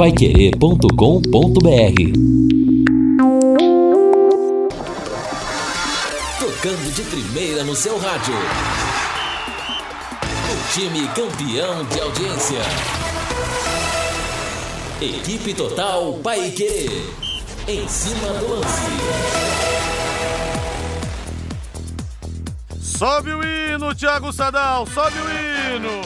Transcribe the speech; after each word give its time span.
paiquerê.com.br 0.00 0.88
Tocando 6.38 6.94
de 6.94 7.02
primeira 7.02 7.64
no 7.64 7.76
seu 7.76 7.98
rádio. 7.98 8.32
O 10.24 10.72
time 10.72 11.06
campeão 11.08 11.84
de 11.84 12.00
audiência. 12.00 12.62
Equipe 15.02 15.52
Total 15.52 16.14
Paiquerê. 16.22 16.88
Em 17.68 17.86
cima 17.86 18.28
do 18.38 18.54
lance. 18.54 18.90
Sobe 22.80 23.34
o 23.34 23.42
hino, 23.44 23.94
Thiago 23.94 24.32
Sadal, 24.32 24.86
sobe 24.86 25.18
o 25.18 25.28
hino. 25.28 26.00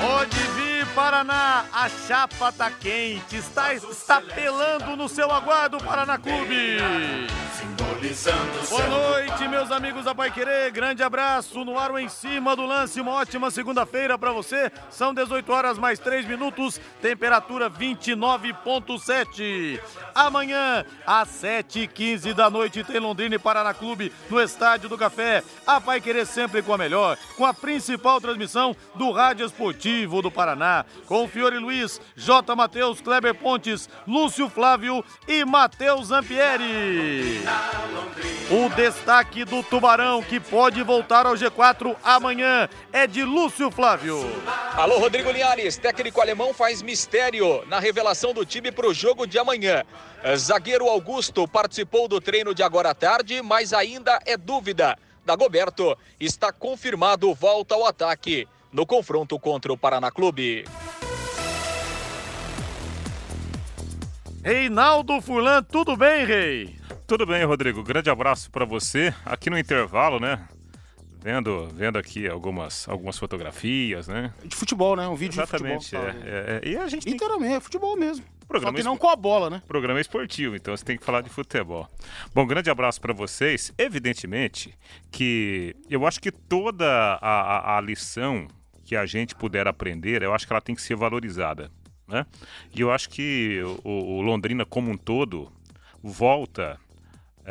Pode 0.00 0.36
vir, 0.36 0.59
Paraná, 0.94 1.64
a 1.72 1.88
chapa 1.88 2.50
tá 2.52 2.70
quente, 2.70 3.36
está, 3.36 3.72
está 3.74 4.20
pelando 4.20 4.96
no 4.96 5.08
seu 5.08 5.30
aguardo, 5.30 5.78
Paraná 5.78 6.18
Clube. 6.18 6.78
Boa 8.68 8.86
noite, 8.86 9.48
meus 9.48 9.70
amigos 9.70 10.04
da 10.04 10.14
Pai 10.14 10.30
Querer. 10.30 10.70
Grande 10.70 11.02
abraço 11.02 11.64
no 11.64 11.78
ar 11.78 11.90
em 12.00 12.08
cima 12.08 12.56
do 12.56 12.64
lance. 12.64 13.00
Uma 13.00 13.12
ótima 13.12 13.50
segunda-feira 13.50 14.18
para 14.18 14.32
você. 14.32 14.72
São 14.90 15.12
18 15.12 15.52
horas 15.52 15.76
mais 15.76 15.98
3 15.98 16.26
minutos. 16.26 16.80
Temperatura 17.02 17.68
29.7. 17.68 19.78
Amanhã, 20.14 20.84
às 21.06 21.28
7h15 21.28 22.32
da 22.32 22.48
noite, 22.48 22.82
tem 22.82 22.98
Londrina 22.98 23.34
e 23.34 23.38
Paraná 23.38 23.74
Clube 23.74 24.10
no 24.30 24.40
Estádio 24.40 24.88
do 24.88 24.96
Café. 24.96 25.44
A 25.66 25.78
Pai 25.80 26.00
Querer 26.00 26.26
sempre 26.26 26.62
com 26.62 26.72
a 26.72 26.78
melhor, 26.78 27.18
com 27.36 27.44
a 27.44 27.52
principal 27.52 28.20
transmissão 28.20 28.74
do 28.94 29.10
Rádio 29.10 29.44
Esportivo 29.44 30.22
do 30.22 30.30
Paraná. 30.30 30.84
Com 31.06 31.28
Fiore 31.28 31.58
Luiz, 31.58 32.00
J. 32.16 32.56
Matheus, 32.56 33.00
Kleber 33.00 33.34
Pontes, 33.34 33.88
Lúcio 34.06 34.48
Flávio 34.48 35.04
e 35.28 35.44
Matheus 35.44 36.06
Zampieri. 36.06 37.49
O 38.50 38.68
destaque 38.70 39.44
do 39.44 39.62
Tubarão, 39.62 40.20
que 40.24 40.40
pode 40.40 40.82
voltar 40.82 41.24
ao 41.24 41.34
G4 41.34 41.94
amanhã, 42.02 42.68
é 42.92 43.06
de 43.06 43.22
Lúcio 43.22 43.70
Flávio. 43.70 44.18
Alô, 44.74 44.98
Rodrigo 44.98 45.30
Linhares, 45.30 45.76
técnico 45.76 46.20
alemão 46.20 46.52
faz 46.52 46.82
mistério 46.82 47.64
na 47.68 47.78
revelação 47.78 48.34
do 48.34 48.44
time 48.44 48.72
para 48.72 48.88
o 48.88 48.92
jogo 48.92 49.24
de 49.24 49.38
amanhã. 49.38 49.84
Zagueiro 50.36 50.88
Augusto 50.88 51.46
participou 51.46 52.08
do 52.08 52.20
treino 52.20 52.52
de 52.52 52.60
agora 52.64 52.90
à 52.90 52.94
tarde, 52.94 53.40
mas 53.40 53.72
ainda 53.72 54.18
é 54.26 54.36
dúvida. 54.36 54.98
Dagoberto 55.24 55.96
está 56.18 56.52
confirmado 56.52 57.32
volta 57.32 57.76
ao 57.76 57.86
ataque 57.86 58.48
no 58.72 58.84
confronto 58.84 59.38
contra 59.38 59.72
o 59.72 59.78
Paraná 59.78 60.10
Clube. 60.10 60.64
Reinaldo 64.42 65.20
Furlan, 65.20 65.62
tudo 65.62 65.96
bem, 65.96 66.24
Rei? 66.24 66.79
Tudo 67.10 67.26
bem, 67.26 67.42
Rodrigo. 67.44 67.82
Grande 67.82 68.08
abraço 68.08 68.48
para 68.52 68.64
você. 68.64 69.12
Aqui 69.26 69.50
no 69.50 69.58
intervalo, 69.58 70.20
né? 70.20 70.46
Vendo, 71.20 71.66
vendo 71.74 71.98
aqui 71.98 72.28
algumas, 72.28 72.88
algumas 72.88 73.18
fotografias, 73.18 74.06
né? 74.06 74.32
De 74.44 74.54
futebol, 74.54 74.94
né? 74.94 75.08
Um 75.08 75.16
vídeo 75.16 75.34
Exatamente, 75.42 75.90
de 75.90 75.96
futebol. 75.96 76.08
é, 76.24 76.60
é, 76.60 76.60
é. 76.62 76.68
E 76.68 76.76
a 76.76 76.86
gente 76.86 77.02
tem 77.02 77.14
Literalmente, 77.14 77.54
é 77.54 77.58
futebol 77.58 77.96
mesmo. 77.96 78.24
Programa 78.46 78.78
Só 78.78 78.80
que 78.80 78.84
não 78.88 78.96
com 78.96 79.08
a 79.08 79.16
bola, 79.16 79.50
né? 79.50 79.60
programa 79.66 80.00
esportivo, 80.00 80.54
então 80.54 80.76
você 80.76 80.84
tem 80.84 80.96
que 80.96 81.04
falar 81.04 81.20
de 81.22 81.30
futebol. 81.30 81.88
Bom, 82.32 82.46
grande 82.46 82.70
abraço 82.70 83.00
para 83.00 83.12
vocês. 83.12 83.72
Evidentemente 83.76 84.72
que 85.10 85.74
eu 85.90 86.06
acho 86.06 86.20
que 86.20 86.30
toda 86.30 86.86
a, 87.20 87.74
a- 87.74 87.76
a 87.76 87.80
lição 87.80 88.46
que 88.84 88.94
a 88.94 89.04
gente 89.04 89.34
puder 89.34 89.66
aprender, 89.66 90.22
eu 90.22 90.32
acho 90.32 90.46
que 90.46 90.52
ela 90.52 90.62
tem 90.62 90.76
que 90.76 90.82
ser 90.82 90.94
valorizada, 90.94 91.72
né? 92.06 92.24
E 92.72 92.80
eu 92.80 92.92
acho 92.92 93.10
que 93.10 93.60
o, 93.82 93.90
o 94.18 94.22
Londrina 94.22 94.64
como 94.64 94.92
um 94.92 94.96
todo 94.96 95.50
volta 96.00 96.78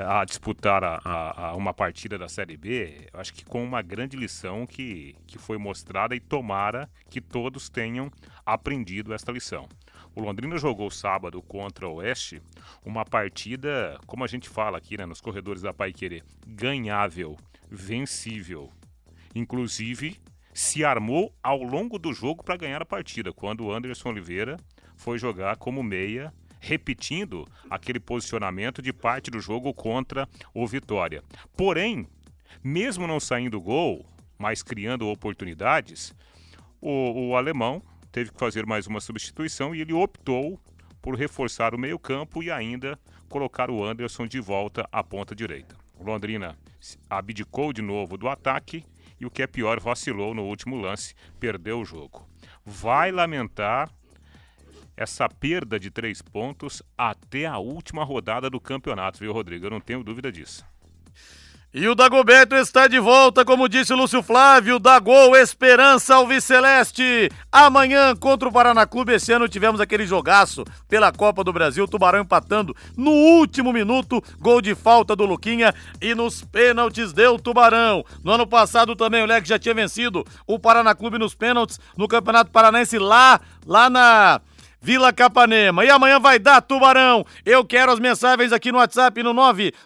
a 0.08 0.24
disputar 0.26 0.84
a, 0.84 1.00
a- 1.04 1.48
a 1.50 1.56
uma 1.56 1.74
partida 1.74 2.18
da 2.18 2.28
Série 2.28 2.58
B, 2.58 3.08
acho 3.14 3.34
que 3.34 3.44
com 3.46 3.64
uma 3.64 3.82
grande 3.82 4.16
lição 4.18 4.66
que, 4.66 5.16
que 5.28 5.38
foi 5.38 5.58
mostrada 5.58 6.16
e 6.16 6.20
tomara 6.20 6.90
que 7.10 7.20
todos 7.22 7.70
tenham 7.70 8.12
aprendido 8.46 9.14
esta 9.14 9.32
lição. 9.32 9.68
O 10.16 10.22
Londrina 10.22 10.58
jogou 10.58 10.90
sábado 10.90 11.42
contra 11.42 11.88
o 11.88 11.96
Oeste 11.96 12.42
uma 12.86 13.06
partida, 13.06 13.98
como 14.08 14.24
a 14.24 14.28
gente 14.28 14.50
fala 14.50 14.78
aqui 14.78 14.98
né, 14.98 15.06
nos 15.06 15.22
corredores 15.22 15.62
da 15.62 15.74
Pai 15.74 15.94
Querer, 15.94 16.24
ganhável, 16.48 17.38
vencível. 17.70 18.72
Inclusive, 19.36 20.18
se 20.54 20.84
armou 20.84 21.34
ao 21.44 21.62
longo 21.64 22.00
do 22.00 22.12
jogo 22.14 22.44
para 22.44 22.58
ganhar 22.58 22.82
a 22.82 22.86
partida, 22.86 23.32
quando 23.32 23.66
o 23.66 23.72
Anderson 23.72 24.10
Oliveira 24.10 24.58
foi 24.96 25.18
jogar 25.18 25.56
como 25.58 25.82
meia, 25.84 26.34
repetindo 26.60 27.48
aquele 27.70 28.00
posicionamento 28.00 28.82
de 28.82 28.92
parte 28.92 29.32
do 29.32 29.40
jogo 29.40 29.74
contra 29.74 30.28
o 30.54 30.68
Vitória. 30.68 31.24
Porém, 31.56 32.08
mesmo 32.64 33.08
não 33.08 33.20
saindo 33.20 33.62
gol, 33.62 34.06
mas 34.38 34.62
criando 34.64 35.08
oportunidades, 35.08 36.14
o, 36.82 37.30
o 37.30 37.36
alemão 37.36 37.82
teve 38.12 38.32
que 38.32 38.40
fazer 38.40 38.66
mais 38.66 38.88
uma 38.88 39.00
substituição 39.00 39.74
e 39.74 39.82
ele 39.82 39.94
optou 39.94 40.60
por 41.02 41.16
reforçar 41.16 41.74
o 41.74 41.80
meio-campo 41.80 42.44
e 42.44 42.52
ainda 42.52 43.00
colocar 43.30 43.70
o 43.70 43.84
Anderson 43.84 44.28
de 44.28 44.40
volta 44.40 44.88
à 44.92 45.04
ponta 45.04 45.36
direita. 45.36 45.76
O 45.98 46.04
Londrina 46.04 46.58
abdicou 47.10 47.72
de 47.72 47.82
novo 47.82 48.18
do 48.18 48.28
ataque 48.28 48.86
e 49.20 49.26
o 49.26 49.32
que 49.32 49.44
é 49.44 49.48
pior, 49.48 49.80
vacilou 49.80 50.34
no 50.34 50.44
último 50.44 50.78
lance, 50.78 51.14
perdeu 51.40 51.82
o 51.82 51.86
jogo. 51.86 52.28
Vai 52.66 53.12
lamentar 53.12 53.92
essa 55.00 55.30
perda 55.30 55.80
de 55.80 55.90
três 55.90 56.22
pontos 56.22 56.84
até 56.98 57.46
a 57.46 57.58
última 57.58 58.04
rodada 58.04 58.50
do 58.50 58.60
campeonato, 58.60 59.18
viu, 59.18 59.32
Rodrigo? 59.32 59.66
Eu 59.66 59.72
não 59.72 59.80
tenho 59.80 60.04
dúvida 60.04 60.30
disso. 60.30 60.66
E 61.74 61.88
o 61.88 61.96
Dagoberto 61.96 62.56
está 62.56 62.86
de 62.88 63.00
volta, 63.00 63.46
como 63.46 63.70
disse 63.70 63.94
Lúcio 63.94 64.22
Flávio, 64.22 64.78
da 64.78 65.00
Gol 65.00 65.38
Esperança 65.38 66.16
Alviceleste. 66.16 67.32
Amanhã 67.50 68.14
contra 68.14 68.50
o 68.50 68.52
Paraná 68.52 68.86
Clube, 68.86 69.14
esse 69.14 69.32
ano 69.32 69.48
tivemos 69.48 69.80
aquele 69.80 70.06
jogaço 70.06 70.66
pela 70.90 71.14
Copa 71.14 71.44
do 71.44 71.54
Brasil, 71.54 71.88
Tubarão 71.88 72.22
empatando 72.22 72.76
no 72.98 73.12
último 73.12 73.72
minuto, 73.72 74.22
gol 74.40 74.62
de 74.62 74.76
falta 74.76 75.16
do 75.16 75.26
Luquinha 75.26 75.74
e 76.02 76.14
nos 76.14 76.42
pênaltis 76.42 77.14
deu 77.14 77.40
Tubarão. 77.40 78.04
No 78.22 78.32
ano 78.32 78.48
passado 78.48 78.98
também 78.98 79.24
o 79.24 79.28
Leque 79.28 79.48
já 79.48 79.60
tinha 79.60 79.76
vencido 79.76 80.26
o 80.46 80.60
Paraná 80.60 80.94
Clube 80.94 81.20
nos 81.20 81.36
pênaltis 81.36 81.80
no 81.96 82.08
Campeonato 82.08 82.52
Paranaense 82.52 82.98
lá, 82.98 83.40
lá 83.66 83.90
na 83.90 84.42
Vila 84.82 85.12
Capanema. 85.12 85.84
E 85.84 85.90
amanhã 85.90 86.20
vai 86.20 86.40
dar 86.40 86.62
Tubarão. 86.62 87.26
Eu 87.46 87.66
quero 87.66 87.92
as 87.92 88.00
mensagens 88.00 88.52
aqui 88.52 88.72
no 88.72 88.78
WhatsApp 88.78 89.22
no 89.22 89.34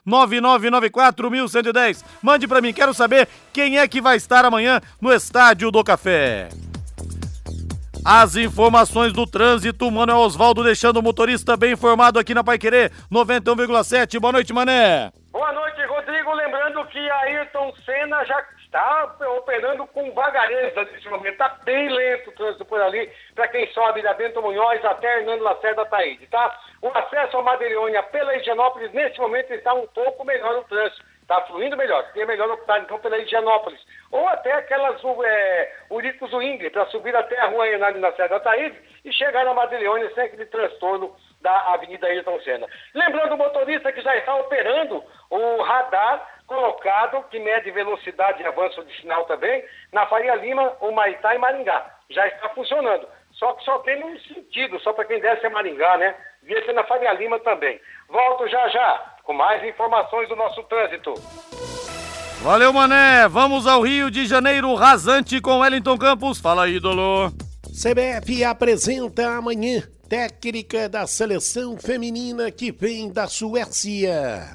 999941110. 0.06 2.04
Mande 2.22 2.48
pra 2.48 2.62
mim, 2.62 2.74
quero 2.74 2.94
saber 2.94 3.28
quem 3.52 3.80
é 3.80 3.88
que 3.88 4.02
vai 4.02 4.18
estar 4.18 4.46
amanhã 4.46 4.80
no 5.02 5.12
Estádio 5.12 5.72
do 5.72 5.84
Café. 5.84 6.50
As 8.06 8.36
informações 8.36 9.14
do 9.14 9.26
trânsito, 9.26 9.90
Manuel 9.90 10.18
Osvaldo 10.18 10.62
deixando 10.62 10.98
o 10.98 11.02
motorista 11.02 11.56
bem 11.56 11.72
informado 11.72 12.20
aqui 12.20 12.34
na 12.34 12.44
Paiquerê 12.44 12.92
91,7. 13.10 14.20
Boa 14.20 14.34
noite, 14.34 14.52
Mané. 14.52 15.10
Boa 15.32 15.54
noite, 15.54 15.78
Rodrigo. 15.88 16.34
Lembrando 16.34 16.86
que 16.88 17.00
Ayrton 17.00 17.72
Senna 17.86 18.26
já 18.26 18.44
está 18.74 19.28
operando 19.38 19.86
com 19.88 20.12
vagareza 20.14 20.84
nesse 20.86 21.08
momento. 21.08 21.34
Está 21.34 21.50
bem 21.64 21.90
lento 21.90 22.32
o 22.32 22.34
trânsito 22.34 22.66
por 22.66 22.82
ali, 22.82 23.10
para 23.36 23.48
quem 23.48 23.68
sobe 23.68 24.02
da 24.02 24.16
Bento 24.16 24.42
Munhoz 24.42 24.84
até 24.84 25.20
Hernando 25.20 25.44
Lacerda 25.44 25.86
Taíde, 25.86 26.26
tá? 26.28 26.60
O 26.82 26.88
acesso 26.88 27.38
a 27.38 27.44
Madeirônia 27.44 28.02
pela 28.04 28.36
Higienópolis, 28.36 28.92
nesse 28.92 29.20
momento, 29.20 29.54
está 29.54 29.74
um 29.74 29.86
pouco 29.88 30.26
melhor 30.26 30.58
o 30.58 30.64
trânsito. 30.64 31.14
Está 31.22 31.40
fluindo 31.44 31.78
melhor, 31.78 32.04
seria 32.08 32.26
melhor 32.26 32.52
optar 32.52 32.80
então 32.80 33.00
pela 33.00 33.18
Higienópolis. 33.18 33.80
Ou 34.12 34.28
até 34.28 34.52
aquelas 34.52 35.02
é, 35.24 35.72
Uricos 35.90 36.34
Ingrid, 36.34 36.70
para 36.72 36.86
subir 36.88 37.16
até 37.16 37.40
a 37.40 37.46
rua 37.46 37.66
Hernando 37.66 38.02
Lacerda 38.02 38.42
Taíde 38.42 38.78
e 39.06 39.14
chegar 39.14 39.46
na 39.46 39.54
Madeirônia 39.54 40.12
sem 40.14 40.26
aquele 40.26 40.46
transtorno 40.48 41.16
da 41.42 41.74
Avenida 41.74 42.08
Ayrton 42.08 42.40
Senna. 42.42 42.68
Lembrando 42.94 43.36
o 43.36 43.38
motorista 43.38 43.92
que 43.94 44.02
já 44.02 44.16
está 44.18 44.36
operando 44.36 45.02
o 45.30 45.62
radar 45.62 46.33
colocado, 46.48 47.24
que 47.30 47.40
mede 47.40 47.72
velocidade 47.72 48.42
e 48.42 48.46
avanço 48.46 48.84
de 48.84 49.02
sinal 49.02 49.26
também, 49.26 49.64
na 49.92 50.06
Faria 50.08 50.36
Lima, 50.36 50.74
o 50.82 50.92
Maitá 50.92 51.36
e 51.36 51.38
Maringá. 51.38 51.86
Já 52.10 52.28
está 52.28 52.50
funcionando. 52.50 53.08
Só 53.34 53.54
que 53.54 53.64
só 53.64 53.80
tem 53.80 54.00
num 54.00 54.18
sentido, 54.20 54.80
só 54.80 54.94
para 54.94 55.06
quem 55.06 55.20
desce 55.20 55.46
a 55.46 55.50
Maringá, 55.50 55.98
né? 55.98 56.16
Devia 56.42 56.64
ser 56.66 56.74
na 56.74 56.84
Faria 56.84 57.14
Lima 57.14 57.40
também. 57.40 57.80
Volto 58.08 58.48
já 58.48 58.68
já 58.70 59.14
com 59.24 59.34
mais 59.34 59.64
informações 59.64 60.30
do 60.30 60.36
nosso 60.36 60.62
trânsito. 60.64 61.14
Valeu, 62.42 62.74
Mané. 62.74 63.28
Vamos 63.30 63.66
ao 63.66 63.82
Rio 63.82 64.12
de 64.12 64.26
Janeiro, 64.26 64.74
rasante 64.76 65.40
com 65.40 65.60
Wellington 65.60 65.98
Campos. 65.98 66.40
Fala, 66.40 66.68
ídolo. 66.68 67.32
CBF 67.72 68.44
apresenta 68.44 69.38
amanhã 69.38 69.82
técnica 70.10 70.88
da 70.88 71.08
seleção 71.08 71.76
feminina 71.78 72.52
que 72.52 72.72
vem 72.72 73.12
da 73.12 73.28
Suécia. 73.28 74.52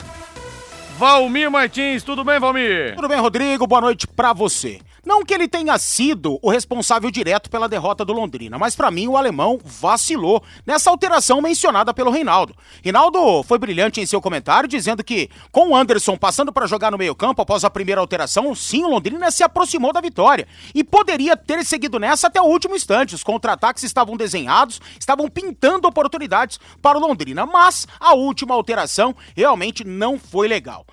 Valmir 0.99 1.49
Martins, 1.49 2.03
tudo 2.03 2.25
bem, 2.25 2.41
Valmir? 2.41 2.97
Tudo 2.97 3.07
bem, 3.07 3.21
Rodrigo? 3.21 3.69
Boa 3.69 3.81
noite 3.81 4.05
pra 4.05 4.33
você. 4.33 4.81
Não 5.09 5.25
que 5.25 5.33
ele 5.33 5.49
tenha 5.49 5.79
sido 5.79 6.39
o 6.43 6.51
responsável 6.51 7.11
direto 7.11 7.49
pela 7.49 7.67
derrota 7.67 8.05
do 8.05 8.13
Londrina, 8.13 8.59
mas 8.59 8.77
para 8.77 8.91
mim 8.91 9.09
o 9.09 9.17
alemão 9.17 9.59
vacilou 9.65 10.45
nessa 10.67 10.91
alteração 10.91 11.41
mencionada 11.41 11.95
pelo 11.95 12.11
Reinaldo. 12.11 12.55
Reinaldo 12.83 13.43
foi 13.45 13.57
brilhante 13.59 14.03
em 14.03 14.05
seu 14.05 14.21
comentário, 14.21 14.69
dizendo 14.69 15.03
que 15.03 15.31
com 15.51 15.71
o 15.71 15.75
Anderson 15.75 16.15
passando 16.19 16.53
para 16.53 16.67
jogar 16.67 16.91
no 16.91 16.99
meio-campo 16.99 17.41
após 17.41 17.65
a 17.65 17.71
primeira 17.71 18.03
alteração, 18.03 18.55
sim, 18.55 18.85
o 18.85 18.91
Londrina 18.91 19.31
se 19.31 19.43
aproximou 19.43 19.95
da 19.95 20.03
vitória 20.03 20.47
e 20.75 20.85
poderia 20.85 21.39
ter 21.39 21.65
seguido 21.65 21.99
nessa 21.99 22.27
até 22.27 22.39
o 22.39 22.45
último 22.45 22.77
instante. 22.77 23.15
Os 23.15 23.23
contra-ataques 23.23 23.85
estavam 23.85 24.15
desenhados, 24.15 24.79
estavam 25.01 25.27
pintando 25.27 25.89
oportunidades 25.89 26.61
para 26.83 26.99
o 26.99 27.01
Londrina, 27.01 27.47
mas 27.47 27.89
a 27.99 28.13
última 28.13 28.55
alteração 28.55 29.17
realmente 29.35 29.85
não 29.85 30.19
foi 30.19 30.47
legal. 30.49 30.85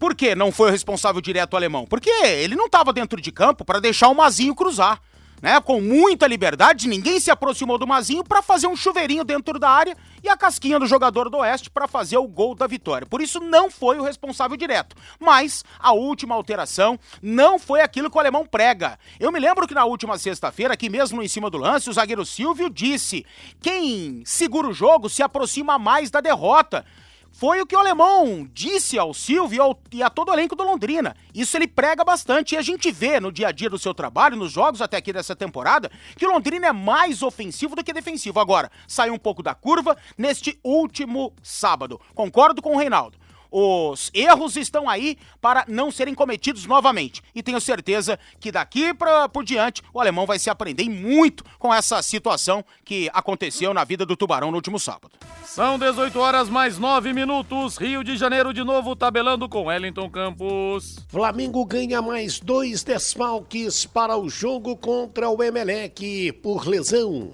Por 0.00 0.14
que 0.14 0.34
não 0.34 0.50
foi 0.50 0.70
o 0.70 0.72
responsável 0.72 1.20
direto 1.20 1.54
alemão? 1.54 1.84
Porque 1.84 2.08
ele 2.08 2.56
não 2.56 2.64
estava 2.64 2.90
dentro 2.90 3.20
de 3.20 3.30
campo 3.30 3.66
para 3.66 3.78
deixar 3.78 4.08
o 4.08 4.14
Mazinho 4.14 4.54
cruzar. 4.54 4.98
Né, 5.42 5.58
com 5.58 5.80
muita 5.80 6.26
liberdade, 6.26 6.86
ninguém 6.86 7.18
se 7.18 7.30
aproximou 7.30 7.78
do 7.78 7.86
Mazinho 7.86 8.22
para 8.22 8.42
fazer 8.42 8.66
um 8.66 8.76
chuveirinho 8.76 9.24
dentro 9.24 9.58
da 9.58 9.70
área 9.70 9.96
e 10.22 10.28
a 10.28 10.36
casquinha 10.36 10.78
do 10.78 10.86
jogador 10.86 11.30
do 11.30 11.38
Oeste 11.38 11.70
para 11.70 11.88
fazer 11.88 12.18
o 12.18 12.28
gol 12.28 12.54
da 12.54 12.66
vitória. 12.66 13.06
Por 13.06 13.22
isso 13.22 13.40
não 13.40 13.70
foi 13.70 13.98
o 13.98 14.02
responsável 14.02 14.54
direto. 14.54 14.94
Mas 15.18 15.64
a 15.78 15.92
última 15.92 16.34
alteração 16.34 17.00
não 17.22 17.58
foi 17.58 17.80
aquilo 17.80 18.10
que 18.10 18.16
o 18.18 18.20
alemão 18.20 18.44
prega. 18.44 18.98
Eu 19.18 19.32
me 19.32 19.40
lembro 19.40 19.66
que 19.66 19.74
na 19.74 19.86
última 19.86 20.18
sexta-feira, 20.18 20.74
aqui 20.74 20.90
mesmo 20.90 21.22
em 21.22 21.28
cima 21.28 21.48
do 21.48 21.56
lance, 21.56 21.88
o 21.88 21.92
zagueiro 21.92 22.26
Silvio 22.26 22.68
disse: 22.68 23.24
quem 23.62 24.22
segura 24.26 24.68
o 24.68 24.74
jogo 24.74 25.08
se 25.08 25.22
aproxima 25.22 25.78
mais 25.78 26.10
da 26.10 26.20
derrota. 26.20 26.84
Foi 27.32 27.60
o 27.60 27.66
que 27.66 27.76
o 27.76 27.78
alemão 27.78 28.48
disse 28.52 28.98
ao 28.98 29.14
Silvio 29.14 29.76
e 29.92 30.02
a 30.02 30.10
todo 30.10 30.30
o 30.30 30.32
elenco 30.32 30.56
do 30.56 30.64
Londrina. 30.64 31.16
Isso 31.34 31.56
ele 31.56 31.66
prega 31.66 32.04
bastante 32.04 32.54
e 32.54 32.58
a 32.58 32.62
gente 32.62 32.90
vê 32.90 33.20
no 33.20 33.30
dia 33.30 33.48
a 33.48 33.52
dia 33.52 33.70
do 33.70 33.78
seu 33.78 33.94
trabalho, 33.94 34.36
nos 34.36 34.52
jogos 34.52 34.82
até 34.82 34.96
aqui 34.96 35.12
dessa 35.12 35.36
temporada, 35.36 35.90
que 36.16 36.26
o 36.26 36.30
Londrina 36.30 36.66
é 36.66 36.72
mais 36.72 37.22
ofensivo 37.22 37.76
do 37.76 37.84
que 37.84 37.92
defensivo. 37.92 38.40
Agora, 38.40 38.70
saiu 38.86 39.14
um 39.14 39.18
pouco 39.18 39.42
da 39.42 39.54
curva 39.54 39.96
neste 40.18 40.58
último 40.64 41.32
sábado. 41.42 42.00
Concordo 42.14 42.60
com 42.60 42.74
o 42.74 42.78
Reinaldo. 42.78 43.19
Os 43.50 44.10
erros 44.14 44.56
estão 44.56 44.88
aí 44.88 45.18
para 45.40 45.64
não 45.66 45.90
serem 45.90 46.14
cometidos 46.14 46.66
novamente. 46.66 47.22
E 47.34 47.42
tenho 47.42 47.60
certeza 47.60 48.18
que 48.38 48.52
daqui 48.52 48.94
pra, 48.94 49.28
por 49.28 49.44
diante 49.44 49.82
o 49.92 50.00
alemão 50.00 50.26
vai 50.26 50.38
se 50.38 50.50
aprender 50.50 50.88
muito 50.88 51.44
com 51.58 51.72
essa 51.72 52.00
situação 52.02 52.64
que 52.84 53.10
aconteceu 53.12 53.74
na 53.74 53.84
vida 53.84 54.06
do 54.06 54.16
Tubarão 54.16 54.50
no 54.50 54.56
último 54.56 54.78
sábado. 54.78 55.10
São 55.44 55.78
18 55.78 56.16
horas 56.18 56.48
mais 56.48 56.78
9 56.78 57.12
minutos. 57.12 57.76
Rio 57.76 58.04
de 58.04 58.16
Janeiro 58.16 58.54
de 58.54 58.62
novo 58.62 58.94
tabelando 58.94 59.48
com 59.48 59.64
Wellington 59.64 60.08
Campos. 60.08 61.04
Flamengo 61.08 61.64
ganha 61.64 62.00
mais 62.00 62.38
dois 62.38 62.84
desfalques 62.84 63.84
para 63.84 64.16
o 64.16 64.28
jogo 64.28 64.76
contra 64.76 65.28
o 65.28 65.42
Emelec 65.42 66.32
por 66.34 66.68
lesão. 66.68 67.32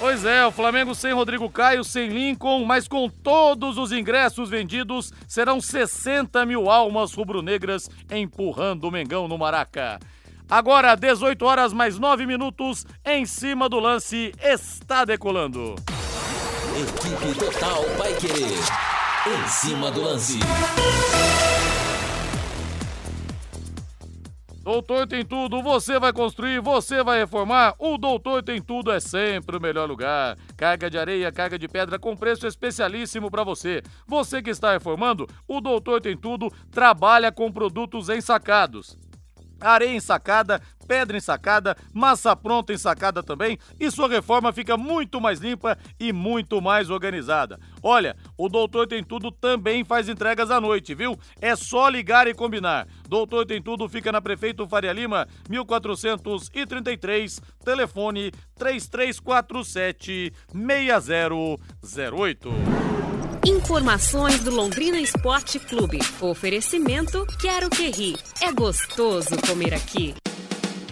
Pois 0.00 0.24
é, 0.24 0.46
o 0.46 0.50
Flamengo 0.50 0.94
sem 0.94 1.12
Rodrigo 1.12 1.50
Caio, 1.50 1.84
sem 1.84 2.08
Lincoln, 2.08 2.64
mas 2.64 2.88
com 2.88 3.06
todos 3.06 3.76
os 3.76 3.92
ingressos 3.92 4.48
vendidos, 4.48 5.12
serão 5.28 5.60
60 5.60 6.46
mil 6.46 6.70
almas 6.70 7.12
rubro-negras 7.12 7.86
empurrando 8.10 8.84
o 8.84 8.90
Mengão 8.90 9.28
no 9.28 9.36
Maraca. 9.36 10.00
Agora, 10.48 10.94
18 10.94 11.44
horas 11.44 11.74
mais 11.74 11.98
9 11.98 12.24
minutos, 12.24 12.86
em 13.04 13.26
cima 13.26 13.68
do 13.68 13.78
lance, 13.78 14.32
está 14.42 15.04
decolando. 15.04 15.74
Equipe 16.74 17.38
Total 17.38 17.84
vai 17.98 18.14
querer. 18.14 18.54
Em 19.26 19.48
cima 19.48 19.90
do 19.90 20.00
lance. 20.00 20.38
Doutor 24.62 25.06
tem 25.06 25.24
tudo, 25.24 25.62
você 25.62 25.98
vai 25.98 26.12
construir, 26.12 26.60
você 26.60 27.02
vai 27.02 27.20
reformar. 27.20 27.74
O 27.78 27.96
Doutor 27.96 28.42
tem 28.42 28.60
tudo 28.60 28.92
é 28.92 29.00
sempre 29.00 29.56
o 29.56 29.60
melhor 29.60 29.88
lugar. 29.88 30.36
Carga 30.54 30.90
de 30.90 30.98
areia, 30.98 31.32
carga 31.32 31.58
de 31.58 31.66
pedra 31.66 31.98
com 31.98 32.14
preço 32.14 32.46
especialíssimo 32.46 33.30
para 33.30 33.42
você. 33.42 33.82
Você 34.06 34.42
que 34.42 34.50
está 34.50 34.72
reformando, 34.72 35.26
o 35.48 35.62
Doutor 35.62 36.02
tem 36.02 36.14
tudo 36.14 36.50
trabalha 36.70 37.32
com 37.32 37.50
produtos 37.50 38.10
ensacados 38.10 38.98
areia 39.60 39.94
ensacada, 39.94 40.60
pedra 40.86 41.16
ensacada, 41.16 41.76
massa 41.92 42.34
pronta 42.34 42.72
ensacada 42.72 43.22
também 43.22 43.58
e 43.78 43.90
sua 43.90 44.08
reforma 44.08 44.52
fica 44.52 44.76
muito 44.76 45.20
mais 45.20 45.38
limpa 45.38 45.78
e 46.00 46.12
muito 46.12 46.60
mais 46.60 46.90
organizada. 46.90 47.60
Olha, 47.82 48.16
o 48.36 48.48
Doutor 48.48 48.86
Tem 48.88 49.04
Tudo 49.04 49.30
também 49.30 49.84
faz 49.84 50.08
entregas 50.08 50.50
à 50.50 50.60
noite, 50.60 50.94
viu? 50.94 51.16
É 51.40 51.54
só 51.54 51.88
ligar 51.88 52.26
e 52.26 52.34
combinar. 52.34 52.88
Doutor 53.08 53.46
Tem 53.46 53.62
Tudo 53.62 53.88
fica 53.88 54.10
na 54.10 54.20
Prefeito 54.20 54.66
Faria 54.66 54.92
Lima, 54.92 55.28
1433, 55.48 57.40
telefone 57.64 58.32
3347 58.56 60.32
6008. 60.52 62.50
Informações 63.46 64.44
do 64.44 64.50
Londrina 64.50 65.00
Esporte 65.00 65.58
Clube. 65.58 65.98
Oferecimento 66.20 67.26
Quero 67.40 67.70
Que 67.70 67.88
Ri. 67.88 68.16
É 68.42 68.52
gostoso 68.52 69.30
comer 69.48 69.72
aqui. 69.72 70.14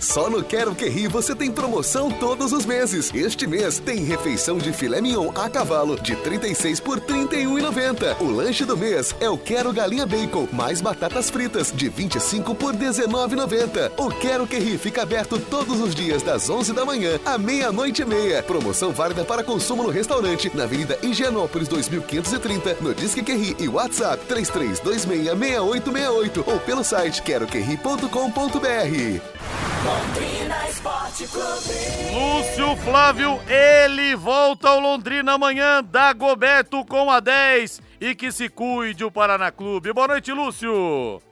Só 0.00 0.30
no 0.30 0.42
Quero 0.42 0.74
Que 0.74 0.88
Ri 0.88 1.08
você 1.08 1.34
tem 1.34 1.50
promoção 1.50 2.10
todos 2.10 2.52
os 2.52 2.64
meses. 2.64 3.12
Este 3.14 3.46
mês 3.46 3.78
tem 3.78 4.04
refeição 4.04 4.58
de 4.58 4.72
filé 4.72 5.00
mignon 5.00 5.30
a 5.34 5.48
cavalo 5.48 6.00
de 6.00 6.14
36 6.16 6.80
por 6.80 7.00
31,90. 7.00 8.20
O 8.20 8.30
lanche 8.30 8.64
do 8.64 8.76
mês 8.76 9.14
é 9.20 9.28
o 9.28 9.36
Quero 9.36 9.72
Galinha 9.72 10.06
Bacon 10.06 10.48
mais 10.52 10.80
batatas 10.80 11.30
fritas 11.30 11.72
de 11.74 11.88
25 11.88 12.54
por 12.54 12.74
19,90. 12.74 13.92
O 13.96 14.10
Quero 14.10 14.46
Que 14.46 14.58
Ri 14.58 14.78
fica 14.78 15.02
aberto 15.02 15.38
todos 15.38 15.80
os 15.80 15.94
dias 15.94 16.22
das 16.22 16.48
11 16.48 16.72
da 16.72 16.84
manhã 16.84 17.18
à 17.24 17.36
meia-noite 17.36 18.02
e 18.02 18.04
meia. 18.04 18.42
Promoção 18.42 18.92
válida 18.92 19.24
para 19.24 19.42
consumo 19.42 19.82
no 19.82 19.90
restaurante 19.90 20.50
na 20.54 20.64
Avenida 20.64 20.98
Higienópolis 21.02 21.68
2530, 21.68 22.76
no 22.80 22.94
Disque 22.94 23.22
Querri 23.22 23.56
e 23.58 23.68
WhatsApp 23.68 24.24
33266868 24.32 26.44
ou 26.46 26.58
pelo 26.60 26.84
site 26.84 27.22
queroquerri.com.br. 27.22 29.67
Londrina 29.84 30.68
Esporte 30.68 31.28
Clube. 31.28 31.78
Lúcio 32.12 32.76
Flávio, 32.84 33.38
ele 33.48 34.16
volta 34.16 34.70
ao 34.70 34.80
Londrina 34.80 35.34
amanhã, 35.34 35.84
Dagoberto 35.84 36.84
com 36.84 37.08
a 37.10 37.20
10 37.20 37.80
e 38.00 38.14
que 38.14 38.32
se 38.32 38.48
cuide 38.48 39.04
o 39.04 39.10
Paraná 39.10 39.52
Clube. 39.52 39.92
Boa 39.92 40.08
noite, 40.08 40.32
Lúcio. 40.32 41.22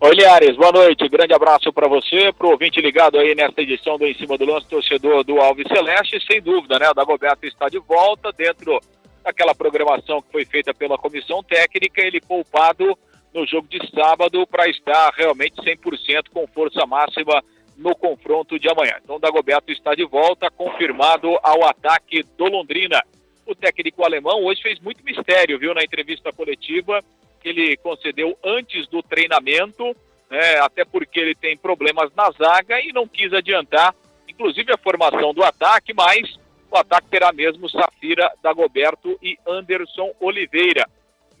Oi, 0.00 0.14
Liares, 0.14 0.56
boa 0.56 0.72
noite. 0.72 1.08
Grande 1.08 1.32
abraço 1.32 1.72
para 1.72 1.86
você, 1.86 2.32
pro 2.32 2.50
ouvinte 2.50 2.80
ligado 2.80 3.18
aí 3.18 3.34
nesta 3.36 3.62
edição 3.62 3.96
do 3.96 4.04
Em 4.04 4.14
Cima 4.14 4.36
do 4.36 4.44
Lance, 4.44 4.68
torcedor 4.68 5.22
do 5.22 5.40
Alves 5.40 5.68
Celeste. 5.68 6.20
Sem 6.26 6.42
dúvida, 6.42 6.78
né? 6.80 6.90
O 6.90 6.94
Dagoberto 6.94 7.46
está 7.46 7.68
de 7.68 7.78
volta 7.78 8.32
dentro 8.32 8.80
daquela 9.22 9.54
programação 9.54 10.20
que 10.20 10.32
foi 10.32 10.44
feita 10.44 10.74
pela 10.74 10.98
comissão 10.98 11.40
técnica. 11.42 12.02
Ele 12.02 12.20
poupado 12.20 12.98
no 13.32 13.46
jogo 13.46 13.68
de 13.68 13.78
sábado 13.90 14.44
para 14.46 14.68
estar 14.68 15.12
realmente 15.16 15.54
100% 15.62 16.30
com 16.32 16.46
força 16.48 16.84
máxima 16.84 17.42
no 17.76 17.94
confronto 17.94 18.58
de 18.58 18.68
amanhã. 18.68 18.94
Então, 19.02 19.20
Dagoberto 19.20 19.70
está 19.70 19.94
de 19.94 20.04
volta, 20.04 20.50
confirmado 20.50 21.38
ao 21.42 21.64
ataque 21.64 22.22
do 22.36 22.46
Londrina. 22.46 23.02
O 23.46 23.54
técnico 23.54 24.04
alemão 24.04 24.44
hoje 24.44 24.62
fez 24.62 24.80
muito 24.80 25.04
mistério, 25.04 25.58
viu, 25.58 25.74
na 25.74 25.84
entrevista 25.84 26.32
coletiva 26.32 27.02
que 27.40 27.50
ele 27.50 27.76
concedeu 27.76 28.36
antes 28.42 28.88
do 28.88 29.02
treinamento, 29.02 29.94
né, 30.28 30.58
até 30.58 30.84
porque 30.84 31.20
ele 31.20 31.34
tem 31.34 31.56
problemas 31.56 32.10
na 32.16 32.30
zaga 32.30 32.80
e 32.80 32.92
não 32.92 33.06
quis 33.06 33.32
adiantar, 33.32 33.94
inclusive 34.26 34.72
a 34.72 34.78
formação 34.78 35.32
do 35.32 35.44
ataque, 35.44 35.94
mas 35.94 36.38
o 36.70 36.76
ataque 36.76 37.08
terá 37.08 37.32
mesmo 37.32 37.68
Safira, 37.68 38.32
Dagoberto 38.42 39.16
e 39.22 39.38
Anderson 39.46 40.12
Oliveira. 40.18 40.88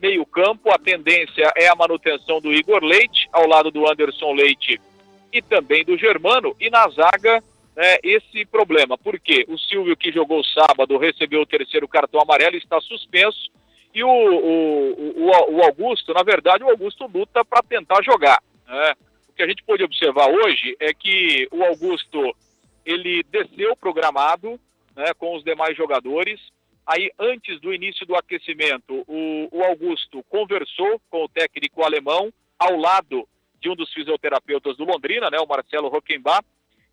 Meio 0.00 0.24
campo, 0.26 0.70
a 0.70 0.78
tendência 0.78 1.50
é 1.56 1.66
a 1.66 1.74
manutenção 1.74 2.40
do 2.40 2.52
Igor 2.52 2.84
Leite, 2.84 3.28
ao 3.32 3.48
lado 3.48 3.70
do 3.70 3.90
Anderson 3.90 4.32
Leite 4.32 4.80
e 5.32 5.42
também 5.42 5.84
do 5.84 5.96
Germano. 5.96 6.54
E 6.60 6.70
na 6.70 6.88
zaga, 6.88 7.42
né, 7.76 7.98
esse 8.02 8.44
problema. 8.46 8.96
Porque 8.96 9.44
o 9.48 9.58
Silvio, 9.58 9.96
que 9.96 10.10
jogou 10.10 10.42
sábado, 10.44 10.98
recebeu 10.98 11.42
o 11.42 11.46
terceiro 11.46 11.86
cartão 11.86 12.20
amarelo, 12.20 12.56
está 12.56 12.80
suspenso. 12.80 13.50
E 13.94 14.02
o, 14.02 14.08
o, 14.08 15.22
o, 15.22 15.56
o 15.56 15.62
Augusto, 15.62 16.12
na 16.12 16.22
verdade, 16.22 16.64
o 16.64 16.70
Augusto 16.70 17.06
luta 17.06 17.44
para 17.44 17.62
tentar 17.62 18.02
jogar. 18.02 18.42
Né? 18.66 18.94
O 19.28 19.32
que 19.32 19.42
a 19.42 19.48
gente 19.48 19.62
pode 19.62 19.82
observar 19.82 20.28
hoje 20.28 20.76
é 20.80 20.92
que 20.92 21.48
o 21.50 21.62
Augusto 21.64 22.34
ele 22.84 23.22
desceu 23.24 23.76
programado 23.76 24.60
né, 24.94 25.12
com 25.18 25.34
os 25.34 25.42
demais 25.42 25.76
jogadores. 25.76 26.40
Aí, 26.86 27.10
antes 27.18 27.60
do 27.60 27.74
início 27.74 28.06
do 28.06 28.14
aquecimento, 28.14 29.04
o, 29.08 29.48
o 29.50 29.64
Augusto 29.64 30.22
conversou 30.28 31.00
com 31.10 31.24
o 31.24 31.28
técnico 31.28 31.82
alemão 31.82 32.32
ao 32.58 32.76
lado 32.76 33.28
de 33.60 33.70
um 33.70 33.74
dos 33.74 33.92
fisioterapeutas 33.92 34.76
do 34.76 34.84
Londrina, 34.84 35.30
né, 35.30 35.38
o 35.38 35.46
Marcelo 35.46 35.88
Roquembar, 35.88 36.44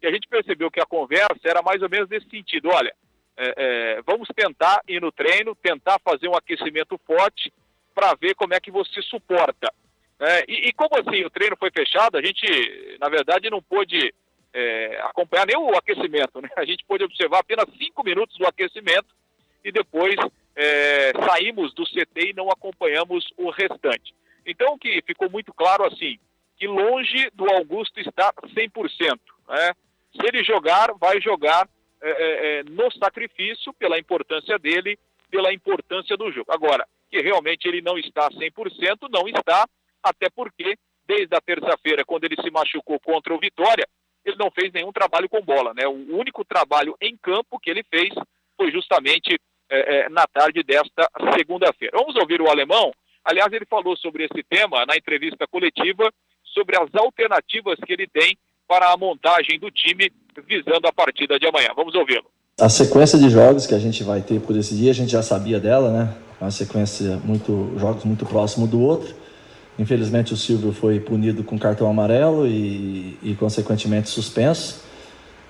e 0.02 0.08
a 0.08 0.12
gente 0.12 0.28
percebeu 0.28 0.70
que 0.70 0.82
a 0.82 0.86
conversa 0.86 1.40
era 1.44 1.62
mais 1.62 1.82
ou 1.82 1.90
menos 1.90 2.10
nesse 2.10 2.30
sentido, 2.30 2.70
olha, 2.70 2.94
é, 3.38 3.54
é, 3.58 4.02
vamos 4.04 4.28
tentar 4.36 4.82
ir 4.88 5.02
no 5.02 5.12
treino, 5.12 5.56
tentar 5.56 6.00
fazer 6.00 6.28
um 6.28 6.36
aquecimento 6.36 7.00
forte 7.06 7.52
para 7.96 8.14
ver 8.16 8.36
como 8.36 8.54
é 8.54 8.60
que 8.60 8.72
você 8.72 9.02
suporta. 9.02 9.74
É, 10.20 10.46
e, 10.48 10.70
e, 10.70 10.74
como 10.74 10.96
assim 10.98 11.24
o 11.24 11.30
treino 11.30 11.58
foi 11.58 11.72
fechado, 11.72 12.18
a 12.18 12.22
gente, 12.22 12.98
na 13.00 13.10
verdade, 13.10 13.50
não 13.50 13.62
pôde 13.62 14.14
é, 14.54 15.02
acompanhar 15.02 15.48
nem 15.48 15.58
o 15.58 15.76
aquecimento. 15.76 16.42
Né? 16.42 16.50
A 16.56 16.66
gente 16.66 16.86
pôde 16.86 17.04
observar 17.04 17.40
apenas 17.40 17.66
cinco 17.78 18.04
minutos 18.04 18.38
do 18.38 18.46
aquecimento 18.46 19.08
e 19.64 19.72
depois 19.72 20.16
é, 20.56 21.12
saímos 21.28 21.74
do 21.74 21.84
CT 21.86 22.30
e 22.30 22.34
não 22.34 22.50
acompanhamos 22.50 23.26
o 23.38 23.50
restante. 23.50 24.14
Então, 24.46 24.74
o 24.74 24.78
que 24.78 25.02
ficou 25.02 25.30
muito 25.30 25.54
claro 25.54 25.86
assim, 25.86 26.20
que 26.64 26.68
longe 26.68 27.30
do 27.34 27.46
Augusto 27.52 28.00
está 28.00 28.32
100%. 28.56 29.20
Né? 29.50 29.74
Se 30.16 30.26
ele 30.26 30.46
jogar, 30.46 30.94
vai 30.94 31.20
jogar 31.20 31.68
é, 32.02 32.10
é, 32.10 32.60
é, 32.60 32.64
no 32.64 32.90
sacrifício 32.94 33.74
pela 33.74 34.00
importância 34.00 34.58
dele, 34.58 34.98
pela 35.30 35.54
importância 35.54 36.16
do 36.16 36.32
jogo. 36.32 36.50
Agora, 36.50 36.88
que 37.10 37.20
realmente 37.20 37.68
ele 37.68 37.82
não 37.82 37.98
está 37.98 38.30
100%, 38.30 39.10
não 39.12 39.28
está, 39.28 39.68
até 40.02 40.30
porque 40.30 40.78
desde 41.06 41.36
a 41.36 41.42
terça-feira, 41.42 42.06
quando 42.06 42.24
ele 42.24 42.42
se 42.42 42.50
machucou 42.50 42.98
contra 43.02 43.34
o 43.34 43.40
Vitória, 43.40 43.86
ele 44.24 44.38
não 44.38 44.50
fez 44.50 44.72
nenhum 44.72 44.94
trabalho 44.94 45.28
com 45.28 45.42
bola. 45.42 45.74
Né? 45.74 45.86
O 45.86 46.16
único 46.16 46.46
trabalho 46.46 46.96
em 47.02 47.18
campo 47.18 47.60
que 47.60 47.70
ele 47.70 47.84
fez 47.84 48.14
foi 48.56 48.72
justamente 48.72 49.38
é, 49.70 49.98
é, 49.98 50.10
na 50.10 50.26
tarde 50.28 50.64
desta 50.64 51.10
segunda-feira. 51.38 51.98
Vamos 51.98 52.16
ouvir 52.16 52.42
o 52.42 52.50
alemão. 52.50 52.94
Aliás, 53.26 53.52
ele 53.52 53.66
falou 53.66 53.98
sobre 53.98 54.24
esse 54.24 54.44
tema 54.44 54.86
na 54.86 54.96
entrevista 54.96 55.46
coletiva, 55.46 56.10
sobre 56.54 56.78
as 56.78 56.90
alternativas 56.94 57.78
que 57.86 57.94
ele 57.94 58.08
tem 58.08 58.38
para 58.68 58.92
a 58.92 58.98
montagem 58.98 59.60
do 59.60 59.70
time 59.70 60.12
visando 60.48 60.88
a 60.88 60.94
partida 60.94 61.40
de 61.40 61.48
amanhã. 61.48 61.70
Vamos 61.76 61.94
ouvi-lo. 61.96 62.26
A 62.60 62.70
sequência 62.70 63.18
de 63.18 63.30
jogos 63.30 63.66
que 63.66 63.74
a 63.74 63.80
gente 63.80 64.04
vai 64.04 64.22
ter 64.22 64.40
por 64.40 64.56
esse 64.56 64.76
dia, 64.76 64.92
a 64.92 64.94
gente 64.94 65.12
já 65.12 65.24
sabia 65.24 65.60
dela, 65.60 65.92
né? 65.92 66.16
Uma 66.40 66.52
sequência 66.52 67.18
muito 67.24 67.74
jogos 67.78 68.04
muito 68.04 68.26
próximo 68.26 68.68
do 68.68 68.80
outro. 68.82 69.14
Infelizmente 69.78 70.34
o 70.34 70.38
Silvio 70.38 70.72
foi 70.72 71.00
punido 71.00 71.44
com 71.44 71.58
cartão 71.58 71.90
amarelo 71.90 72.46
e, 72.46 73.18
e 73.24 73.36
consequentemente 73.36 74.10
suspenso. 74.10 74.84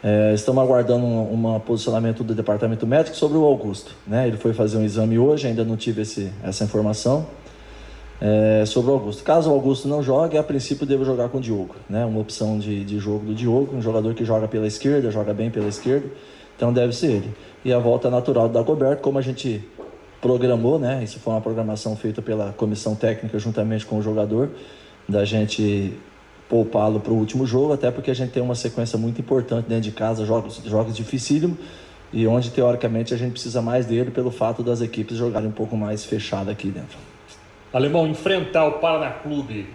É, 0.02 0.34
estamos 0.34 0.62
aguardando 0.62 1.06
um, 1.06 1.56
um, 1.56 1.60
posicionamento 1.60 2.24
do 2.24 2.34
departamento 2.34 2.86
médico 2.86 3.16
sobre 3.16 3.38
o 3.38 3.44
Augusto. 3.44 3.94
Né? 4.06 4.28
Ele 4.28 4.38
foi 4.38 4.54
fazer 4.54 4.78
um 4.78 4.84
exame 4.84 5.18
hoje, 5.18 5.48
ainda 5.48 5.64
não 5.64 5.78
tive 5.78 6.02
esse, 6.02 6.32
essa 6.44 6.64
informação 6.64 7.28
é, 8.22 8.64
sobre 8.66 8.92
o 8.92 8.94
Augusto. 8.94 9.24
Caso 9.24 9.50
o 9.50 9.54
Augusto 9.54 9.88
não 9.88 10.02
jogue, 10.02 10.38
a 10.38 10.44
princípio 10.44 10.86
devo 10.86 11.04
jogar 11.04 11.30
com 11.30 11.38
o 11.38 11.42
Diogo. 11.42 11.76
Né? 11.90 12.06
Uma 12.06 12.20
opção 12.20 12.58
de, 12.60 12.84
de 12.84 13.00
jogo 13.00 13.26
do 13.26 13.36
Diogo, 13.36 13.76
um 13.76 13.82
jogador 13.82 14.14
que 14.14 14.24
joga 14.24 14.48
pela 14.48 14.68
esquerda, 14.68 15.12
joga 15.12 15.34
bem 15.34 15.50
pela 15.50 15.68
esquerda, 15.68 16.08
então 16.56 16.72
deve 16.72 16.94
ser 16.94 17.12
ele. 17.12 17.36
E 17.66 17.74
a 17.74 17.80
volta 17.80 18.10
natural 18.10 18.48
do 18.48 18.54
Dagoberto, 18.54 19.02
como 19.02 19.18
a 19.18 19.22
gente 19.22 19.64
programou, 20.22 20.80
né? 20.80 21.04
Isso 21.04 21.20
foi 21.20 21.34
uma 21.34 21.42
programação 21.42 21.98
feita 21.98 22.22
pela 22.22 22.54
comissão 22.54 22.96
técnica 22.96 23.38
juntamente 23.38 23.86
com 23.86 23.98
o 23.98 24.02
jogador, 24.02 24.50
da 25.08 25.26
gente 25.26 25.94
poupá-lo 26.48 27.00
para 27.00 27.12
o 27.12 27.18
último 27.18 27.46
jogo, 27.46 27.74
até 27.74 27.92
porque 27.92 28.12
a 28.12 28.14
gente 28.14 28.32
tem 28.32 28.42
uma 28.42 28.56
sequência 28.56 28.98
muito 28.98 29.20
importante 29.20 29.68
dentro 29.68 29.84
de 29.84 29.92
casa, 29.92 30.26
jogos, 30.26 30.62
jogos 30.66 30.96
dificílimos, 30.96 31.58
e 32.14 32.28
onde 32.28 32.52
teoricamente 32.52 33.14
a 33.14 33.18
gente 33.18 33.32
precisa 33.32 33.62
mais 33.62 33.86
dele 33.86 34.12
pelo 34.12 34.32
fato 34.32 34.62
das 34.62 34.80
equipes 34.80 35.18
jogarem 35.18 35.50
um 35.50 35.54
pouco 35.54 35.76
mais 35.76 36.06
fechado 36.06 36.50
aqui 36.50 36.70
dentro. 36.70 36.98
Alemão, 37.74 38.06
enfrentar 38.06 38.66
o 38.68 38.74
Paraná 38.74 39.10
Clube 39.10 39.68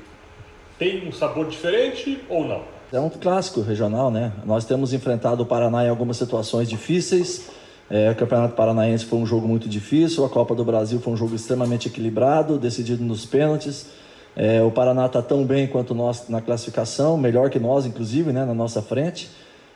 tem 0.79 1.09
um 1.09 1.11
sabor 1.11 1.49
diferente 1.49 2.21
ou 2.29 2.47
não? 2.47 2.63
É 2.93 3.01
um 3.01 3.11
clássico 3.11 3.61
regional, 3.61 4.09
né? 4.09 4.33
Nós 4.47 4.65
temos 4.65 4.93
enfrentado 4.93 5.43
o 5.43 5.47
Paraná 5.47 5.85
em 5.85 5.89
algumas 5.89 6.17
situações 6.17 6.69
difíceis. 6.69 7.51
É, 7.91 8.09
o 8.09 8.15
Campeonato 8.15 8.55
Paranaense 8.55 9.05
foi 9.05 9.19
um 9.19 9.27
jogo 9.27 9.49
muito 9.49 9.69
difícil, 9.69 10.25
a 10.25 10.29
Copa 10.29 10.55
do 10.55 10.65
Brasil 10.65 11.01
foi 11.01 11.13
um 11.13 11.17
jogo 11.17 11.35
extremamente 11.35 11.89
equilibrado, 11.89 12.57
decidido 12.57 13.03
nos 13.03 13.27
pênaltis. 13.27 13.89
É, 14.37 14.63
o 14.63 14.71
Paraná 14.71 15.07
está 15.07 15.21
tão 15.21 15.45
bem 15.45 15.67
quanto 15.67 15.93
nós 15.93 16.29
na 16.29 16.41
classificação, 16.41 17.19
melhor 17.19 17.51
que 17.51 17.59
nós, 17.59 17.85
inclusive, 17.85 18.33
né, 18.33 18.45
na 18.45 18.55
nossa 18.55 18.81
frente. 18.81 19.29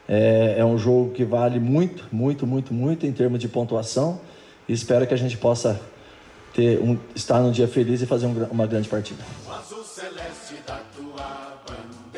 É, 0.08 0.54
é 0.58 0.64
um 0.64 0.78
jogo 0.78 1.10
que 1.10 1.24
vale 1.24 1.58
muito, 1.58 2.06
muito, 2.12 2.46
muito, 2.46 2.72
muito 2.72 3.04
em 3.04 3.10
termos 3.10 3.40
de 3.40 3.48
pontuação. 3.48 4.20
E 4.68 4.72
espero 4.72 5.08
que 5.08 5.14
a 5.14 5.18
gente 5.18 5.36
possa 5.36 5.80
ter 6.52 6.78
um, 6.80 6.98
estar 7.14 7.40
num 7.40 7.50
dia 7.50 7.68
feliz 7.68 8.02
e 8.02 8.06
fazer 8.06 8.26
um, 8.26 8.44
uma 8.50 8.66
grande 8.66 8.88
partida. 8.88 9.22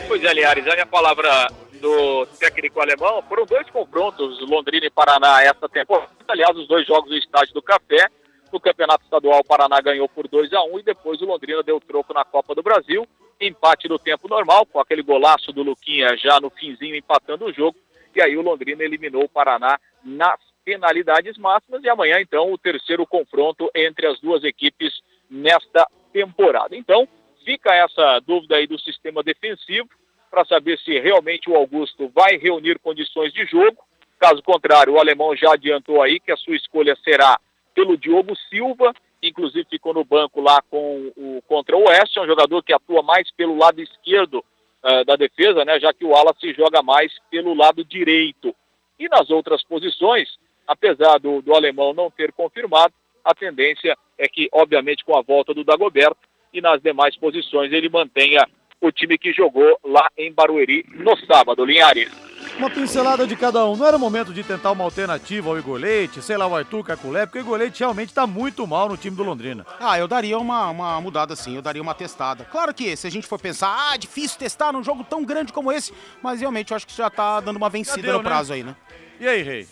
Pois 0.07 0.23
é, 0.23 0.35
Liares, 0.35 0.67
a 0.67 0.87
palavra 0.87 1.49
do 1.81 2.27
técnico 2.39 2.81
alemão 2.81 3.23
foram 3.29 3.45
dois 3.45 3.69
confrontos, 3.71 4.41
Londrina 4.49 4.87
e 4.87 4.91
Paraná, 4.91 5.43
essa 5.43 5.69
temporada. 5.69 6.09
Aliás, 6.27 6.57
os 6.57 6.67
dois 6.67 6.87
jogos 6.87 7.11
no 7.11 7.17
estádio 7.17 7.55
do 7.55 7.63
Café. 7.63 8.09
No 8.53 8.61
Campeonato 8.61 9.03
Estadual, 9.03 9.41
o 9.41 9.45
Paraná 9.45 9.81
ganhou 9.81 10.09
por 10.09 10.29
2 10.29 10.53
a 10.53 10.63
1 10.63 10.79
e 10.79 10.83
depois 10.85 11.21
o 11.21 11.27
Londrina 11.27 11.63
deu 11.63 11.81
troco 11.81 12.15
na 12.15 12.25
Copa 12.25 12.55
do 12.55 12.63
Brasil. 12.63 13.07
Empate 13.41 13.89
no 13.89 13.99
tempo 13.99 14.29
normal, 14.29 14.65
com 14.65 14.79
aquele 14.79 15.03
golaço 15.03 15.53
do 15.53 15.65
Luquinha 15.65 16.17
já 16.17 16.39
no 16.41 16.51
finzinho 16.51 16.95
empatando 16.95 17.47
o 17.47 17.53
jogo. 17.53 17.77
E 18.15 18.23
aí 18.23 18.37
o 18.37 18.43
Londrina 18.43 18.85
eliminou 18.85 19.25
o 19.25 19.29
Paraná 19.29 19.77
nas 20.05 20.39
penalidades 20.65 21.37
máximas. 21.37 21.83
E 21.85 21.89
amanhã, 21.89 22.21
então, 22.21 22.53
o 22.53 22.59
terceiro 22.59 23.07
confronto 23.07 23.71
entre 23.75 24.07
as 24.07 24.21
duas 24.21 24.43
equipes 24.45 25.03
nesta 25.31 25.87
temporada. 26.13 26.77
Então, 26.77 27.09
fica 27.45 27.75
essa 27.75 28.21
dúvida 28.21 28.57
aí 28.57 28.67
do 28.67 28.79
sistema 28.79 29.23
defensivo 29.23 29.89
para 30.31 30.45
saber 30.45 30.79
se 30.79 30.99
realmente 30.99 31.49
o 31.49 31.55
Augusto 31.55 32.09
vai 32.09 32.37
reunir 32.37 32.79
condições 32.79 33.33
de 33.33 33.45
jogo. 33.47 33.79
Caso 34.19 34.43
contrário, 34.43 34.95
o 34.95 34.99
alemão 34.99 35.37
já 35.37 35.53
adiantou 35.53 36.03
aí 36.03 36.19
que 36.19 36.33
a 36.33 36.37
sua 36.37 36.57
escolha 36.57 36.97
será 37.05 37.39
pelo 37.75 37.97
Diogo 37.97 38.35
Silva, 38.49 38.93
inclusive 39.23 39.67
ficou 39.69 39.93
no 39.93 40.05
banco 40.05 40.41
lá 40.41 40.63
com 40.71 41.13
o 41.17 41.43
contra 41.47 41.77
o 41.77 41.85
Oeste, 41.89 42.19
é 42.19 42.23
um 42.23 42.27
jogador 42.27 42.63
que 42.63 42.73
atua 42.73 43.03
mais 43.03 43.31
pelo 43.33 43.57
lado 43.57 43.81
esquerdo 43.81 44.45
uh, 44.83 45.05
da 45.05 45.17
defesa, 45.17 45.65
né, 45.65 45.79
já 45.81 45.93
que 45.93 46.05
o 46.05 46.11
Wallace 46.11 46.53
joga 46.53 46.83
mais 46.83 47.13
pelo 47.31 47.55
lado 47.55 47.85
direito. 47.85 48.55
E 48.99 49.09
nas 49.09 49.31
outras 49.31 49.63
posições, 49.65 50.29
apesar 50.67 51.19
do, 51.19 51.43
do 51.43 51.55
alemão 51.55 51.93
não 51.93 52.11
ter 52.11 52.33
confirmado, 52.33 52.93
a 53.25 53.35
tendência 53.35 53.97
é 54.19 54.29
que, 54.29 54.49
obviamente, 54.53 55.05
com 55.05 55.17
a 55.17 55.23
volta 55.23 55.55
do 55.55 55.65
Dagoberto 55.65 56.19
e 56.53 56.61
nas 56.61 56.81
demais 56.81 57.17
posições, 57.17 57.73
ele 57.73 57.89
mantenha 57.89 58.47
o 58.81 58.93
time 58.93 59.17
que 59.17 59.33
jogou 59.33 59.79
lá 59.85 60.09
em 60.17 60.33
Barueri 60.33 60.85
no 60.93 61.17
sábado, 61.27 61.65
Linhares. 61.65 62.11
Uma 62.59 62.71
pincelada 62.71 63.27
de 63.27 63.35
cada 63.35 63.65
um. 63.67 63.77
Não 63.77 63.87
era 63.87 63.97
o 63.97 64.01
momento 64.01 64.33
de 64.33 64.45
tentar 64.45 64.71
uma 64.71 64.85
alternativa 64.85 65.49
ao 65.49 65.59
Igor 65.59 65.79
Leite, 65.79 66.23
sei 66.23 66.37
lá, 66.37 66.47
o 66.47 66.55
Arthur 66.55 66.85
Caculé, 66.85 67.27
porque 67.27 67.39
o 67.39 67.41
Igor 67.41 67.59
Leite 67.59 67.81
realmente 67.81 68.11
está 68.11 68.27
muito 68.27 68.67
mal 68.67 68.89
no 68.89 68.97
time 68.97 69.17
do 69.17 69.25
Londrina. 69.25 69.67
Ah, 69.81 69.99
eu 69.99 70.07
daria 70.07 70.39
uma, 70.39 70.71
uma 70.71 71.01
mudada 71.01 71.35
sim, 71.35 71.57
eu 71.57 71.63
daria 71.63 71.83
uma 71.83 71.95
testada. 71.95 72.45
Claro 72.45 72.73
que 72.73 72.95
se 72.97 73.07
a 73.07 73.11
gente 73.11 73.27
for 73.27 73.41
pensar, 73.41 73.75
ah, 73.75 73.97
difícil 73.97 74.39
testar 74.39 74.73
num 74.73 74.85
jogo 74.85 75.03
tão 75.03 75.25
grande 75.25 75.53
como 75.53 75.73
esse, 75.73 75.93
mas 76.23 76.41
realmente 76.41 76.71
eu 76.71 76.77
acho 76.77 76.87
que 76.87 76.95
já 76.95 77.11
tá 77.11 77.41
dando 77.41 77.57
uma 77.57 77.71
vencida 77.71 78.03
deu, 78.03 78.13
no 78.13 78.19
né? 78.19 78.25
prazo 78.25 78.51
né? 78.51 78.57
aí, 78.57 78.63
né? 78.63 78.77
E 79.19 79.27
aí, 79.27 79.43
Rei? 79.43 79.67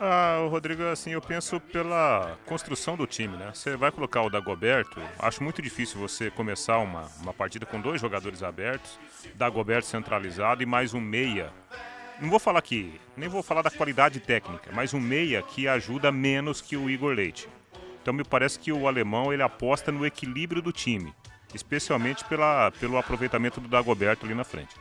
Ah, 0.00 0.42
o 0.44 0.48
Rodrigo, 0.48 0.84
assim, 0.84 1.10
eu 1.10 1.20
penso 1.20 1.60
pela 1.60 2.38
construção 2.46 2.96
do 2.96 3.06
time, 3.06 3.36
né? 3.36 3.50
Você 3.52 3.76
vai 3.76 3.90
colocar 3.90 4.22
o 4.22 4.30
Dagoberto, 4.30 5.00
acho 5.18 5.42
muito 5.42 5.60
difícil 5.60 5.98
você 5.98 6.30
começar 6.30 6.78
uma, 6.78 7.08
uma 7.20 7.34
partida 7.34 7.66
com 7.66 7.80
dois 7.80 8.00
jogadores 8.00 8.42
abertos, 8.42 8.98
Dagoberto 9.34 9.88
centralizado 9.88 10.62
e 10.62 10.66
mais 10.66 10.94
um 10.94 11.00
meia 11.00 11.52
não 12.20 12.30
vou 12.30 12.40
falar 12.40 12.58
aqui, 12.58 13.00
nem 13.16 13.28
vou 13.28 13.44
falar 13.44 13.62
da 13.62 13.70
qualidade 13.70 14.18
técnica, 14.18 14.70
mas 14.72 14.92
um 14.92 14.98
meia 14.98 15.40
que 15.40 15.68
ajuda 15.68 16.10
menos 16.10 16.60
que 16.60 16.76
o 16.76 16.90
Igor 16.90 17.14
Leite. 17.14 17.48
Então 18.02 18.12
me 18.12 18.24
parece 18.24 18.58
que 18.58 18.72
o 18.72 18.88
alemão 18.88 19.32
ele 19.32 19.42
aposta 19.42 19.92
no 19.92 20.04
equilíbrio 20.04 20.60
do 20.60 20.72
time, 20.72 21.14
especialmente 21.54 22.24
pela, 22.24 22.72
pelo 22.72 22.98
aproveitamento 22.98 23.60
do 23.60 23.68
Dagoberto 23.68 24.26
ali 24.26 24.34
na 24.34 24.42
frente. 24.42 24.74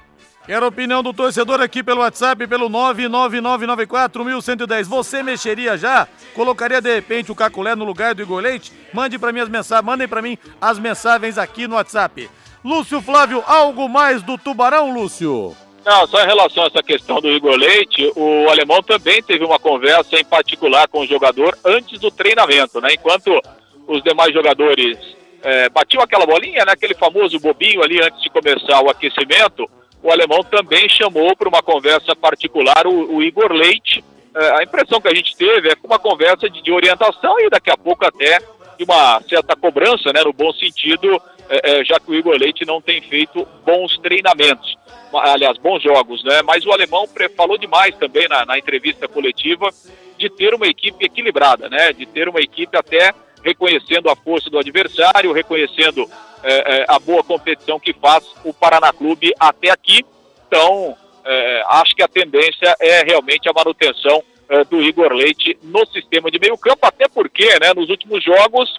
Quero 0.48 0.64
a 0.64 0.70
opinião 0.70 1.04
do 1.04 1.14
torcedor 1.14 1.60
aqui 1.60 1.84
pelo 1.84 2.00
WhatsApp, 2.00 2.48
pelo 2.48 2.70
99994-1110. 2.70 4.86
Você 4.86 5.22
mexeria 5.22 5.78
já? 5.78 6.08
Colocaria 6.34 6.80
de 6.80 6.96
repente 6.96 7.30
o 7.30 7.36
Caculé 7.36 7.76
no 7.76 7.84
lugar 7.84 8.16
do 8.16 8.22
Igor 8.22 8.40
Leite? 8.40 8.72
Mande 8.94 9.20
para 9.20 9.34
mim 9.34 9.42
as 9.42 9.50
mensagens, 9.50 9.86
mandem 9.86 10.08
para 10.08 10.22
mim 10.22 10.38
as 10.62 10.80
mensagens 10.80 11.38
aqui 11.38 11.68
no 11.68 11.76
WhatsApp. 11.76 12.30
Lúcio 12.64 13.02
Flávio, 13.02 13.44
algo 13.46 13.90
mais 13.90 14.24
do 14.24 14.38
Tubarão, 14.38 14.94
Lúcio? 14.94 15.54
Não, 15.86 16.08
só 16.08 16.24
em 16.24 16.28
relação 16.28 16.64
a 16.64 16.68
essa 16.68 16.82
questão 16.82 17.20
do 17.20 17.28
Igor 17.28 17.58
Leite, 17.58 18.10
o 18.16 18.48
alemão 18.50 18.82
também 18.82 19.22
teve 19.22 19.44
uma 19.44 19.60
conversa 19.60 20.18
em 20.18 20.24
particular 20.24 20.88
com 20.88 21.02
o 21.02 21.06
jogador 21.06 21.58
antes 21.66 22.00
do 22.00 22.10
treinamento, 22.10 22.80
né? 22.80 22.94
Enquanto 22.94 23.38
os 23.86 24.02
demais 24.02 24.34
jogadores 24.34 24.98
é, 25.44 25.68
batiam 25.68 26.02
aquela 26.02 26.26
bolinha, 26.26 26.64
né? 26.64 26.72
Aquele 26.72 26.96
famoso 26.96 27.38
bobinho 27.38 27.84
ali 27.84 28.02
antes 28.02 28.22
de 28.22 28.30
começar 28.30 28.82
o 28.82 28.90
aquecimento, 28.90 29.70
o 30.02 30.12
alemão 30.12 30.44
também 30.44 30.88
chamou 30.90 31.36
para 31.36 31.50
uma 31.50 31.62
conversa 31.62 32.16
particular 32.16 32.86
o, 32.86 33.16
o 33.16 33.24
Igor 33.24 33.52
Leite. 33.52 34.04
É, 34.36 34.60
a 34.60 34.64
impressão 34.64 35.02
que 35.02 35.08
a 35.08 35.16
gente 35.16 35.36
teve 35.36 35.70
é 35.70 35.76
que 35.76 35.86
uma 35.86 36.00
conversa 36.00 36.50
de, 36.50 36.62
de, 36.62 36.72
orientação 36.72 37.40
e 37.40 37.50
daqui 37.50 37.72
a 37.72 37.78
pouco 37.78 38.06
até 38.06 38.40
de 38.78 38.84
uma 38.84 39.22
certa 39.28 39.56
cobrança, 39.56 40.14
né? 40.14 40.24
No 40.24 40.32
bom 40.32 40.54
sentido, 40.54 41.22
é, 41.50 41.80
é 41.80 41.86
já 41.86 42.00
que 42.00 42.12
o 42.12 42.16
Igor 42.16 42.38
Leite 42.38 42.66
não 42.66 42.82
tem 42.82 43.02
feito 43.02 43.48
bons 43.66 43.98
treinamentos 43.98 44.78
aliás, 45.14 45.58
bons 45.58 45.82
jogos, 45.82 46.24
né? 46.24 46.42
Mas 46.42 46.66
o 46.66 46.72
alemão 46.72 47.08
falou 47.36 47.58
demais 47.58 47.96
também 47.96 48.28
na, 48.28 48.46
na 48.46 48.58
entrevista 48.58 49.08
coletiva 49.08 49.70
de 50.18 50.30
ter 50.30 50.54
uma 50.54 50.68
equipe 50.68 51.06
equilibrada, 51.06 51.70
né? 51.70 51.94
De 51.94 52.06
ter 52.06 52.28
uma 52.28 52.42
equipe 52.42 52.76
até 52.78 53.14
reconhecendo 53.48 54.10
a 54.10 54.16
força 54.16 54.50
do 54.50 54.60
adversário, 54.60 55.32
reconhecendo 55.32 56.10
é, 56.44 56.82
é, 56.82 56.86
a 56.88 57.00
boa 57.00 57.24
competição 57.24 57.80
que 57.80 57.94
faz 57.94 58.26
o 58.44 58.54
Paraná 58.54 58.92
Clube 58.92 59.34
até 59.40 59.70
aqui. 59.70 60.06
Então, 60.48 60.96
é, 61.26 61.64
acho 61.68 61.96
que 61.96 62.04
a 62.04 62.08
tendência 62.08 62.76
é 62.80 63.04
realmente 63.04 63.48
a 63.50 63.54
manutenção 63.54 64.22
é, 64.50 64.64
do 64.66 64.82
Igor 64.82 65.14
Leite 65.14 65.58
no 65.64 65.86
sistema 65.88 66.30
de 66.30 66.40
meio 66.40 66.58
campo, 66.58 66.86
até 66.86 67.08
porque, 67.08 67.48
né, 67.60 67.74
nos 67.74 67.90
últimos 67.90 68.24
jogos, 68.24 68.70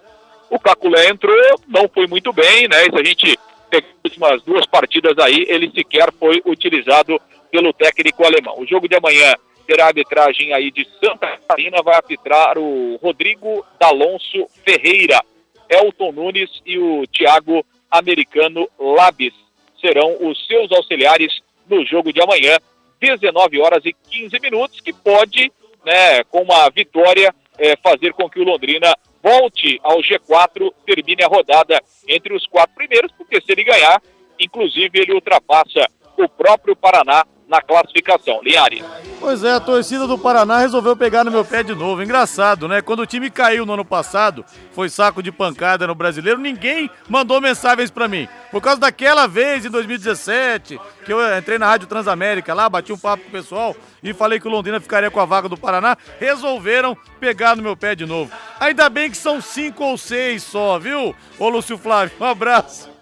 o 0.50 0.58
Caculé 0.58 1.08
entrou, 1.08 1.34
não 1.66 1.88
foi 1.88 2.06
muito 2.06 2.32
bem, 2.32 2.68
né, 2.68 2.84
se 2.84 2.98
a 2.98 3.04
gente 3.04 3.38
pegar 3.70 3.86
as 3.86 4.04
últimas 4.04 4.42
duas 4.42 4.66
partidas 4.66 5.18
aí, 5.18 5.44
ele 5.48 5.70
sequer 5.74 6.12
foi 6.18 6.42
utilizado 6.46 7.20
pelo 7.50 7.72
técnico 7.72 8.24
alemão. 8.24 8.58
O 8.58 8.66
jogo 8.66 8.88
de 8.88 8.96
amanhã 8.96 9.34
terá 9.68 9.88
arbitragem 9.88 10.54
aí 10.54 10.70
de 10.70 10.88
Santa 10.98 11.26
Catarina, 11.26 11.82
vai 11.82 11.96
arbitrar 11.96 12.56
o 12.56 12.96
Rodrigo 13.02 13.62
D'Alonso 13.78 14.48
Ferreira, 14.64 15.22
Elton 15.68 16.10
Nunes 16.10 16.48
e 16.64 16.78
o 16.78 17.06
Thiago 17.06 17.62
Americano 17.90 18.66
Labis. 18.78 19.34
Serão 19.78 20.16
os 20.22 20.46
seus 20.46 20.72
auxiliares 20.72 21.42
no 21.68 21.84
jogo 21.84 22.14
de 22.14 22.22
amanhã, 22.22 22.56
19 22.98 23.60
horas 23.60 23.84
e 23.84 23.92
15 23.92 24.40
minutos, 24.40 24.80
que 24.80 24.92
pode, 24.94 25.52
né, 25.84 26.24
com 26.24 26.40
uma 26.40 26.70
vitória, 26.70 27.34
é, 27.58 27.76
fazer 27.76 28.14
com 28.14 28.28
que 28.30 28.40
o 28.40 28.44
Londrina 28.44 28.96
volte 29.22 29.78
ao 29.82 29.98
G4, 29.98 30.72
termine 30.86 31.22
a 31.22 31.28
rodada 31.28 31.78
entre 32.08 32.32
os 32.34 32.46
quatro 32.46 32.74
primeiros, 32.74 33.12
porque 33.12 33.38
se 33.38 33.52
ele 33.52 33.64
ganhar, 33.64 34.00
inclusive 34.40 34.98
ele 34.98 35.12
ultrapassa 35.12 35.86
o 36.16 36.26
próprio 36.26 36.74
Paraná 36.74 37.26
na 37.48 37.62
classificação. 37.62 38.40
Linhares. 38.42 38.84
Pois 39.18 39.42
é, 39.42 39.52
a 39.52 39.60
torcida 39.60 40.06
do 40.06 40.18
Paraná 40.18 40.58
resolveu 40.58 40.94
pegar 40.94 41.24
no 41.24 41.30
meu 41.30 41.44
pé 41.44 41.62
de 41.62 41.74
novo. 41.74 42.02
Engraçado, 42.02 42.68
né? 42.68 42.82
Quando 42.82 43.00
o 43.00 43.06
time 43.06 43.30
caiu 43.30 43.64
no 43.64 43.72
ano 43.72 43.84
passado, 43.84 44.44
foi 44.72 44.88
saco 44.88 45.22
de 45.22 45.32
pancada 45.32 45.86
no 45.86 45.94
brasileiro, 45.94 46.38
ninguém 46.38 46.90
mandou 47.08 47.40
mensagens 47.40 47.90
para 47.90 48.06
mim. 48.06 48.28
Por 48.50 48.60
causa 48.60 48.80
daquela 48.80 49.26
vez, 49.26 49.64
em 49.64 49.70
2017, 49.70 50.78
que 51.04 51.12
eu 51.12 51.38
entrei 51.38 51.58
na 51.58 51.66
Rádio 51.66 51.88
Transamérica 51.88 52.54
lá, 52.54 52.68
bati 52.68 52.92
um 52.92 52.98
papo 52.98 53.24
com 53.24 53.28
o 53.30 53.32
pessoal 53.32 53.74
e 54.02 54.12
falei 54.12 54.38
que 54.38 54.46
o 54.46 54.50
Londrina 54.50 54.78
ficaria 54.78 55.10
com 55.10 55.18
a 55.18 55.24
vaga 55.24 55.48
do 55.48 55.56
Paraná, 55.56 55.96
resolveram 56.20 56.96
pegar 57.18 57.56
no 57.56 57.62
meu 57.62 57.76
pé 57.76 57.94
de 57.94 58.06
novo. 58.06 58.30
Ainda 58.60 58.88
bem 58.88 59.10
que 59.10 59.16
são 59.16 59.40
cinco 59.40 59.84
ou 59.84 59.98
seis 59.98 60.42
só, 60.42 60.78
viu? 60.78 61.14
Ô 61.38 61.48
Lúcio 61.48 61.76
Flávio, 61.78 62.14
um 62.20 62.24
abraço. 62.24 62.97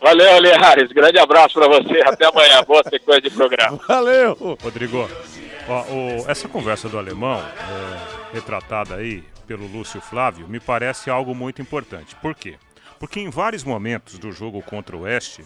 Valeu, 0.00 0.40
Linhares. 0.40 0.90
Grande 0.92 1.18
abraço 1.18 1.54
para 1.54 1.68
você. 1.68 2.00
Até 2.06 2.26
amanhã. 2.26 2.64
Boa 2.66 2.82
sequência 2.82 3.22
de 3.22 3.30
programa. 3.30 3.78
Valeu. 3.86 4.56
Rodrigo, 4.62 5.08
ó, 5.68 5.82
o, 5.82 6.30
essa 6.30 6.48
conversa 6.48 6.88
do 6.88 6.98
alemão, 6.98 7.38
é, 7.38 8.34
retratada 8.34 8.96
aí 8.96 9.22
pelo 9.46 9.66
Lúcio 9.66 10.00
Flávio, 10.00 10.48
me 10.48 10.58
parece 10.58 11.10
algo 11.10 11.34
muito 11.34 11.60
importante. 11.60 12.16
Por 12.16 12.34
quê? 12.34 12.56
Porque 12.98 13.20
em 13.20 13.28
vários 13.28 13.62
momentos 13.62 14.18
do 14.18 14.32
jogo 14.32 14.62
contra 14.62 14.96
o 14.96 15.00
Oeste, 15.02 15.44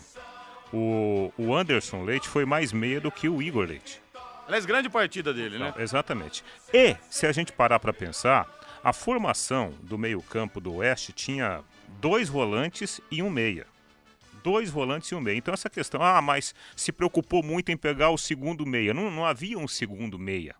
o, 0.73 1.33
o 1.37 1.55
Anderson 1.55 2.05
Leite 2.05 2.29
foi 2.29 2.45
mais 2.45 2.73
meia 2.73 3.01
do 3.01 3.11
que 3.11 3.29
o 3.29 3.43
Igor 3.43 3.67
Leite. 3.67 4.01
Aliás, 4.47 4.67
grande 4.67 4.89
partida 4.89 5.33
dele, 5.33 5.59
né? 5.59 5.73
Não, 5.75 5.83
exatamente. 5.83 6.45
E, 6.73 6.97
se 7.09 7.27
a 7.27 7.33
gente 7.33 7.51
parar 7.51 7.81
para 7.81 7.93
pensar, 7.93 8.47
a 8.85 8.93
formação 8.93 9.73
do 9.83 9.97
meio-campo 9.97 10.61
do 10.61 10.77
Oeste 10.77 11.13
tinha 11.13 11.61
dois 12.01 12.29
volantes 12.29 13.01
e 13.11 13.23
um 13.23 13.31
meia 13.31 13.67
dois 14.45 14.69
volantes 14.71 15.11
e 15.11 15.15
um 15.15 15.21
meia. 15.21 15.39
Então 15.39 15.55
essa 15.55 15.71
questão, 15.71 16.03
ah, 16.03 16.21
mas 16.21 16.55
se 16.77 16.93
preocupou 16.93 17.43
muito 17.43 17.73
em 17.73 17.77
pegar 17.77 18.11
o 18.11 18.19
segundo 18.19 18.67
meia. 18.67 18.93
Não, 18.93 19.11
não 19.11 19.25
havia 19.25 19.59
um 19.59 19.67
segundo 19.67 20.19
meia. 20.19 20.55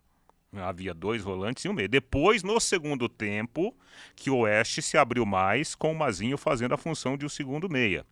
Havia 0.51 0.93
dois 0.93 1.21
volantes 1.21 1.63
e 1.63 1.69
um 1.69 1.73
meia. 1.73 1.87
Depois, 1.87 2.41
no 2.41 2.59
segundo 2.59 3.07
tempo, 3.07 3.75
que 4.15 4.29
o 4.29 4.37
Oeste 4.37 4.81
se 4.81 4.97
abriu 4.97 5.25
mais 5.25 5.75
com 5.75 5.91
o 5.91 5.95
Mazinho 5.95 6.37
fazendo 6.37 6.73
a 6.73 6.77
função 6.77 7.15
de 7.15 7.25
um 7.25 7.29
segundo 7.29 7.69
meia. 7.69 8.05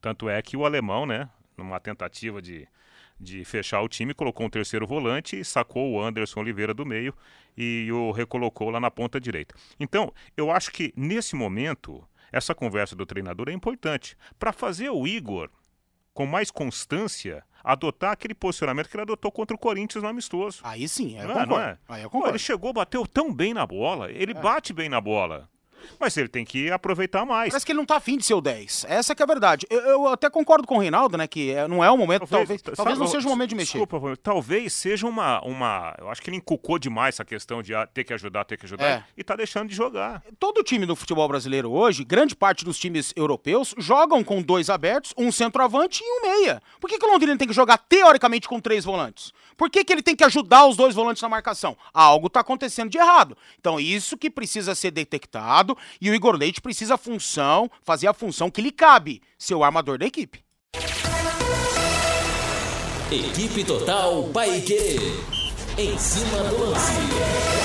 Tanto 0.00 0.28
é 0.28 0.42
que 0.42 0.56
o 0.56 0.66
alemão, 0.66 1.06
né, 1.06 1.28
numa 1.56 1.78
tentativa 1.78 2.42
de, 2.42 2.66
de 3.20 3.44
fechar 3.44 3.82
o 3.82 3.88
time, 3.88 4.14
colocou 4.14 4.46
um 4.46 4.50
terceiro 4.50 4.86
volante 4.86 5.44
sacou 5.44 5.92
o 5.92 6.02
Anderson 6.02 6.40
Oliveira 6.40 6.74
do 6.74 6.84
meio 6.84 7.14
e 7.56 7.88
o 7.92 8.10
recolocou 8.10 8.70
lá 8.70 8.80
na 8.80 8.90
ponta 8.90 9.20
direita. 9.20 9.54
Então, 9.78 10.12
eu 10.36 10.50
acho 10.50 10.72
que 10.72 10.92
nesse 10.96 11.36
momento 11.36 12.02
essa 12.32 12.54
conversa 12.54 12.96
do 12.96 13.06
treinador 13.06 13.48
é 13.48 13.52
importante 13.52 14.16
para 14.38 14.52
fazer 14.52 14.90
o 14.90 15.06
Igor, 15.06 15.50
com 16.14 16.26
mais 16.26 16.50
constância, 16.50 17.44
adotar 17.62 18.12
aquele 18.12 18.34
posicionamento 18.34 18.88
que 18.88 18.96
ele 18.96 19.02
adotou 19.02 19.30
contra 19.30 19.54
o 19.54 19.58
Corinthians 19.58 20.02
no 20.02 20.08
amistoso. 20.08 20.60
Aí 20.64 20.88
sim, 20.88 21.16
é, 21.18 21.24
não, 21.24 21.46
não 21.46 21.60
é? 21.60 21.78
Aí 21.88 22.02
eu 22.02 22.10
concordo. 22.10 22.30
Pô, 22.30 22.30
ele 22.30 22.38
chegou, 22.38 22.72
bateu 22.72 23.06
tão 23.06 23.32
bem 23.32 23.54
na 23.54 23.66
bola, 23.66 24.10
ele 24.10 24.32
é. 24.32 24.34
bate 24.34 24.72
bem 24.72 24.88
na 24.88 25.00
bola. 25.00 25.48
Mas 25.98 26.16
ele 26.16 26.28
tem 26.28 26.44
que 26.44 26.70
aproveitar 26.70 27.24
mais. 27.24 27.50
Parece 27.50 27.66
que 27.66 27.72
ele 27.72 27.78
não 27.78 27.86
tá 27.86 27.96
afim 27.96 28.16
de 28.16 28.24
ser 28.24 28.34
o 28.34 28.40
10. 28.40 28.86
Essa 28.88 29.14
que 29.14 29.22
é 29.22 29.24
a 29.24 29.26
verdade. 29.26 29.66
Eu, 29.70 29.80
eu 29.80 30.08
até 30.08 30.28
concordo 30.30 30.66
com 30.66 30.76
o 30.76 30.78
Reinaldo, 30.78 31.16
né? 31.16 31.26
Que 31.26 31.52
é, 31.52 31.68
não 31.68 31.84
é 31.84 31.90
o 31.90 31.96
momento, 31.96 32.26
talvez, 32.26 32.60
talvez, 32.62 32.76
talvez 32.76 32.98
não 32.98 33.06
seja 33.06 33.26
o 33.26 33.30
momento 33.30 33.50
de 33.50 33.56
mexer. 33.56 33.78
Desculpa, 33.78 34.16
talvez 34.22 34.72
seja 34.72 35.06
uma, 35.06 35.40
uma. 35.44 35.94
Eu 35.98 36.10
acho 36.10 36.20
que 36.20 36.30
ele 36.30 36.36
encucou 36.36 36.78
demais 36.78 37.14
essa 37.14 37.24
questão 37.24 37.62
de 37.62 37.74
ah, 37.74 37.86
ter 37.86 38.04
que 38.04 38.12
ajudar, 38.12 38.44
ter 38.44 38.56
que 38.56 38.66
ajudar. 38.66 38.84
É. 38.84 39.04
E 39.16 39.22
tá 39.22 39.36
deixando 39.36 39.68
de 39.68 39.74
jogar. 39.74 40.22
Todo 40.38 40.62
time 40.62 40.86
do 40.86 40.96
futebol 40.96 41.26
brasileiro 41.28 41.70
hoje, 41.70 42.04
grande 42.04 42.34
parte 42.34 42.64
dos 42.64 42.78
times 42.78 43.12
europeus, 43.16 43.74
jogam 43.78 44.22
com 44.24 44.42
dois 44.42 44.70
abertos, 44.70 45.12
um 45.16 45.30
centroavante 45.30 46.02
e 46.04 46.18
um 46.18 46.22
meia. 46.22 46.62
Por 46.80 46.88
que, 46.88 46.98
que 46.98 47.06
o 47.06 47.10
Londrina 47.10 47.36
tem 47.36 47.48
que 47.48 47.54
jogar 47.54 47.78
teoricamente 47.78 48.48
com 48.48 48.60
três 48.60 48.84
volantes? 48.84 49.32
Por 49.56 49.70
que, 49.70 49.84
que 49.84 49.92
ele 49.92 50.02
tem 50.02 50.16
que 50.16 50.24
ajudar 50.24 50.66
os 50.66 50.76
dois 50.76 50.94
volantes 50.94 51.22
na 51.22 51.28
marcação? 51.28 51.76
Algo 51.92 52.28
tá 52.28 52.40
acontecendo 52.40 52.90
de 52.90 52.98
errado. 52.98 53.36
Então, 53.60 53.78
isso 53.78 54.16
que 54.16 54.30
precisa 54.30 54.74
ser 54.74 54.90
detectado 54.90 55.71
e 56.00 56.10
o 56.10 56.14
Igor 56.14 56.36
Leite 56.36 56.60
precisa 56.60 56.96
função, 56.96 57.70
fazer 57.82 58.06
a 58.06 58.14
função 58.14 58.50
que 58.50 58.62
lhe 58.62 58.72
cabe, 58.72 59.22
ser 59.38 59.54
o 59.54 59.64
armador 59.64 59.98
da 59.98 60.06
equipe. 60.06 60.42
Equipe 63.10 63.64
Total 63.64 64.22
Paique. 64.32 64.96
Em 65.76 65.98
cima 65.98 66.44
do 66.44 66.70
lance. 66.70 67.61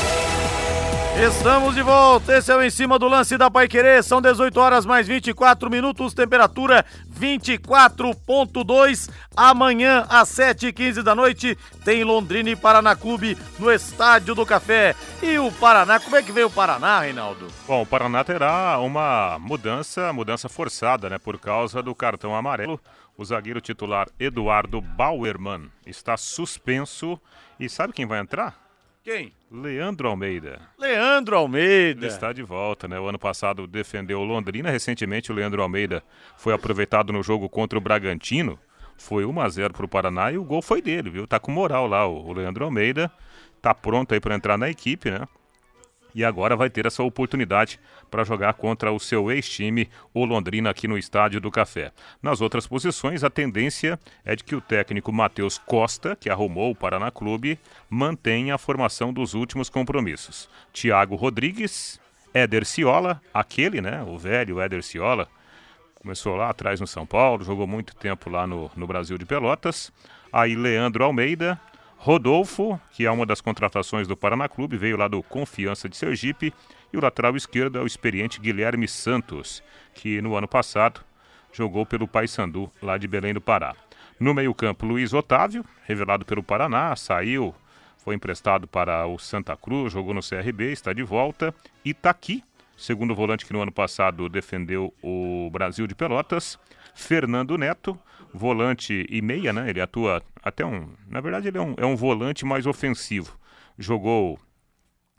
Estamos 1.19 1.73
de 1.73 1.81
volta, 1.81 2.37
esse 2.37 2.51
é 2.51 2.55
o 2.55 2.61
Em 2.61 2.69
Cima 2.69 2.99
do 2.99 3.07
Lance 3.07 3.39
da 3.39 3.49
Pai 3.49 3.67
Querer, 3.67 4.03
são 4.03 4.21
18 4.21 4.55
horas 4.59 4.85
mais 4.85 5.07
24 5.07 5.67
minutos, 5.67 6.13
temperatura 6.13 6.85
24.2. 7.19 9.09
Amanhã, 9.35 10.05
às 10.09 10.29
7h15 10.29 11.01
da 11.01 11.15
noite, 11.15 11.57
tem 11.83 12.03
Londrina 12.03 12.51
e 12.51 12.55
Paraná 12.55 12.95
Clube 12.95 13.35
no 13.57 13.71
Estádio 13.71 14.35
do 14.35 14.45
Café. 14.45 14.95
E 15.19 15.39
o 15.39 15.51
Paraná, 15.53 15.99
como 15.99 16.15
é 16.15 16.21
que 16.21 16.31
veio 16.31 16.47
o 16.47 16.51
Paraná, 16.51 16.99
Reinaldo? 16.99 17.47
Bom, 17.65 17.81
o 17.81 17.85
Paraná 17.85 18.23
terá 18.23 18.77
uma 18.77 19.39
mudança, 19.39 20.13
mudança 20.13 20.47
forçada, 20.47 21.09
né, 21.09 21.17
por 21.17 21.39
causa 21.39 21.81
do 21.81 21.95
cartão 21.95 22.35
amarelo. 22.35 22.79
O 23.17 23.25
zagueiro 23.25 23.59
titular 23.59 24.07
Eduardo 24.19 24.79
Bauerman 24.79 25.71
está 25.83 26.15
suspenso. 26.15 27.19
E 27.59 27.67
sabe 27.67 27.91
quem 27.91 28.05
vai 28.05 28.19
entrar? 28.19 28.66
Quem? 29.07 29.31
Leandro 29.49 30.09
Almeida. 30.09 30.59
Leandro 30.77 31.37
Almeida. 31.37 32.01
Ele 32.01 32.07
está 32.07 32.33
de 32.33 32.43
volta, 32.43 32.89
né? 32.89 32.99
O 32.99 33.07
ano 33.07 33.17
passado 33.17 33.65
defendeu 33.65 34.19
o 34.19 34.25
Londrina. 34.25 34.69
Recentemente 34.69 35.31
o 35.31 35.33
Leandro 35.33 35.61
Almeida 35.61 36.03
foi 36.35 36.53
aproveitado 36.53 37.13
no 37.13 37.23
jogo 37.23 37.47
contra 37.47 37.79
o 37.79 37.81
Bragantino. 37.81 38.59
Foi 38.97 39.23
1 39.23 39.39
a 39.39 39.47
0 39.47 39.73
para 39.73 39.85
o 39.85 39.87
Paraná 39.87 40.29
e 40.33 40.37
o 40.37 40.43
gol 40.43 40.61
foi 40.61 40.81
dele, 40.81 41.09
viu? 41.09 41.25
Tá 41.25 41.39
com 41.39 41.53
moral 41.53 41.87
lá 41.87 42.05
o 42.05 42.33
Leandro 42.33 42.65
Almeida. 42.65 43.09
Tá 43.61 43.73
pronto 43.73 44.13
aí 44.13 44.19
para 44.19 44.35
entrar 44.35 44.57
na 44.57 44.69
equipe, 44.69 45.09
né? 45.09 45.25
E 46.17 46.25
agora 46.25 46.55
vai 46.55 46.67
ter 46.67 46.87
essa 46.87 47.03
oportunidade 47.03 47.79
para 48.09 48.23
jogar 48.23 48.55
contra 48.55 48.91
o 48.91 48.99
seu 48.99 49.31
ex-time, 49.31 49.87
o 50.11 50.25
Londrina, 50.25 50.71
aqui 50.71 50.87
no 50.87 50.97
Estádio 50.97 51.39
do 51.39 51.51
Café. 51.51 51.91
Nas 52.23 52.41
outras 52.41 52.65
posições, 52.65 53.23
a 53.23 53.29
tendência 53.29 53.99
é 54.25 54.35
de 54.35 54.43
que 54.43 54.55
o 54.55 54.59
técnico 54.59 55.13
Matheus 55.13 55.59
Costa, 55.59 56.15
que 56.15 56.27
arrumou 56.27 56.71
o 56.71 56.75
Paraná 56.75 57.11
Clube, 57.11 57.59
mantenha 57.87 58.55
a 58.55 58.57
formação 58.57 59.13
dos 59.13 59.35
últimos 59.35 59.69
compromissos. 59.69 60.49
Thiago 60.73 61.15
Rodrigues, 61.15 61.99
Éder 62.33 62.65
Ciola, 62.65 63.21
aquele, 63.31 63.79
né, 63.79 64.01
o 64.01 64.17
velho 64.17 64.59
Éder 64.59 64.81
Ciola, 64.81 65.27
começou 66.01 66.35
lá 66.35 66.49
atrás 66.49 66.81
no 66.81 66.87
São 66.87 67.05
Paulo, 67.05 67.43
jogou 67.43 67.67
muito 67.67 67.95
tempo 67.95 68.27
lá 68.27 68.47
no, 68.47 68.71
no 68.75 68.87
Brasil 68.87 69.19
de 69.19 69.25
Pelotas. 69.25 69.93
Aí 70.33 70.55
Leandro 70.55 71.03
Almeida, 71.03 71.61
Rodolfo, 71.97 72.79
que 72.91 73.05
é 73.05 73.11
uma 73.11 73.25
das 73.25 73.41
contratações 73.41 74.07
do 74.07 74.15
Paraná 74.15 74.47
Clube, 74.47 74.77
veio 74.77 74.97
lá 74.97 75.07
do 75.07 75.21
Confiança 75.23 75.89
de 75.89 75.97
Sergipe. 75.97 76.53
E 76.93 76.97
o 76.97 77.01
lateral 77.01 77.35
esquerdo 77.35 77.77
é 77.77 77.81
o 77.81 77.87
experiente 77.87 78.39
Guilherme 78.39 78.87
Santos, 78.87 79.61
que 79.93 80.21
no 80.21 80.35
ano 80.35 80.47
passado 80.47 81.01
jogou 81.51 81.85
pelo 81.85 82.07
Paysandu, 82.07 82.71
lá 82.81 82.97
de 82.97 83.07
Belém 83.07 83.33
do 83.33 83.41
Pará. 83.41 83.75
No 84.19 84.33
meio-campo, 84.33 84.85
Luiz 84.85 85.13
Otávio, 85.13 85.65
revelado 85.85 86.23
pelo 86.23 86.41
Paraná, 86.41 86.95
saiu, 86.95 87.53
foi 87.97 88.15
emprestado 88.15 88.67
para 88.67 89.05
o 89.05 89.19
Santa 89.19 89.57
Cruz, 89.57 89.91
jogou 89.91 90.13
no 90.13 90.21
CRB, 90.21 90.71
está 90.71 90.93
de 90.93 91.03
volta. 91.03 91.53
Itaqui, 91.83 92.43
segundo 92.77 93.13
volante 93.13 93.45
que 93.45 93.51
no 93.51 93.61
ano 93.61 93.71
passado 93.71 94.29
defendeu 94.29 94.93
o 95.03 95.49
Brasil 95.51 95.85
de 95.85 95.93
Pelotas. 95.93 96.57
Fernando 96.95 97.57
Neto, 97.57 97.99
volante 98.37 99.05
e 99.09 99.21
meia, 99.21 99.51
né? 99.51 99.69
Ele 99.69 99.81
atua 99.81 100.23
até 100.41 100.65
um. 100.65 100.89
Na 101.07 101.19
verdade, 101.19 101.47
ele 101.47 101.57
é 101.57 101.61
um, 101.61 101.73
é 101.77 101.85
um 101.85 101.95
volante 101.95 102.45
mais 102.45 102.65
ofensivo. 102.65 103.37
Jogou 103.77 104.39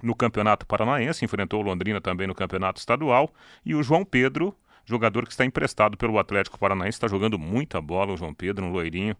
no 0.02 0.14
Campeonato 0.14 0.66
Paranaense, 0.66 1.24
enfrentou 1.24 1.60
o 1.60 1.64
Londrina 1.64 2.00
também 2.00 2.26
no 2.26 2.34
Campeonato 2.34 2.78
Estadual. 2.78 3.32
E 3.64 3.74
o 3.74 3.82
João 3.82 4.04
Pedro, 4.04 4.54
jogador 4.84 5.26
que 5.26 5.32
está 5.32 5.44
emprestado 5.44 5.96
pelo 5.96 6.18
Atlético 6.18 6.58
Paranaense, 6.58 6.96
está 6.96 7.08
jogando 7.08 7.38
muita 7.38 7.80
bola, 7.80 8.12
o 8.12 8.16
João 8.16 8.32
Pedro, 8.32 8.64
um 8.64 8.72
loirinho, 8.72 9.16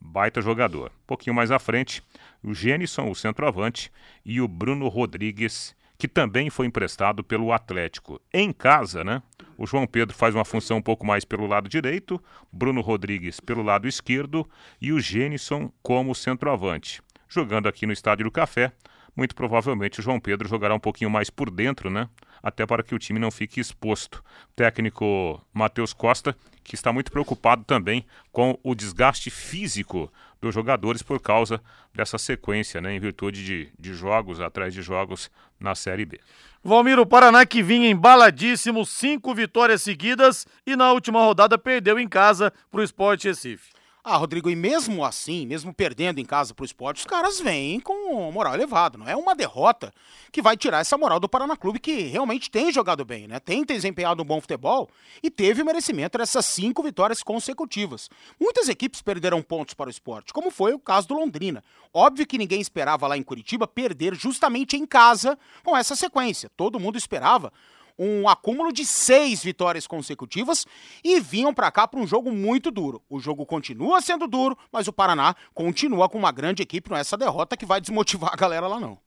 baita 0.00 0.42
jogador. 0.42 0.90
Um 0.90 1.06
pouquinho 1.06 1.34
mais 1.34 1.50
à 1.50 1.58
frente, 1.58 2.02
o 2.42 2.52
Gênison, 2.52 3.10
o 3.10 3.14
centroavante, 3.14 3.90
e 4.24 4.40
o 4.40 4.48
Bruno 4.48 4.88
Rodrigues, 4.88 5.74
que 5.98 6.08
também 6.08 6.50
foi 6.50 6.66
emprestado 6.66 7.24
pelo 7.24 7.52
Atlético. 7.52 8.20
Em 8.32 8.52
casa, 8.52 9.02
né? 9.02 9.22
O 9.56 9.66
João 9.66 9.86
Pedro 9.86 10.14
faz 10.14 10.34
uma 10.34 10.44
função 10.44 10.78
um 10.78 10.82
pouco 10.82 11.06
mais 11.06 11.24
pelo 11.24 11.46
lado 11.46 11.68
direito, 11.68 12.22
Bruno 12.52 12.80
Rodrigues 12.80 13.40
pelo 13.40 13.62
lado 13.62 13.88
esquerdo 13.88 14.48
e 14.80 14.92
o 14.92 15.00
Gênison 15.00 15.72
como 15.82 16.14
centroavante. 16.14 17.02
Jogando 17.28 17.68
aqui 17.68 17.86
no 17.86 17.92
Estádio 17.92 18.24
do 18.24 18.30
Café, 18.30 18.72
muito 19.16 19.34
provavelmente 19.34 20.00
o 20.00 20.02
João 20.02 20.20
Pedro 20.20 20.48
jogará 20.48 20.74
um 20.74 20.80
pouquinho 20.80 21.10
mais 21.10 21.30
por 21.30 21.50
dentro, 21.50 21.88
né? 21.88 22.08
Até 22.42 22.66
para 22.66 22.82
que 22.82 22.94
o 22.94 22.98
time 22.98 23.18
não 23.18 23.30
fique 23.30 23.58
exposto. 23.58 24.22
técnico 24.54 25.40
Matheus 25.52 25.92
Costa, 25.92 26.36
que 26.62 26.74
está 26.74 26.92
muito 26.92 27.10
preocupado 27.10 27.64
também 27.64 28.04
com 28.30 28.58
o 28.62 28.74
desgaste 28.74 29.30
físico 29.30 30.12
dos 30.40 30.54
jogadores 30.54 31.02
por 31.02 31.20
causa 31.20 31.60
dessa 31.94 32.18
sequência, 32.18 32.80
né? 32.80 32.94
Em 32.94 33.00
virtude 33.00 33.44
de, 33.44 33.68
de 33.78 33.94
jogos 33.94 34.40
atrás 34.40 34.74
de 34.74 34.82
jogos 34.82 35.30
na 35.58 35.74
Série 35.74 36.04
B. 36.04 36.20
Valmir, 36.62 36.98
o 36.98 37.06
Paraná 37.06 37.46
que 37.46 37.62
vinha 37.62 37.88
embaladíssimo, 37.88 38.84
cinco 38.84 39.34
vitórias 39.34 39.82
seguidas 39.82 40.46
e 40.66 40.74
na 40.76 40.92
última 40.92 41.20
rodada 41.20 41.56
perdeu 41.56 41.98
em 41.98 42.08
casa 42.08 42.52
para 42.70 42.80
o 42.80 42.84
Sport 42.84 43.24
Recife. 43.24 43.75
Ah, 44.08 44.18
Rodrigo, 44.18 44.48
e 44.48 44.54
mesmo 44.54 45.04
assim, 45.04 45.44
mesmo 45.46 45.74
perdendo 45.74 46.20
em 46.20 46.24
casa 46.24 46.54
pro 46.54 46.64
esporte, 46.64 46.98
os 46.98 47.06
caras 47.06 47.40
vêm 47.40 47.80
com 47.80 48.30
moral 48.30 48.54
elevado. 48.54 48.96
Não 48.96 49.08
é 49.08 49.16
uma 49.16 49.34
derrota 49.34 49.92
que 50.30 50.40
vai 50.40 50.56
tirar 50.56 50.78
essa 50.78 50.96
moral 50.96 51.18
do 51.18 51.28
Paraná 51.28 51.56
Clube, 51.56 51.80
que 51.80 52.02
realmente 52.02 52.48
tem 52.48 52.72
jogado 52.72 53.04
bem, 53.04 53.26
né? 53.26 53.40
Tem 53.40 53.64
desempenhado 53.64 54.22
um 54.22 54.24
bom 54.24 54.40
futebol 54.40 54.88
e 55.20 55.28
teve 55.28 55.64
merecimento 55.64 56.18
dessas 56.18 56.46
cinco 56.46 56.84
vitórias 56.84 57.20
consecutivas. 57.20 58.08
Muitas 58.38 58.68
equipes 58.68 59.02
perderam 59.02 59.42
pontos 59.42 59.74
para 59.74 59.88
o 59.88 59.90
esporte, 59.90 60.32
como 60.32 60.52
foi 60.52 60.72
o 60.72 60.78
caso 60.78 61.08
do 61.08 61.14
Londrina. 61.14 61.64
Óbvio 61.92 62.28
que 62.28 62.38
ninguém 62.38 62.60
esperava 62.60 63.08
lá 63.08 63.18
em 63.18 63.24
Curitiba 63.24 63.66
perder 63.66 64.14
justamente 64.14 64.76
em 64.76 64.86
casa 64.86 65.36
com 65.64 65.76
essa 65.76 65.96
sequência. 65.96 66.48
Todo 66.56 66.78
mundo 66.78 66.96
esperava 66.96 67.52
um 67.98 68.28
acúmulo 68.28 68.72
de 68.72 68.84
seis 68.84 69.42
vitórias 69.42 69.86
consecutivas 69.86 70.66
e 71.02 71.20
vinham 71.20 71.54
para 71.54 71.70
cá 71.70 71.86
para 71.88 72.00
um 72.00 72.06
jogo 72.06 72.30
muito 72.30 72.70
duro. 72.70 73.02
O 73.08 73.18
jogo 73.18 73.46
continua 73.46 74.00
sendo 74.00 74.26
duro, 74.26 74.56
mas 74.70 74.88
o 74.88 74.92
Paraná 74.92 75.34
continua 75.54 76.08
com 76.08 76.18
uma 76.18 76.32
grande 76.32 76.62
equipe, 76.62 76.90
não 76.90 76.96
é 76.96 77.00
essa 77.00 77.16
derrota 77.16 77.56
que 77.56 77.66
vai 77.66 77.80
desmotivar 77.80 78.32
a 78.32 78.36
galera 78.36 78.66
lá 78.66 78.78
não. 78.78 78.98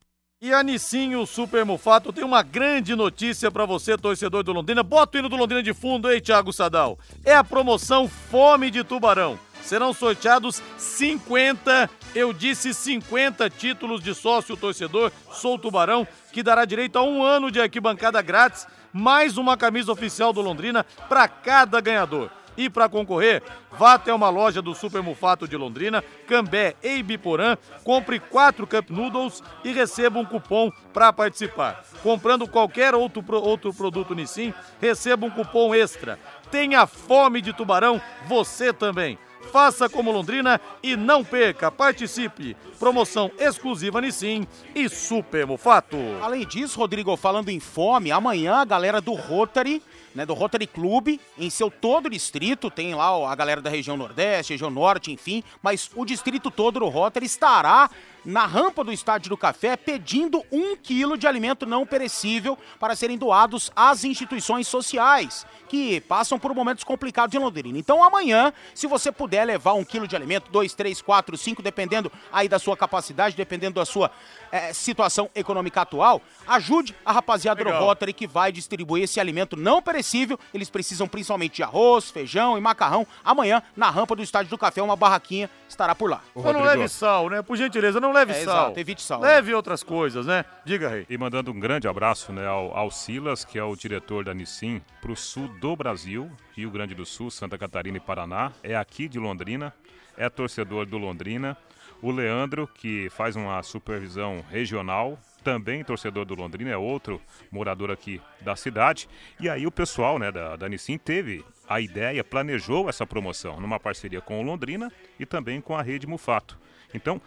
E 0.42 0.54
a 0.54 0.64
Nissinho 0.64 1.26
Super 1.26 1.66
Mufato 1.66 2.14
tem 2.14 2.24
uma 2.24 2.42
grande 2.42 2.96
notícia 2.96 3.52
para 3.52 3.66
você, 3.66 3.98
torcedor 3.98 4.42
do 4.42 4.54
Londrina. 4.54 4.82
Bota 4.82 5.18
o 5.18 5.20
hino 5.20 5.28
do 5.28 5.36
Londrina 5.36 5.62
de 5.62 5.74
fundo, 5.74 6.10
ei, 6.10 6.22
Thiago 6.22 6.54
Sadal. 6.54 6.98
É 7.26 7.36
a 7.36 7.44
promoção 7.44 8.08
Fome 8.08 8.72
de 8.72 8.82
Tubarão. 8.82 9.38
Serão 9.62 9.94
sorteados 9.94 10.62
50, 10.78 11.90
eu 12.16 12.34
disse 12.34 12.74
50 12.74 13.50
títulos 13.50 14.02
de 14.02 14.16
sócio 14.16 14.58
torcedor 14.58 15.12
Sou 15.32 15.60
Tubarão, 15.60 16.08
que 16.32 16.44
dará 16.44 16.66
direito 16.66 16.98
a 16.98 17.04
um 17.04 17.24
ano 17.24 17.52
de 17.52 17.60
arquibancada 17.60 18.22
grátis 18.22 18.68
mais 18.92 19.38
uma 19.38 19.56
camisa 19.56 19.92
oficial 19.92 20.34
do 20.34 20.42
Londrina 20.42 20.86
para 21.08 21.28
cada 21.28 21.80
ganhador. 21.80 22.32
E 22.58 22.70
para 22.70 22.90
concorrer, 22.90 23.42
vá 23.72 23.94
até 23.94 24.14
uma 24.14 24.30
loja 24.30 24.62
do 24.62 24.76
Super 24.76 25.02
Mufato 25.02 25.48
de 25.48 25.56
Londrina, 25.56 26.04
Cambé 26.28 26.76
e 26.84 26.98
Ibiporã, 26.98 27.58
compre 27.86 28.20
quatro 28.20 28.68
Cup 28.68 28.90
Noodles 28.90 29.42
e 29.64 29.72
receba 29.72 30.20
um 30.20 30.26
cupom 30.26 30.70
para 30.92 31.14
participar. 31.14 31.86
Comprando 32.04 32.48
qualquer 32.50 32.94
outro, 32.94 33.24
outro 33.32 33.74
produto 33.74 34.14
Nissin, 34.14 34.54
receba 34.82 35.26
um 35.26 35.30
cupom 35.30 35.74
extra. 35.74 36.20
Tenha 36.52 36.86
fome 36.86 37.40
de 37.40 37.54
tubarão, 37.54 38.02
você 38.28 38.74
também. 38.74 39.18
Faça 39.52 39.90
como 39.90 40.12
Londrina 40.12 40.62
e 40.84 40.96
não 40.96 41.24
perca, 41.24 41.72
participe. 41.72 42.56
Promoção 42.78 43.32
exclusiva 43.40 44.00
Nissin 44.00 44.48
e 44.76 44.88
Super 44.88 45.48
Mufato. 45.48 45.98
Além 46.22 46.46
disso, 46.46 46.80
Rodrigo, 46.80 47.16
falando 47.18 47.50
em 47.50 47.60
fome, 47.60 48.12
amanhã 48.12 48.58
a 48.58 48.66
galera 48.66 49.02
do 49.02 49.14
Rotary 49.14 49.82
né, 50.14 50.26
do 50.26 50.34
Rotary 50.34 50.68
Club, 50.68 51.20
em 51.38 51.50
seu 51.50 51.70
todo 51.70 52.10
distrito, 52.10 52.70
tem 52.70 52.96
lá 52.96 53.32
a 53.32 53.36
galera 53.36 53.62
da 53.62 53.70
região 53.70 53.96
Nordeste, 53.96 54.54
região 54.54 54.70
Norte, 54.70 55.12
enfim, 55.12 55.44
mas 55.62 55.90
o 55.96 56.06
distrito 56.06 56.50
todo 56.50 56.80
do 56.80 56.88
Rotary 56.88 57.26
estará 57.26 57.90
na 58.26 58.46
rampa 58.46 58.84
do 58.84 58.92
Estádio 58.92 59.30
do 59.30 59.38
Café 59.38 59.76
pedindo 59.78 60.44
um 60.52 60.76
quilo 60.76 61.18
de 61.18 61.28
alimento 61.28 61.66
não 61.66 61.86
perecível 61.86 62.58
para 62.80 62.96
serem 62.96 63.18
doados 63.18 63.72
às 63.76 64.04
instituições 64.04 64.68
sociais 64.68 65.46
que 65.68 66.02
passam 66.02 66.40
por 66.40 66.54
momentos 66.54 66.84
complicados 66.84 67.34
em 67.36 67.40
Londrina. 67.40 67.78
Então 67.78 68.04
amanhã, 68.04 68.52
se 68.74 68.88
você 68.88 69.12
puder 69.12 69.46
levar 69.46 69.74
um 69.74 69.84
quilo 69.84 70.08
de 70.08 70.16
alimento, 70.16 70.52
dois, 70.52 70.74
três, 70.74 71.02
quatro, 71.02 71.38
cinco, 71.38 71.62
dependendo 71.62 72.12
aí 72.32 72.50
da 72.50 72.60
sua 72.60 72.76
capacidade, 72.76 73.36
dependendo 73.36 73.76
da 73.76 73.86
sua 73.86 74.12
é, 74.52 74.74
situação 74.74 75.30
econômica 75.36 75.82
atual, 75.82 76.22
ajude 76.48 76.96
a 77.06 77.12
rapaziada 77.12 77.64
Legal. 77.64 77.80
do 77.80 77.86
Rotary 77.86 78.14
que 78.14 78.28
vai 78.28 78.52
distribuir 78.52 79.04
esse 79.04 79.20
alimento 79.20 79.56
não 79.56 79.82
perecível. 79.82 80.40
Eles 80.54 80.70
precisam 80.70 81.08
principalmente 81.08 81.58
de 81.58 81.64
arroz, 81.64 82.10
feijão 82.10 82.58
e 82.58 82.62
macarrão. 82.62 83.06
Amanhã, 83.24 83.62
na 83.76 83.90
rampa 83.90 84.16
do 84.16 84.24
Estádio 84.24 84.50
do 84.50 84.58
Café, 84.58 84.82
uma 84.82 84.96
barraquinha 84.96 85.50
estará 85.68 85.94
por 85.94 86.10
lá. 86.10 86.22
Então 86.36 86.52
não 86.52 86.62
leve 86.62 86.88
sal, 86.88 87.30
né? 87.30 87.42
Por 87.42 87.56
gentileza, 87.56 88.00
não 88.00 88.09
leve 88.12 88.32
é, 88.32 88.44
sal. 88.44 88.66
Exato, 88.66 88.80
evite 88.80 89.02
sal. 89.02 89.22
Leve 89.22 89.52
né? 89.52 89.56
outras 89.56 89.84
coisas, 89.84 90.26
né? 90.26 90.46
Diga, 90.66 90.90
Rei. 90.90 91.06
E 91.10 91.18
mandando 91.18 91.52
um 91.52 91.60
grande 91.60 91.88
abraço 91.88 92.32
né, 92.32 92.46
ao, 92.46 92.76
ao 92.76 92.92
Silas, 92.92 93.44
que 93.44 93.58
é 93.58 93.64
o 93.64 93.76
diretor 93.76 94.24
da 94.24 94.34
Nissin, 94.34 94.82
para 95.02 95.12
o 95.12 95.16
sul 95.16 95.48
do 95.60 95.76
Brasil, 95.76 96.32
Rio 96.56 96.70
Grande 96.70 96.96
do 96.96 97.06
Sul, 97.06 97.30
Santa 97.32 97.58
Catarina 97.58 97.98
e 97.98 98.02
Paraná. 98.02 98.52
É 98.64 98.76
aqui 98.76 99.08
de 99.08 99.20
Londrina, 99.20 99.74
é 100.18 100.30
torcedor 100.30 100.86
do 100.86 100.98
Londrina. 100.98 101.58
O 102.02 102.12
Leandro, 102.12 102.66
que 102.68 103.10
faz 103.10 103.36
uma 103.36 103.62
supervisão 103.62 104.44
regional, 104.50 105.20
também 105.44 105.84
torcedor 105.84 106.26
do 106.26 106.36
Londrina, 106.36 106.72
é 106.72 106.78
outro 106.78 107.22
morador 107.52 107.92
aqui 107.92 108.22
da 108.42 108.56
cidade. 108.56 109.10
E 109.40 109.50
aí 109.50 109.66
o 109.68 109.72
pessoal 109.72 110.18
né, 110.18 110.32
da, 110.32 110.56
da 110.56 110.70
Nissin 110.70 110.98
teve 110.98 111.44
a 111.68 111.80
ideia, 111.80 112.24
planejou 112.24 112.90
essa 112.90 113.06
promoção 113.06 113.60
numa 113.60 113.80
parceria 113.80 114.22
com 114.22 114.40
o 114.40 114.44
Londrina 114.44 114.92
e 115.20 115.26
também 115.26 115.62
com 115.62 115.76
a 115.76 115.82
Rede 115.82 116.08
Mufato. 116.08 116.58
Então, 116.94 117.22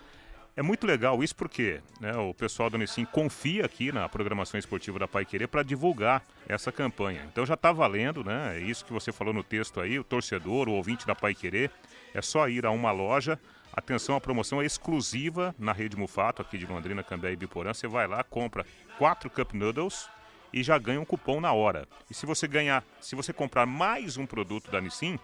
é 0.54 0.62
muito 0.62 0.86
legal 0.86 1.22
isso 1.22 1.34
porque 1.34 1.80
né, 2.00 2.14
o 2.16 2.34
pessoal 2.34 2.68
do 2.68 2.76
Nissin 2.76 3.04
confia 3.04 3.64
aqui 3.64 3.90
na 3.90 4.08
programação 4.08 4.58
esportiva 4.58 4.98
da 4.98 5.08
Pai 5.08 5.24
Querer 5.24 5.48
para 5.48 5.62
divulgar 5.62 6.22
essa 6.46 6.70
campanha. 6.70 7.26
Então 7.30 7.46
já 7.46 7.54
está 7.54 7.72
valendo, 7.72 8.22
né? 8.22 8.58
É 8.58 8.60
isso 8.60 8.84
que 8.84 8.92
você 8.92 9.10
falou 9.10 9.32
no 9.32 9.42
texto 9.42 9.80
aí, 9.80 9.98
o 9.98 10.04
torcedor, 10.04 10.68
o 10.68 10.72
ouvinte 10.72 11.06
da 11.06 11.14
Pai 11.14 11.34
Querer, 11.34 11.70
é 12.12 12.20
só 12.20 12.48
ir 12.48 12.66
a 12.66 12.70
uma 12.70 12.92
loja. 12.92 13.40
Atenção, 13.74 14.14
a 14.14 14.20
promoção 14.20 14.60
é 14.60 14.66
exclusiva 14.66 15.54
na 15.58 15.72
rede 15.72 15.96
Mufato, 15.96 16.42
aqui 16.42 16.58
de 16.58 16.66
Londrina, 16.66 17.02
Cambé 17.02 17.32
e 17.32 17.36
Biporã. 17.36 17.72
Você 17.72 17.88
vai 17.88 18.06
lá, 18.06 18.22
compra 18.22 18.66
quatro 18.98 19.30
Cup 19.30 19.54
Noodles 19.54 20.10
e 20.52 20.62
já 20.62 20.76
ganha 20.76 21.00
um 21.00 21.04
cupom 21.06 21.40
na 21.40 21.54
hora. 21.54 21.88
E 22.10 22.14
se 22.14 22.26
você 22.26 22.46
ganhar, 22.46 22.84
se 23.00 23.16
você 23.16 23.32
comprar 23.32 23.64
mais 23.64 24.18
um 24.18 24.26
produto 24.26 24.70
da 24.70 24.82
Nissin, 24.82 25.18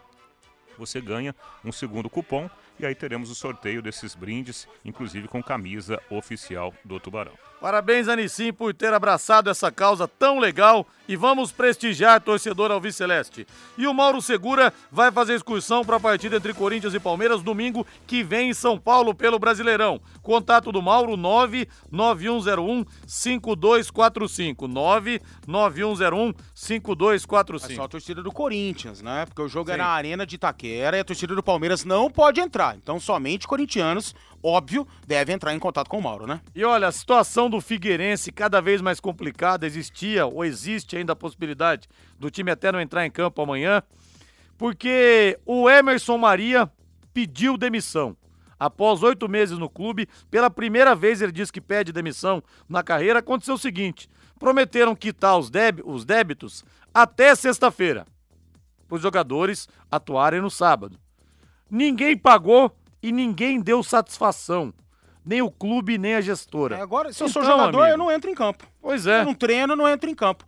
você 0.79 1.01
ganha 1.01 1.35
um 1.62 1.73
segundo 1.73 2.09
cupom 2.09 2.49
e 2.79 2.87
aí 2.87 2.95
teremos 2.95 3.31
o 3.31 3.35
sorteio 3.35 3.83
desses 3.83 4.14
brindes, 4.14 4.69
inclusive 4.85 5.29
com 5.29 5.43
camisa 5.43 6.01
oficial 6.11 6.73
do 6.85 7.01
Tubarão. 7.01 7.33
Parabéns, 7.61 8.07
Anicim, 8.07 8.53
por 8.53 8.73
ter 8.73 8.95
abraçado 8.95 9.51
essa 9.51 9.71
causa 9.73 10.07
tão 10.07 10.38
legal 10.38 10.87
e 11.09 11.17
vamos 11.17 11.51
prestigiar 11.51 12.21
torcedor 12.21 12.71
Alvi 12.71 12.93
Celeste. 12.93 13.47
E 13.77 13.87
o 13.87 13.95
Mauro 13.95 14.23
Segura 14.23 14.73
vai 14.93 15.11
fazer 15.11 15.35
excursão 15.35 15.85
para 15.85 15.97
a 15.97 16.01
partida 16.01 16.37
entre 16.37 16.55
Corinthians 16.55 16.95
e 16.95 17.01
Palmeiras 17.01 17.43
domingo 17.43 17.85
que 18.07 18.23
vem 18.23 18.51
em 18.51 18.55
São 18.55 18.79
Paulo 18.79 19.12
pelo 19.12 19.41
Brasileirão. 19.41 20.01
Contato 20.23 20.71
do 20.71 20.81
Mauro 20.81 21.17
99101 21.17 22.85
5245 23.07 24.69
99101 24.69 26.35
5245. 26.55 27.73
É 27.73 27.77
só 27.77 27.83
a 27.83 27.88
torcida 27.88 28.23
do 28.23 28.31
Corinthians, 28.31 29.03
né? 29.03 29.27
Porque 29.27 29.43
o 29.43 29.49
jogo 29.49 29.71
Sim. 29.71 29.75
é 29.75 29.79
na 29.79 29.88
Arena 29.88 30.25
de 30.25 30.37
Itaquera 30.37 30.97
e 30.97 31.01
a 31.01 31.05
torcida 31.05 31.35
do 31.35 31.43
Palmeiras 31.43 31.85
não 31.85 32.09
pode 32.09 32.41
entrar. 32.41 32.67
Então 32.76 32.98
somente 33.00 33.46
corintianos 33.46 34.14
óbvio, 34.42 34.87
deve 35.07 35.33
entrar 35.33 35.54
em 35.54 35.59
contato 35.59 35.88
com 35.88 35.98
o 35.98 36.02
Mauro, 36.02 36.26
né? 36.26 36.40
E 36.54 36.64
olha, 36.64 36.88
a 36.88 36.92
situação 36.92 37.50
do 37.50 37.61
Figueirense 37.61 38.33
cada 38.33 38.61
vez 38.61 38.81
mais 38.81 39.00
complicada, 39.00 39.66
existia 39.66 40.26
ou 40.26 40.44
existe 40.44 40.96
ainda 40.96 41.12
a 41.12 41.16
possibilidade 41.16 41.88
do 42.18 42.31
time 42.31 42.50
até 42.50 42.70
não 42.70 42.81
entrar 42.81 43.04
em 43.07 43.11
campo 43.11 43.42
amanhã, 43.42 43.83
porque 44.57 45.38
o 45.44 45.68
Emerson 45.68 46.18
Maria 46.18 46.70
pediu 47.12 47.57
demissão. 47.57 48.16
Após 48.59 49.04
oito 49.04 49.28
meses 49.28 49.57
no 49.57 49.70
clube, 49.70 50.09
pela 50.31 50.50
primeira 50.50 50.94
vez 50.94 51.22
ele 51.22 51.31
disse 51.31 51.52
que 51.52 51.61
pede 51.61 51.92
demissão 51.92 52.42
na 52.68 52.83
carreira. 52.83 53.20
Aconteceu 53.20 53.54
o 53.54 53.59
seguinte: 53.59 54.09
prometeram 54.38 54.96
quitar 54.96 55.38
os, 55.38 55.48
os 55.85 56.04
débitos 56.04 56.64
até 56.92 57.37
sexta-feira, 57.37 58.04
para 58.88 58.96
os 58.96 59.02
jogadores 59.02 59.68
atuarem 59.88 60.40
no 60.40 60.50
sábado. 60.50 60.98
Ninguém 61.70 62.16
pagou 62.16 62.74
e 63.02 63.12
ninguém 63.12 63.61
deu 63.61 63.83
satisfação. 63.83 64.72
nem 65.24 65.42
o 65.42 65.50
clube, 65.50 65.98
nem 65.98 66.14
a 66.14 66.20
gestora. 66.22 66.76
É, 66.78 66.81
agora, 66.81 67.12
se 67.12 67.22
eu 67.22 67.28
Então, 67.28 67.42
sou 67.42 67.50
jogador, 67.50 67.81
amigo. 67.83 67.92
eu 67.92 67.98
não 67.98 68.11
entro 68.11 68.31
em 68.31 68.35
campo. 68.35 68.64
Pois 68.81 69.07
é. 69.07 69.20
Eu 69.20 69.26
não 69.26 69.35
treino, 69.35 69.74
eu 69.74 69.76
não 69.76 69.87
entro 69.87 70.09
em 70.09 70.14
campo. 70.14 70.42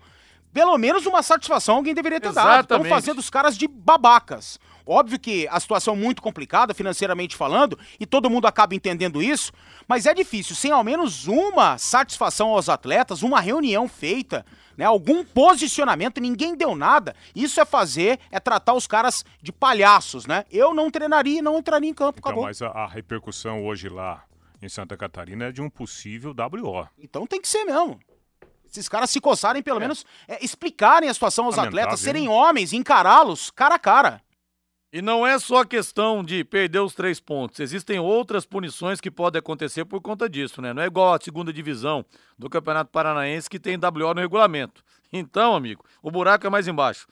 Pelo 0.54 0.76
menos 0.78 1.04
uma 1.04 1.22
satisfação 1.22 1.76
alguém 1.76 1.92
deveria 1.94 2.18
ter 2.18 2.32
dado. 2.32 2.62
Estão 2.62 2.78
Exatamente. 2.78 2.88
fazendo 2.88 3.18
os 3.18 3.28
caras 3.28 3.58
de 3.58 3.68
babacas. 3.68 4.58
Óbvio 4.92 5.20
que 5.20 5.46
a 5.48 5.60
situação 5.60 5.94
é 5.94 5.96
muito 5.96 6.20
complicada, 6.20 6.74
financeiramente 6.74 7.36
falando, 7.36 7.78
e 8.00 8.04
todo 8.04 8.28
mundo 8.28 8.48
acaba 8.48 8.74
entendendo 8.74 9.22
isso, 9.22 9.52
mas 9.86 10.04
é 10.04 10.12
difícil, 10.12 10.56
sem 10.56 10.72
ao 10.72 10.82
menos 10.82 11.28
uma 11.28 11.78
satisfação 11.78 12.48
aos 12.48 12.68
atletas, 12.68 13.22
uma 13.22 13.40
reunião 13.40 13.86
feita, 13.86 14.44
né, 14.76 14.84
algum 14.84 15.22
posicionamento, 15.22 16.20
ninguém 16.20 16.56
deu 16.56 16.74
nada. 16.74 17.14
Isso 17.36 17.60
é 17.60 17.64
fazer, 17.64 18.18
é 18.32 18.40
tratar 18.40 18.74
os 18.74 18.88
caras 18.88 19.24
de 19.40 19.52
palhaços, 19.52 20.26
né? 20.26 20.44
Eu 20.50 20.74
não 20.74 20.90
treinaria 20.90 21.38
e 21.38 21.42
não 21.42 21.58
entraria 21.58 21.88
em 21.88 21.94
campo, 21.94 22.18
Então, 22.18 22.32
acabou. 22.32 22.46
mas 22.46 22.60
a, 22.60 22.70
a 22.70 22.88
repercussão 22.88 23.64
hoje 23.64 23.88
lá 23.88 24.24
em 24.60 24.68
Santa 24.68 24.96
Catarina 24.96 25.44
é 25.44 25.52
de 25.52 25.62
um 25.62 25.70
possível 25.70 26.34
WO. 26.36 26.88
Então 26.98 27.28
tem 27.28 27.40
que 27.40 27.48
ser 27.48 27.62
mesmo. 27.62 28.00
Esses 28.68 28.88
caras 28.88 29.08
se 29.10 29.20
coçarem, 29.20 29.62
pelo 29.62 29.78
menos, 29.78 30.04
é, 30.26 30.44
explicarem 30.44 31.08
a 31.08 31.14
situação 31.14 31.44
aos 31.44 31.56
Lamentável, 31.56 31.80
atletas, 31.80 32.00
serem 32.00 32.28
homens, 32.28 32.72
encará-los 32.72 33.52
cara 33.52 33.76
a 33.76 33.78
cara. 33.78 34.20
E 34.92 35.00
não 35.00 35.24
é 35.24 35.38
só 35.38 35.64
questão 35.64 36.24
de 36.24 36.42
perder 36.42 36.80
os 36.80 36.94
três 36.94 37.20
pontos. 37.20 37.60
Existem 37.60 38.00
outras 38.00 38.44
punições 38.44 39.00
que 39.00 39.08
podem 39.08 39.38
acontecer 39.38 39.84
por 39.84 40.00
conta 40.00 40.28
disso, 40.28 40.60
né? 40.60 40.74
Não 40.74 40.82
é 40.82 40.86
igual 40.86 41.14
a 41.14 41.20
segunda 41.20 41.52
divisão 41.52 42.04
do 42.36 42.50
Campeonato 42.50 42.90
Paranaense 42.90 43.48
que 43.48 43.60
tem 43.60 43.76
WO 43.76 44.14
no 44.14 44.20
regulamento. 44.20 44.82
Então, 45.12 45.54
amigo, 45.54 45.84
o 46.02 46.10
buraco 46.10 46.44
é 46.44 46.50
mais 46.50 46.66
embaixo. 46.66 47.06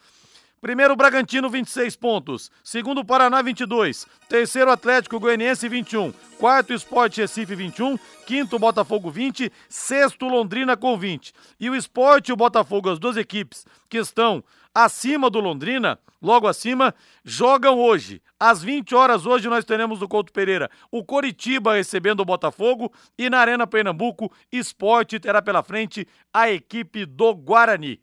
Primeiro, 0.59 0.93
Bragantino, 0.93 1.49
26 1.49 1.95
pontos. 1.95 2.51
Segundo, 2.61 3.05
Paraná, 3.05 3.41
22. 3.41 4.05
Terceiro, 4.27 4.69
Atlético 4.69 5.17
Goianiense, 5.17 5.69
21. 5.69 6.11
Quarto, 6.37 6.73
Esporte 6.73 7.21
Recife, 7.21 7.55
21. 7.55 7.97
Quinto, 8.25 8.59
Botafogo, 8.59 9.09
20. 9.09 9.49
Sexto, 9.69 10.27
Londrina, 10.27 10.75
com 10.75 10.97
20. 10.97 11.33
E 11.57 11.69
o 11.69 11.75
Esporte 11.75 12.27
e 12.27 12.33
o 12.33 12.35
Botafogo, 12.35 12.89
as 12.89 12.99
duas 12.99 13.15
equipes 13.15 13.65
que 13.87 13.97
estão 13.97 14.43
acima 14.83 15.29
do 15.29 15.39
Londrina, 15.39 15.99
logo 16.21 16.47
acima, 16.47 16.93
jogam 17.23 17.79
hoje. 17.79 18.21
Às 18.39 18.63
20 18.63 18.95
horas, 18.95 19.25
hoje, 19.25 19.49
nós 19.49 19.65
teremos 19.65 19.99
do 19.99 20.07
Couto 20.07 20.31
Pereira 20.31 20.69
o 20.91 21.03
Coritiba 21.03 21.73
recebendo 21.73 22.21
o 22.21 22.25
Botafogo. 22.25 22.91
E 23.17 23.29
na 23.29 23.39
Arena 23.39 23.67
Pernambuco, 23.67 24.31
Esporte 24.51 25.19
terá 25.19 25.41
pela 25.41 25.63
frente 25.63 26.07
a 26.33 26.49
equipe 26.49 27.05
do 27.05 27.33
Guarani. 27.35 28.01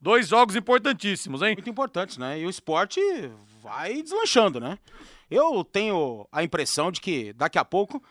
Dois 0.00 0.28
jogos 0.28 0.56
importantíssimos, 0.56 1.42
hein? 1.42 1.54
Muito 1.54 1.70
importantes, 1.70 2.18
né? 2.18 2.40
E 2.40 2.44
o 2.44 2.50
esporte 2.50 3.00
vai 3.62 4.02
deslanchando, 4.02 4.58
né? 4.58 4.76
Eu 5.30 5.64
tenho 5.64 6.26
a 6.32 6.42
impressão 6.42 6.90
de 6.90 7.00
que 7.00 7.32
daqui 7.32 7.56
a 7.56 7.64
pouco 7.64 8.02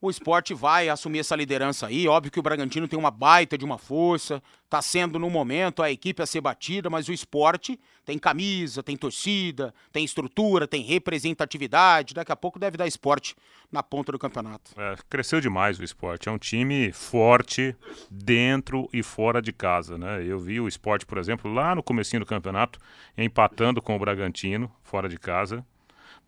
o 0.00 0.10
esporte 0.10 0.54
vai 0.54 0.88
assumir 0.88 1.18
essa 1.18 1.34
liderança 1.34 1.86
aí. 1.86 2.06
Óbvio 2.06 2.30
que 2.30 2.38
o 2.38 2.42
Bragantino 2.42 2.86
tem 2.86 2.98
uma 2.98 3.10
baita 3.10 3.58
de 3.58 3.64
uma 3.64 3.78
força, 3.78 4.40
tá 4.68 4.80
sendo 4.80 5.18
no 5.18 5.28
momento 5.28 5.82
a 5.82 5.90
equipe 5.90 6.22
a 6.22 6.26
ser 6.26 6.40
batida, 6.40 6.88
mas 6.88 7.08
o 7.08 7.12
esporte 7.12 7.78
tem 8.04 8.16
camisa, 8.16 8.82
tem 8.82 8.96
torcida, 8.96 9.74
tem 9.90 10.04
estrutura, 10.04 10.68
tem 10.68 10.82
representatividade. 10.82 12.14
Daqui 12.14 12.30
a 12.30 12.36
pouco 12.36 12.58
deve 12.58 12.76
dar 12.76 12.86
esporte 12.86 13.34
na 13.72 13.82
ponta 13.82 14.12
do 14.12 14.18
campeonato. 14.18 14.70
É, 14.80 14.94
cresceu 15.10 15.40
demais 15.40 15.78
o 15.80 15.84
esporte. 15.84 16.28
É 16.28 16.32
um 16.32 16.38
time 16.38 16.92
forte 16.92 17.76
dentro 18.08 18.88
e 18.92 19.02
fora 19.02 19.42
de 19.42 19.52
casa, 19.52 19.98
né? 19.98 20.24
Eu 20.24 20.38
vi 20.38 20.60
o 20.60 20.68
esporte, 20.68 21.04
por 21.04 21.18
exemplo, 21.18 21.52
lá 21.52 21.74
no 21.74 21.82
comecinho 21.82 22.20
do 22.20 22.26
campeonato, 22.26 22.78
empatando 23.16 23.82
com 23.82 23.96
o 23.96 23.98
Bragantino, 23.98 24.70
fora 24.82 25.08
de 25.08 25.18
casa. 25.18 25.66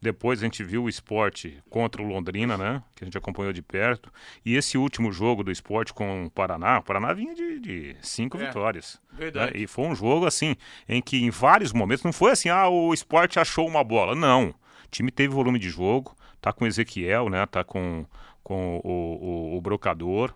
Depois 0.00 0.40
a 0.40 0.44
gente 0.44 0.64
viu 0.64 0.84
o 0.84 0.88
esporte 0.88 1.62
contra 1.68 2.00
o 2.02 2.06
Londrina, 2.06 2.56
né? 2.56 2.82
Que 2.94 3.04
a 3.04 3.06
gente 3.06 3.18
acompanhou 3.18 3.52
de 3.52 3.60
perto. 3.62 4.10
E 4.44 4.56
esse 4.56 4.78
último 4.78 5.12
jogo 5.12 5.42
do 5.44 5.50
esporte 5.50 5.92
com 5.92 6.24
o 6.26 6.30
Paraná, 6.30 6.78
o 6.78 6.82
Paraná 6.82 7.12
vinha 7.12 7.34
de, 7.34 7.58
de 7.58 7.96
cinco 8.00 8.38
É, 8.38 8.46
vitórias. 8.46 9.00
verdade. 9.12 9.52
né? 9.54 9.60
E 9.62 9.66
foi 9.66 9.86
um 9.86 9.94
jogo 9.94 10.26
assim, 10.26 10.56
em 10.88 11.02
que 11.02 11.22
em 11.22 11.30
vários 11.30 11.72
momentos 11.72 12.04
não 12.04 12.12
foi 12.12 12.30
assim, 12.32 12.48
ah, 12.48 12.68
o 12.68 12.94
esporte 12.94 13.38
achou 13.38 13.66
uma 13.68 13.84
bola. 13.84 14.14
Não. 14.14 14.48
O 14.48 14.54
time 14.90 15.10
teve 15.10 15.32
volume 15.34 15.58
de 15.58 15.68
jogo, 15.70 16.16
tá 16.40 16.52
com 16.52 16.64
o 16.64 16.66
Ezequiel, 16.68 17.28
né? 17.28 17.44
Tá 17.46 17.62
com, 17.62 18.06
com 18.42 18.80
o, 18.82 19.52
o, 19.54 19.56
o 19.56 19.60
Brocador. 19.60 20.32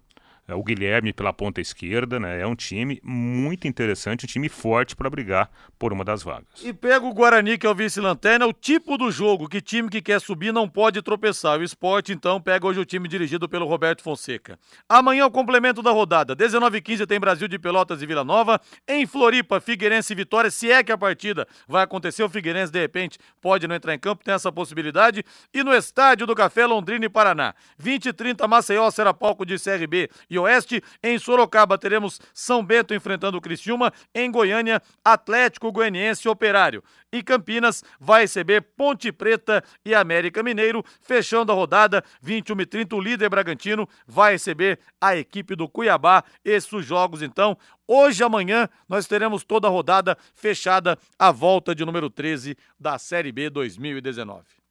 É, 0.46 0.54
O 0.54 0.62
Guilherme 0.62 1.12
pela 1.12 1.32
ponta 1.32 1.60
esquerda, 1.60 2.20
né? 2.20 2.40
É 2.40 2.46
um 2.46 2.54
time 2.54 3.00
muito 3.02 3.66
interessante, 3.66 4.24
um 4.24 4.28
time 4.28 4.48
forte 4.48 4.94
para 4.94 5.08
brigar 5.08 5.50
por 5.78 5.92
uma 5.92 6.04
das 6.04 6.22
vagas. 6.22 6.62
E 6.62 6.72
pega 6.72 7.04
o 7.04 7.14
Guarani, 7.14 7.56
que 7.56 7.66
é 7.66 7.70
o 7.70 7.74
vice-lanterna, 7.74 8.46
o 8.46 8.52
tipo 8.52 8.98
do 8.98 9.10
jogo 9.10 9.48
que 9.48 9.60
time 9.60 9.88
que 9.88 10.02
quer 10.02 10.20
subir 10.20 10.52
não 10.52 10.68
pode 10.68 11.00
tropeçar. 11.02 11.58
O 11.58 11.62
esporte, 11.62 12.12
então, 12.12 12.40
pega 12.40 12.66
hoje 12.66 12.80
o 12.80 12.84
time 12.84 13.08
dirigido 13.08 13.48
pelo 13.48 13.66
Roberto 13.66 14.02
Fonseca. 14.02 14.58
Amanhã 14.88 15.26
o 15.26 15.30
complemento 15.30 15.82
da 15.82 15.90
rodada. 15.90 16.36
19h15 16.36 17.06
tem 17.06 17.18
Brasil 17.18 17.48
de 17.48 17.58
Pelotas 17.58 18.02
e 18.02 18.06
Vila 18.06 18.24
Nova. 18.24 18.60
Em 18.86 19.06
Floripa, 19.06 19.60
Figueirense 19.60 20.12
e 20.12 20.16
Vitória. 20.16 20.50
Se 20.50 20.70
é 20.70 20.82
que 20.82 20.92
a 20.92 20.98
partida 20.98 21.46
vai 21.66 21.84
acontecer, 21.84 22.22
o 22.22 22.28
Figueirense, 22.28 22.70
de 22.70 22.80
repente, 22.80 23.18
pode 23.40 23.66
não 23.66 23.74
entrar 23.74 23.94
em 23.94 23.98
campo, 23.98 24.24
tem 24.24 24.34
essa 24.34 24.52
possibilidade. 24.52 25.24
E 25.52 25.62
no 25.64 25.72
Estádio 25.74 26.26
do 26.26 26.34
Café, 26.34 26.66
Londrina 26.66 27.06
e 27.06 27.08
Paraná. 27.08 27.54
20 27.78 28.06
e 28.06 28.12
30, 28.12 28.46
Maceió 28.46 28.90
será 28.90 29.14
palco 29.14 29.46
de 29.46 29.56
CRB 29.58 30.10
e 30.34 30.38
Oeste. 30.38 30.82
Em 31.02 31.18
Sorocaba, 31.18 31.78
teremos 31.78 32.20
São 32.32 32.64
Bento 32.64 32.94
enfrentando 32.94 33.38
o 33.38 33.40
Criciúma. 33.40 33.92
Em 34.14 34.30
Goiânia, 34.30 34.82
Atlético 35.04 35.72
Goianiense 35.72 36.28
Operário. 36.28 36.82
E 37.12 37.22
Campinas 37.22 37.82
vai 38.00 38.22
receber 38.22 38.60
Ponte 38.76 39.12
Preta 39.12 39.62
e 39.84 39.94
América 39.94 40.42
Mineiro. 40.42 40.84
Fechando 41.00 41.52
a 41.52 41.54
rodada, 41.54 42.02
21 42.20 42.60
e 42.60 42.66
30, 42.66 42.96
o 42.96 43.00
líder 43.00 43.28
Bragantino 43.28 43.88
vai 44.06 44.32
receber 44.32 44.78
a 45.00 45.16
equipe 45.16 45.54
do 45.54 45.68
Cuiabá. 45.68 46.24
Esses 46.44 46.84
jogos, 46.84 47.22
então, 47.22 47.56
hoje 47.86 48.22
amanhã, 48.24 48.68
nós 48.88 49.06
teremos 49.06 49.44
toda 49.44 49.68
a 49.68 49.70
rodada 49.70 50.16
fechada, 50.34 50.98
a 51.18 51.30
volta 51.30 51.74
de 51.74 51.84
número 51.84 52.10
13 52.10 52.56
da 52.78 52.98
Série 52.98 53.32
B 53.32 53.48
2019. 53.50 54.63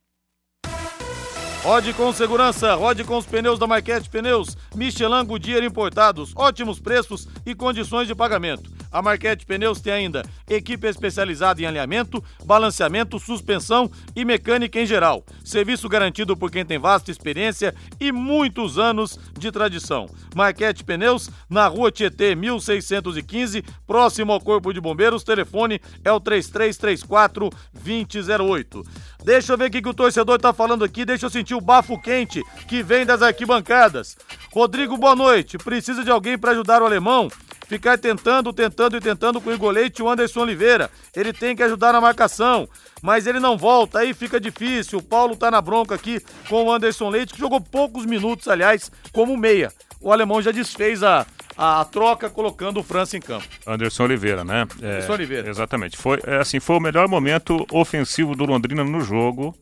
Rode 1.63 1.93
com 1.93 2.11
segurança, 2.11 2.75
rode 2.75 3.05
com 3.05 3.17
os 3.17 3.25
pneus 3.25 3.57
da 3.57 3.65
Marquete 3.65 4.09
Pneus, 4.09 4.57
Michelin 4.75 5.23
Goodyear 5.23 5.63
importados, 5.63 6.33
ótimos 6.35 6.77
preços 6.77 7.25
e 7.45 7.55
condições 7.55 8.05
de 8.05 8.13
pagamento. 8.13 8.69
A 8.93 9.01
Marquete 9.01 9.43
Pneus 9.43 9.81
tem 9.81 9.91
ainda 9.91 10.23
equipe 10.47 10.85
especializada 10.87 11.59
em 11.59 11.65
alinhamento, 11.65 12.23
balanceamento, 12.45 13.17
suspensão 13.17 13.89
e 14.15 14.23
mecânica 14.23 14.79
em 14.79 14.85
geral. 14.85 15.25
Serviço 15.43 15.89
garantido 15.89 16.37
por 16.37 16.51
quem 16.51 16.63
tem 16.63 16.77
vasta 16.77 17.09
experiência 17.09 17.73
e 17.99 18.11
muitos 18.11 18.77
anos 18.77 19.17
de 19.39 19.51
tradição. 19.51 20.07
Marquete 20.35 20.83
Pneus, 20.83 21.27
na 21.49 21.65
rua 21.67 21.91
Tietê 21.91 22.35
1615, 22.35 23.63
próximo 23.87 24.31
ao 24.31 24.39
Corpo 24.39 24.71
de 24.71 24.79
Bombeiros. 24.79 25.23
Telefone 25.23 25.81
é 26.05 26.11
o 26.11 26.19
3334 26.19 27.49
2008. 27.73 28.83
Deixa 29.23 29.53
eu 29.53 29.57
ver 29.57 29.69
o 29.69 29.71
que, 29.71 29.89
o 29.89 29.93
torcedor 29.93 30.37
tá 30.37 30.53
falando 30.53 30.83
aqui, 30.83 31.03
deixa 31.03 31.25
eu 31.25 31.29
sentir 31.31 31.52
o 31.53 31.61
bafo 31.61 31.99
quente 31.99 32.41
que 32.67 32.83
vem 32.83 33.05
das 33.05 33.21
arquibancadas. 33.21 34.17
Rodrigo, 34.51 34.97
boa 34.97 35.15
noite. 35.15 35.57
Precisa 35.57 36.03
de 36.03 36.11
alguém 36.11 36.37
para 36.37 36.51
ajudar 36.51 36.81
o 36.81 36.85
alemão? 36.85 37.29
Ficar 37.67 37.97
tentando, 37.97 38.53
tentando 38.53 38.97
e 38.97 39.01
tentando 39.01 39.41
com 39.41 39.49
o 39.49 39.53
Igor 39.53 39.71
Leite 39.71 39.99
e 39.99 40.03
o 40.03 40.09
Anderson 40.09 40.41
Oliveira. 40.41 40.91
Ele 41.15 41.33
tem 41.33 41.55
que 41.55 41.63
ajudar 41.63 41.93
na 41.93 42.01
marcação, 42.01 42.67
mas 43.01 43.25
ele 43.25 43.39
não 43.39 43.57
volta, 43.57 43.99
aí 43.99 44.13
fica 44.13 44.39
difícil. 44.39 44.99
O 44.99 45.03
Paulo 45.03 45.35
tá 45.35 45.49
na 45.49 45.61
bronca 45.61 45.95
aqui 45.95 46.21
com 46.49 46.65
o 46.65 46.71
Anderson 46.71 47.09
Leite, 47.09 47.33
que 47.33 47.39
jogou 47.39 47.59
poucos 47.59 48.05
minutos, 48.05 48.47
aliás, 48.47 48.91
como 49.11 49.35
meia. 49.35 49.71
O 49.99 50.11
alemão 50.11 50.41
já 50.41 50.51
desfez 50.51 51.01
a, 51.01 51.25
a 51.57 51.85
troca 51.85 52.29
colocando 52.29 52.79
o 52.79 52.83
França 52.83 53.15
em 53.15 53.21
campo. 53.21 53.47
Anderson 53.65 54.03
Oliveira, 54.03 54.43
né? 54.43 54.67
É, 54.81 54.95
Anderson 54.95 55.13
Oliveira. 55.13 55.49
Exatamente. 55.49 55.97
Foi, 55.97 56.19
é, 56.27 56.37
assim, 56.37 56.59
foi 56.59 56.75
o 56.75 56.81
melhor 56.81 57.07
momento 57.07 57.65
ofensivo 57.71 58.35
do 58.35 58.45
Londrina 58.45 58.83
no 58.83 59.01
jogo, 59.01 59.55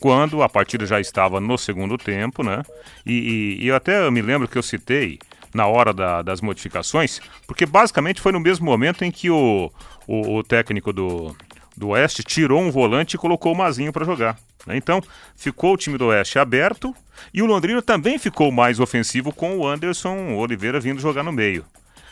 quando 0.00 0.42
a 0.42 0.48
partida 0.48 0.84
já 0.86 1.00
estava 1.00 1.40
no 1.40 1.56
segundo 1.56 1.96
tempo, 1.96 2.42
né? 2.42 2.62
E, 3.04 3.12
e- 3.60 3.64
e 3.64 3.68
eu 3.68 3.76
até 3.76 4.10
me 4.10 4.20
lembro 4.22 4.46
que 4.48 4.58
eu 4.58 4.62
citei 4.62 5.18
na 5.54 5.66
hora 5.66 5.92
da- 5.92 6.22
das 6.22 6.40
modificações, 6.40 7.20
porque 7.46 7.64
basicamente 7.64 8.20
foi 8.20 8.32
no 8.32 8.40
mesmo 8.40 8.66
momento 8.66 9.04
em 9.04 9.10
que 9.10 9.30
o, 9.30 9.70
o, 10.06 10.36
o 10.36 10.42
técnico 10.42 10.92
do, 10.92 11.34
do 11.76 11.88
Oeste 11.88 12.22
tirou 12.22 12.60
um 12.60 12.70
volante 12.70 13.14
e 13.16 13.18
colocou 13.18 13.52
o 13.52 13.56
Mazinho 13.56 13.92
para 13.92 14.04
jogar. 14.04 14.38
né? 14.66 14.76
Então, 14.76 15.00
ficou 15.34 15.72
o 15.74 15.76
time 15.76 15.96
do 15.96 16.06
Oeste 16.06 16.38
aberto 16.38 16.94
e 17.32 17.40
o 17.40 17.46
Londrina 17.46 17.80
também 17.80 18.18
ficou 18.18 18.52
mais 18.52 18.78
ofensivo 18.80 19.32
com 19.32 19.56
o 19.56 19.66
Anderson 19.66 20.34
Oliveira 20.34 20.78
vindo 20.80 21.00
jogar 21.00 21.22
no 21.22 21.32
meio. 21.32 21.64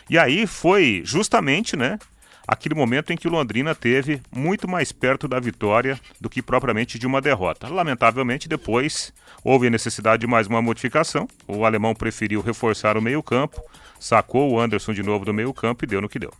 E 0.09 0.17
aí 0.17 0.47
foi 0.47 1.01
justamente, 1.03 1.75
né, 1.75 1.97
aquele 2.47 2.75
momento 2.75 3.11
em 3.11 3.17
que 3.17 3.27
o 3.27 3.31
Londrina 3.31 3.73
teve 3.73 4.21
muito 4.33 4.67
mais 4.67 4.91
perto 4.91 5.27
da 5.27 5.39
vitória 5.39 5.99
do 6.19 6.29
que 6.29 6.41
propriamente 6.41 6.99
de 6.99 7.07
uma 7.07 7.21
derrota. 7.21 7.67
Lamentavelmente, 7.67 8.47
depois 8.47 9.13
houve 9.43 9.67
a 9.67 9.69
necessidade 9.69 10.21
de 10.21 10.27
mais 10.27 10.47
uma 10.47 10.61
modificação. 10.61 11.27
O 11.47 11.65
alemão 11.65 11.93
preferiu 11.93 12.41
reforçar 12.41 12.97
o 12.97 13.01
meio-campo, 13.01 13.61
sacou 13.99 14.51
o 14.51 14.59
Anderson 14.59 14.93
de 14.93 15.03
novo 15.03 15.25
do 15.25 15.33
meio-campo 15.33 15.83
e 15.83 15.87
deu 15.87 16.01
no 16.01 16.09
que 16.09 16.19
deu. 16.19 16.31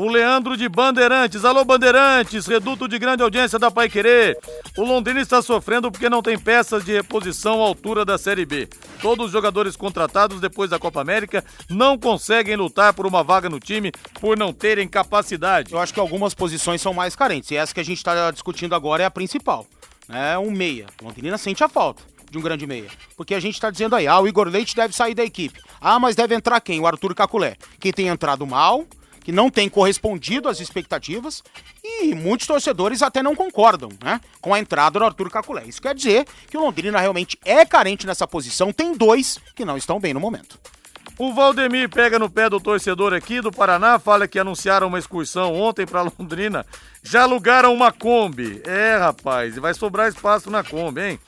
O 0.00 0.08
Leandro 0.08 0.56
de 0.56 0.68
Bandeirantes. 0.68 1.44
Alô, 1.44 1.64
Bandeirantes, 1.64 2.46
reduto 2.46 2.86
de 2.86 3.00
grande 3.00 3.20
audiência 3.20 3.58
da 3.58 3.68
Pai 3.68 3.88
Querer. 3.88 4.38
O 4.76 4.84
Londrina 4.84 5.20
está 5.20 5.42
sofrendo 5.42 5.90
porque 5.90 6.08
não 6.08 6.22
tem 6.22 6.38
peças 6.38 6.84
de 6.84 6.92
reposição 6.92 7.60
à 7.60 7.66
altura 7.66 8.04
da 8.04 8.16
Série 8.16 8.46
B. 8.46 8.68
Todos 9.02 9.26
os 9.26 9.32
jogadores 9.32 9.74
contratados 9.74 10.40
depois 10.40 10.70
da 10.70 10.78
Copa 10.78 11.00
América 11.00 11.44
não 11.68 11.98
conseguem 11.98 12.54
lutar 12.54 12.94
por 12.94 13.08
uma 13.08 13.24
vaga 13.24 13.50
no 13.50 13.58
time 13.58 13.90
por 14.20 14.38
não 14.38 14.52
terem 14.52 14.86
capacidade. 14.86 15.72
Eu 15.72 15.80
acho 15.80 15.92
que 15.92 15.98
algumas 15.98 16.32
posições 16.32 16.80
são 16.80 16.94
mais 16.94 17.16
carentes. 17.16 17.50
E 17.50 17.56
essa 17.56 17.74
que 17.74 17.80
a 17.80 17.84
gente 17.84 17.98
está 17.98 18.30
discutindo 18.30 18.76
agora 18.76 19.02
é 19.02 19.06
a 19.06 19.10
principal. 19.10 19.66
É 20.08 20.38
um 20.38 20.52
meia. 20.52 20.86
Londrina 21.02 21.36
sente 21.36 21.64
a 21.64 21.68
falta 21.68 22.04
de 22.30 22.38
um 22.38 22.40
grande 22.40 22.68
meia. 22.68 22.86
Porque 23.16 23.34
a 23.34 23.40
gente 23.40 23.54
está 23.54 23.68
dizendo 23.68 23.96
aí, 23.96 24.06
ah, 24.06 24.20
o 24.20 24.28
Igor 24.28 24.46
Leite 24.46 24.76
deve 24.76 24.94
sair 24.94 25.16
da 25.16 25.24
equipe. 25.24 25.60
Ah, 25.80 25.98
mas 25.98 26.14
deve 26.14 26.36
entrar 26.36 26.60
quem? 26.60 26.78
O 26.78 26.86
Arthur 26.86 27.16
Caculé. 27.16 27.56
Que 27.80 27.92
tem 27.92 28.06
entrado 28.06 28.46
mal, 28.46 28.86
que 29.28 29.32
não 29.32 29.50
tem 29.50 29.68
correspondido 29.68 30.48
às 30.48 30.58
expectativas 30.58 31.44
e 31.84 32.14
muitos 32.14 32.46
torcedores 32.46 33.02
até 33.02 33.22
não 33.22 33.36
concordam 33.36 33.90
né, 34.02 34.22
com 34.40 34.54
a 34.54 34.58
entrada 34.58 34.98
do 34.98 35.04
Arthur 35.04 35.28
Caculé. 35.28 35.64
Isso 35.66 35.82
quer 35.82 35.94
dizer 35.94 36.26
que 36.48 36.56
o 36.56 36.60
Londrina 36.62 36.98
realmente 36.98 37.38
é 37.44 37.62
carente 37.66 38.06
nessa 38.06 38.26
posição, 38.26 38.72
tem 38.72 38.96
dois 38.96 39.38
que 39.54 39.66
não 39.66 39.76
estão 39.76 40.00
bem 40.00 40.14
no 40.14 40.20
momento. 40.20 40.58
O 41.18 41.34
Valdemir 41.34 41.90
pega 41.90 42.18
no 42.18 42.30
pé 42.30 42.48
do 42.48 42.58
torcedor 42.58 43.12
aqui 43.12 43.42
do 43.42 43.52
Paraná, 43.52 43.98
fala 43.98 44.26
que 44.26 44.38
anunciaram 44.38 44.86
uma 44.86 44.98
excursão 44.98 45.54
ontem 45.54 45.84
para 45.84 46.10
Londrina, 46.18 46.64
já 47.02 47.24
alugaram 47.24 47.74
uma 47.74 47.92
Kombi. 47.92 48.62
É, 48.64 48.96
rapaz, 48.96 49.56
vai 49.56 49.74
sobrar 49.74 50.08
espaço 50.08 50.50
na 50.50 50.64
Kombi, 50.64 51.02
hein? 51.02 51.20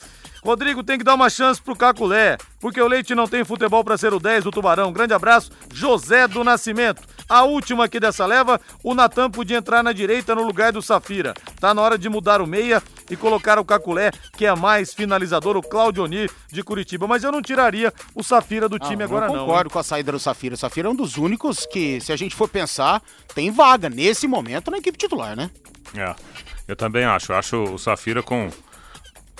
Rodrigo 0.42 0.82
tem 0.82 0.98
que 0.98 1.04
dar 1.04 1.14
uma 1.14 1.28
chance 1.28 1.60
pro 1.60 1.76
Caculé, 1.76 2.38
porque 2.58 2.80
o 2.80 2.88
Leite 2.88 3.14
não 3.14 3.28
tem 3.28 3.44
futebol 3.44 3.84
para 3.84 3.98
ser 3.98 4.12
o 4.14 4.18
10 4.18 4.44
do 4.44 4.50
Tubarão. 4.50 4.92
Grande 4.92 5.12
abraço, 5.12 5.50
José 5.72 6.26
do 6.26 6.42
Nascimento. 6.42 7.02
A 7.28 7.44
última 7.44 7.84
aqui 7.84 8.00
dessa 8.00 8.26
leva, 8.26 8.60
o 8.82 8.94
Natan 8.94 9.30
podia 9.30 9.58
entrar 9.58 9.82
na 9.82 9.92
direita 9.92 10.34
no 10.34 10.42
lugar 10.42 10.72
do 10.72 10.82
Safira. 10.82 11.34
Tá 11.60 11.72
na 11.72 11.80
hora 11.82 11.96
de 11.96 12.08
mudar 12.08 12.40
o 12.40 12.46
meia 12.46 12.82
e 13.08 13.16
colocar 13.16 13.58
o 13.58 13.64
Caculé, 13.64 14.10
que 14.36 14.46
é 14.46 14.54
mais 14.54 14.92
finalizador, 14.94 15.56
o 15.56 15.62
Claudio 15.62 16.04
Onir 16.04 16.30
de 16.50 16.62
Curitiba. 16.62 17.06
Mas 17.06 17.22
eu 17.22 17.30
não 17.30 17.42
tiraria 17.42 17.92
o 18.14 18.22
Safira 18.22 18.68
do 18.68 18.78
time 18.78 19.02
ah, 19.02 19.06
agora 19.06 19.28
não. 19.28 19.34
Eu 19.34 19.40
concordo 19.42 19.70
com 19.70 19.78
a 19.78 19.82
saída 19.82 20.10
do 20.10 20.18
Safira. 20.18 20.54
O 20.54 20.58
Safira 20.58 20.88
é 20.88 20.90
um 20.90 20.96
dos 20.96 21.18
únicos 21.18 21.66
que, 21.66 22.00
se 22.00 22.12
a 22.12 22.16
gente 22.16 22.34
for 22.34 22.48
pensar, 22.48 23.02
tem 23.34 23.50
vaga 23.50 23.88
nesse 23.88 24.26
momento 24.26 24.70
na 24.70 24.78
equipe 24.78 24.98
titular, 24.98 25.36
né? 25.36 25.50
É, 25.94 26.14
eu 26.66 26.74
também 26.74 27.04
acho. 27.04 27.32
Eu 27.32 27.36
acho 27.36 27.62
o 27.62 27.78
Safira 27.78 28.22
com 28.22 28.50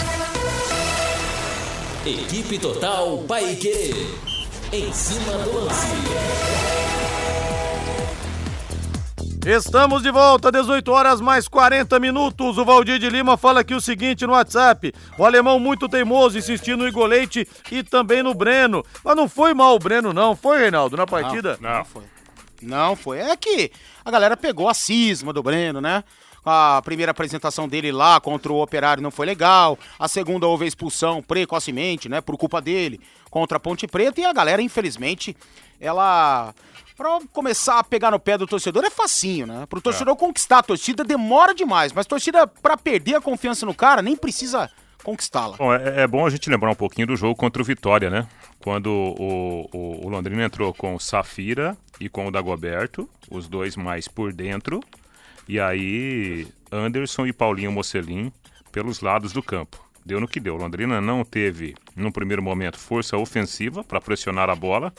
Equipe 2.06 2.58
Total 2.58 3.16
Paique. 3.26 3.94
Em 4.70 4.92
cima 4.92 5.38
do 5.38 5.64
lance. 5.64 5.86
Estamos 9.46 10.02
de 10.02 10.10
volta, 10.10 10.52
18 10.52 10.92
horas 10.92 11.22
mais 11.22 11.48
40 11.48 11.98
minutos. 11.98 12.58
O 12.58 12.64
Valdir 12.64 12.98
de 12.98 13.08
Lima 13.08 13.38
fala 13.38 13.60
aqui 13.60 13.74
o 13.74 13.80
seguinte 13.80 14.26
no 14.26 14.34
WhatsApp: 14.34 14.92
o 15.16 15.24
alemão 15.24 15.58
muito 15.58 15.88
teimoso, 15.88 16.36
insistindo 16.36 16.82
no 16.82 16.88
Igor 16.88 17.06
Leite 17.06 17.48
e 17.72 17.82
também 17.82 18.22
no 18.22 18.34
Breno. 18.34 18.84
Mas 19.02 19.16
não 19.16 19.26
foi 19.26 19.54
mal 19.54 19.74
o 19.74 19.78
Breno, 19.78 20.12
não, 20.12 20.36
foi, 20.36 20.58
Reinaldo, 20.58 20.98
na 20.98 21.06
partida? 21.06 21.56
Não, 21.58 21.78
não 21.78 21.84
foi. 21.86 22.02
Não 22.60 22.96
foi. 22.96 23.18
É 23.20 23.34
que 23.34 23.70
a 24.04 24.10
galera 24.10 24.36
pegou 24.36 24.68
a 24.68 24.74
cisma 24.74 25.32
do 25.32 25.42
Breno, 25.42 25.80
né? 25.80 26.04
A 26.44 26.82
primeira 26.84 27.10
apresentação 27.10 27.66
dele 27.66 27.90
lá 27.90 28.20
contra 28.20 28.52
o 28.52 28.62
Operário 28.62 29.02
não 29.02 29.10
foi 29.10 29.24
legal. 29.24 29.78
A 29.98 30.06
segunda 30.08 30.46
houve 30.46 30.64
a 30.64 30.68
expulsão 30.68 31.22
precocemente, 31.22 32.08
né? 32.08 32.20
Por 32.20 32.36
culpa 32.36 32.60
dele, 32.60 33.00
contra 33.30 33.56
a 33.56 33.60
Ponte 33.60 33.86
Preta. 33.86 34.20
E 34.20 34.24
a 34.24 34.32
galera, 34.32 34.60
infelizmente, 34.60 35.36
ela. 35.80 36.54
Pra 36.96 37.18
começar 37.32 37.80
a 37.80 37.84
pegar 37.84 38.12
no 38.12 38.20
pé 38.20 38.38
do 38.38 38.46
torcedor 38.46 38.84
é 38.84 38.90
facinho, 38.90 39.46
né? 39.46 39.66
Pro 39.68 39.80
torcedor 39.80 40.14
é. 40.14 40.16
conquistar 40.16 40.58
a 40.58 40.62
torcida 40.62 41.02
demora 41.02 41.52
demais, 41.52 41.92
mas 41.92 42.06
torcida, 42.06 42.46
pra 42.46 42.76
perder 42.76 43.16
a 43.16 43.20
confiança 43.20 43.66
no 43.66 43.74
cara, 43.74 44.00
nem 44.00 44.14
precisa 44.14 44.70
conquistá-la. 45.02 45.56
Bom, 45.56 45.74
é, 45.74 46.02
é, 46.02 46.06
bom 46.06 46.24
a 46.24 46.30
gente 46.30 46.48
lembrar 46.48 46.70
um 46.70 46.74
pouquinho 46.74 47.08
do 47.08 47.16
jogo 47.16 47.34
contra 47.34 47.60
o 47.60 47.64
Vitória, 47.64 48.08
né? 48.08 48.26
Quando 48.60 48.86
o, 48.86 49.68
o, 49.72 50.06
o 50.06 50.08
Londrina 50.08 50.44
entrou 50.44 50.72
com 50.72 50.94
o 50.94 51.00
Safira 51.00 51.76
e 52.00 52.08
com 52.08 52.26
o 52.26 52.30
Dagoberto, 52.30 53.08
os 53.28 53.48
dois 53.48 53.76
mais 53.76 54.06
por 54.06 54.32
dentro, 54.32 54.80
e 55.48 55.60
aí, 55.60 56.46
Anderson 56.72 57.26
e 57.26 57.32
Paulinho 57.32 57.72
Mocelin 57.72 58.32
pelos 58.72 59.00
lados 59.00 59.32
do 59.32 59.42
campo. 59.42 59.82
Deu 60.04 60.20
no 60.20 60.28
que 60.28 60.40
deu. 60.40 60.56
Londrina 60.56 61.00
não 61.00 61.24
teve, 61.24 61.74
no 61.96 62.12
primeiro 62.12 62.42
momento, 62.42 62.78
força 62.78 63.16
ofensiva 63.16 63.82
para 63.82 64.00
pressionar 64.00 64.50
a 64.50 64.54
bola 64.54 64.92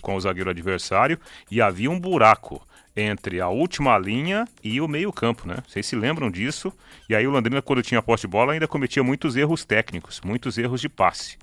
com 0.00 0.14
o 0.14 0.20
zagueiro 0.20 0.50
adversário 0.50 1.18
e 1.50 1.60
havia 1.60 1.90
um 1.90 1.98
buraco 1.98 2.60
entre 2.94 3.40
a 3.40 3.48
última 3.48 3.96
linha 3.98 4.46
e 4.62 4.80
o 4.80 4.88
meio-campo, 4.88 5.48
né? 5.48 5.56
Vocês 5.66 5.86
se 5.86 5.96
lembram 5.96 6.30
disso? 6.30 6.72
E 7.08 7.14
aí 7.14 7.26
o 7.26 7.30
Londrina, 7.30 7.62
quando 7.62 7.82
tinha 7.82 8.02
poste 8.02 8.26
de 8.26 8.30
bola, 8.30 8.52
ainda 8.52 8.68
cometia 8.68 9.02
muitos 9.02 9.34
erros 9.34 9.64
técnicos, 9.64 10.20
muitos 10.22 10.58
erros 10.58 10.80
de 10.80 10.88
passe. 10.88 11.38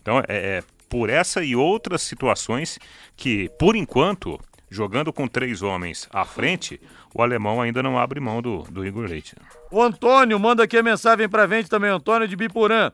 Então 0.00 0.20
é, 0.20 0.24
é 0.28 0.62
por 0.88 1.10
essa 1.10 1.42
e 1.42 1.56
outras 1.56 2.02
situações 2.02 2.78
que, 3.16 3.50
por 3.58 3.74
enquanto, 3.74 4.38
jogando 4.72 5.12
com 5.12 5.28
três 5.28 5.62
homens 5.62 6.08
à 6.10 6.24
frente, 6.24 6.80
o 7.14 7.22
alemão 7.22 7.60
ainda 7.60 7.82
não 7.82 7.98
abre 7.98 8.18
mão 8.18 8.40
do, 8.40 8.62
do 8.62 8.84
Igor 8.84 9.04
Leite. 9.04 9.36
O 9.70 9.82
Antônio 9.82 10.38
manda 10.40 10.64
aqui 10.64 10.78
a 10.78 10.82
mensagem 10.82 11.28
para 11.28 11.46
frente 11.46 11.68
também, 11.68 11.90
Antônio 11.90 12.26
de 12.26 12.34
Biporã. 12.34 12.90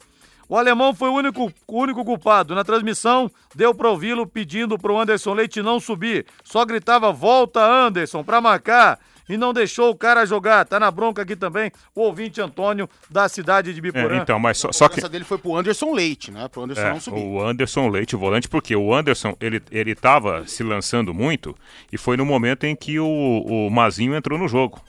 O 0.49 0.57
alemão 0.57 0.95
foi 0.95 1.11
o 1.11 1.15
único, 1.15 1.53
o 1.67 1.79
único 1.81 2.05
culpado. 2.05 2.55
Na 2.55 2.65
transmissão, 2.65 3.31
deu 3.55 3.75
para 3.75 3.91
ouvi-lo 3.91 4.27
pedindo 4.27 4.79
para 4.79 4.93
o 4.93 4.99
Anderson 4.99 5.35
Leite 5.35 5.63
não 5.63 5.79
subir. 5.79 6.27
Só 6.43 6.65
gritava: 6.65 7.13
volta, 7.13 7.61
Anderson, 7.61 8.25
para 8.25 8.41
marcar 8.41 8.99
e 9.29 9.37
não 9.37 9.53
deixou 9.53 9.91
o 9.91 9.97
cara 9.97 10.25
jogar. 10.25 10.65
Tá 10.65 10.81
na 10.81 10.91
bronca 10.91 11.23
aqui 11.23 11.37
também 11.37 11.71
o 11.95 12.03
ouvinte 12.03 12.41
Antônio 12.41 12.89
da 13.11 13.29
cidade 13.29 13.75
de 13.75 13.81
Biporã. 13.81 14.19
É, 14.19 14.23
então, 14.23 14.39
mas 14.39 14.59
só, 14.59 14.73
só 14.73 14.89
que 14.89 14.99
essa 14.99 15.09
dele 15.09 15.25
foi 15.25 15.39
pro 15.39 15.57
Anderson 15.57 15.93
Leite, 15.93 16.31
né? 16.31 16.49
Pro 16.49 16.63
Anderson 16.63 16.83
é, 16.83 16.91
não 16.91 17.01
subir. 17.01 17.21
O 17.21 17.43
Anderson 17.45 17.89
Leite, 17.89 18.17
o 18.17 18.19
volante, 18.19 18.49
porque 18.49 18.75
o 18.75 18.95
Anderson 18.95 19.37
ele 19.41 19.63
ele 19.71 19.95
tava 19.95 20.47
se 20.47 20.63
lançando 20.63 21.13
muito 21.13 21.55
e 21.93 21.99
foi 21.99 22.17
no 22.17 22.25
momento 22.25 22.65
em 22.65 22.75
que 22.75 22.99
o, 22.99 23.07
o 23.07 23.71
Mazinho 23.71 24.15
entrou 24.15 24.39
no 24.39 24.49
jogo. 24.49 24.81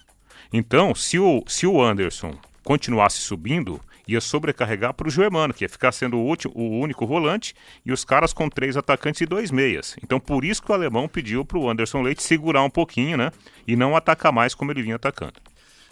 Então, 0.52 0.96
se 0.96 1.20
o, 1.20 1.44
se 1.48 1.68
o 1.68 1.82
Anderson 1.82 2.34
continuasse 2.64 3.20
subindo, 3.20 3.80
ia 4.14 4.22
sobrecarregar 4.22 4.94
para 4.94 5.08
o 5.08 5.12
Germano, 5.12 5.54
que 5.54 5.64
ia 5.64 5.70
ficar 5.70 5.92
sendo 5.92 6.18
o, 6.18 6.26
último, 6.26 6.54
o 6.56 6.80
único 6.80 7.06
volante, 7.06 7.54
e 7.86 7.92
os 7.92 8.04
caras 8.04 8.34
com 8.34 8.50
três 8.50 8.76
atacantes 8.78 9.22
e 9.22 9.26
dois 9.26 9.52
meias. 9.52 9.96
Então, 10.04 10.20
por 10.20 10.44
isso 10.44 10.62
que 10.62 10.72
o 10.72 10.76
alemão 10.76 11.08
pediu 11.08 11.46
para 11.46 11.58
o 11.58 11.70
Anderson 11.70 12.02
Leite 12.02 12.24
segurar 12.24 12.64
um 12.64 12.70
pouquinho, 12.70 13.18
né? 13.18 13.32
E 13.68 13.76
não 13.76 13.96
atacar 13.96 14.32
mais 14.32 14.56
como 14.56 14.72
ele 14.72 14.82
vinha 14.82 14.96
atacando. 14.96 15.34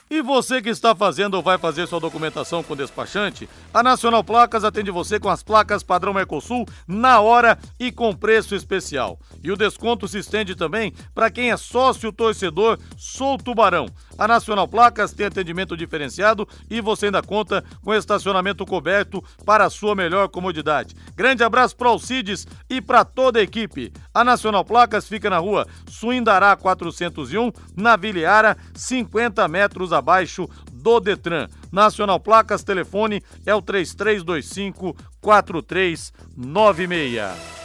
E 0.09 0.21
você 0.21 0.61
que 0.61 0.69
está 0.69 0.95
fazendo 0.95 1.33
ou 1.33 1.43
vai 1.43 1.57
fazer 1.57 1.85
sua 1.85 1.99
documentação 1.99 2.63
com 2.63 2.77
despachante, 2.77 3.49
a 3.73 3.83
Nacional 3.83 4.23
Placas 4.23 4.63
atende 4.63 4.89
você 4.89 5.19
com 5.19 5.27
as 5.27 5.43
placas 5.43 5.83
padrão 5.83 6.13
Mercosul 6.13 6.65
na 6.87 7.19
hora 7.19 7.59
e 7.77 7.91
com 7.91 8.15
preço 8.15 8.55
especial. 8.55 9.19
E 9.43 9.51
o 9.51 9.57
desconto 9.57 10.07
se 10.07 10.19
estende 10.19 10.55
também 10.55 10.93
para 11.13 11.29
quem 11.29 11.51
é 11.51 11.57
sócio 11.57 12.13
torcedor 12.13 12.79
Sou 12.95 13.37
Tubarão. 13.37 13.87
A 14.17 14.29
Nacional 14.29 14.65
Placas 14.65 15.11
tem 15.11 15.25
atendimento 15.25 15.75
diferenciado 15.75 16.47
e 16.69 16.79
você 16.79 17.07
ainda 17.07 17.21
conta 17.21 17.61
com 17.83 17.93
estacionamento 17.93 18.65
coberto 18.65 19.21
para 19.45 19.65
a 19.65 19.69
sua 19.69 19.93
melhor 19.93 20.29
comodidade. 20.29 20.95
Grande 21.17 21.43
abraço 21.43 21.75
para 21.75 21.89
Alcides 21.89 22.47
e 22.69 22.79
para 22.79 23.03
toda 23.03 23.39
a 23.39 23.43
equipe. 23.43 23.91
A 24.13 24.23
Nacional 24.23 24.63
Placas 24.63 25.05
fica 25.05 25.29
na 25.29 25.37
rua 25.37 25.67
Suindará 25.89 26.55
401, 26.55 27.51
na 27.75 27.97
Viliara, 27.97 28.57
50 28.73 29.45
metros 29.49 29.91
abaixo 29.97 30.49
do 30.71 30.99
Detran. 30.99 31.47
Nacional 31.71 32.19
Placas, 32.19 32.63
telefone 32.63 33.21
é 33.45 33.53
o 33.53 33.61
3325 33.61 34.95
4396. 35.21 37.57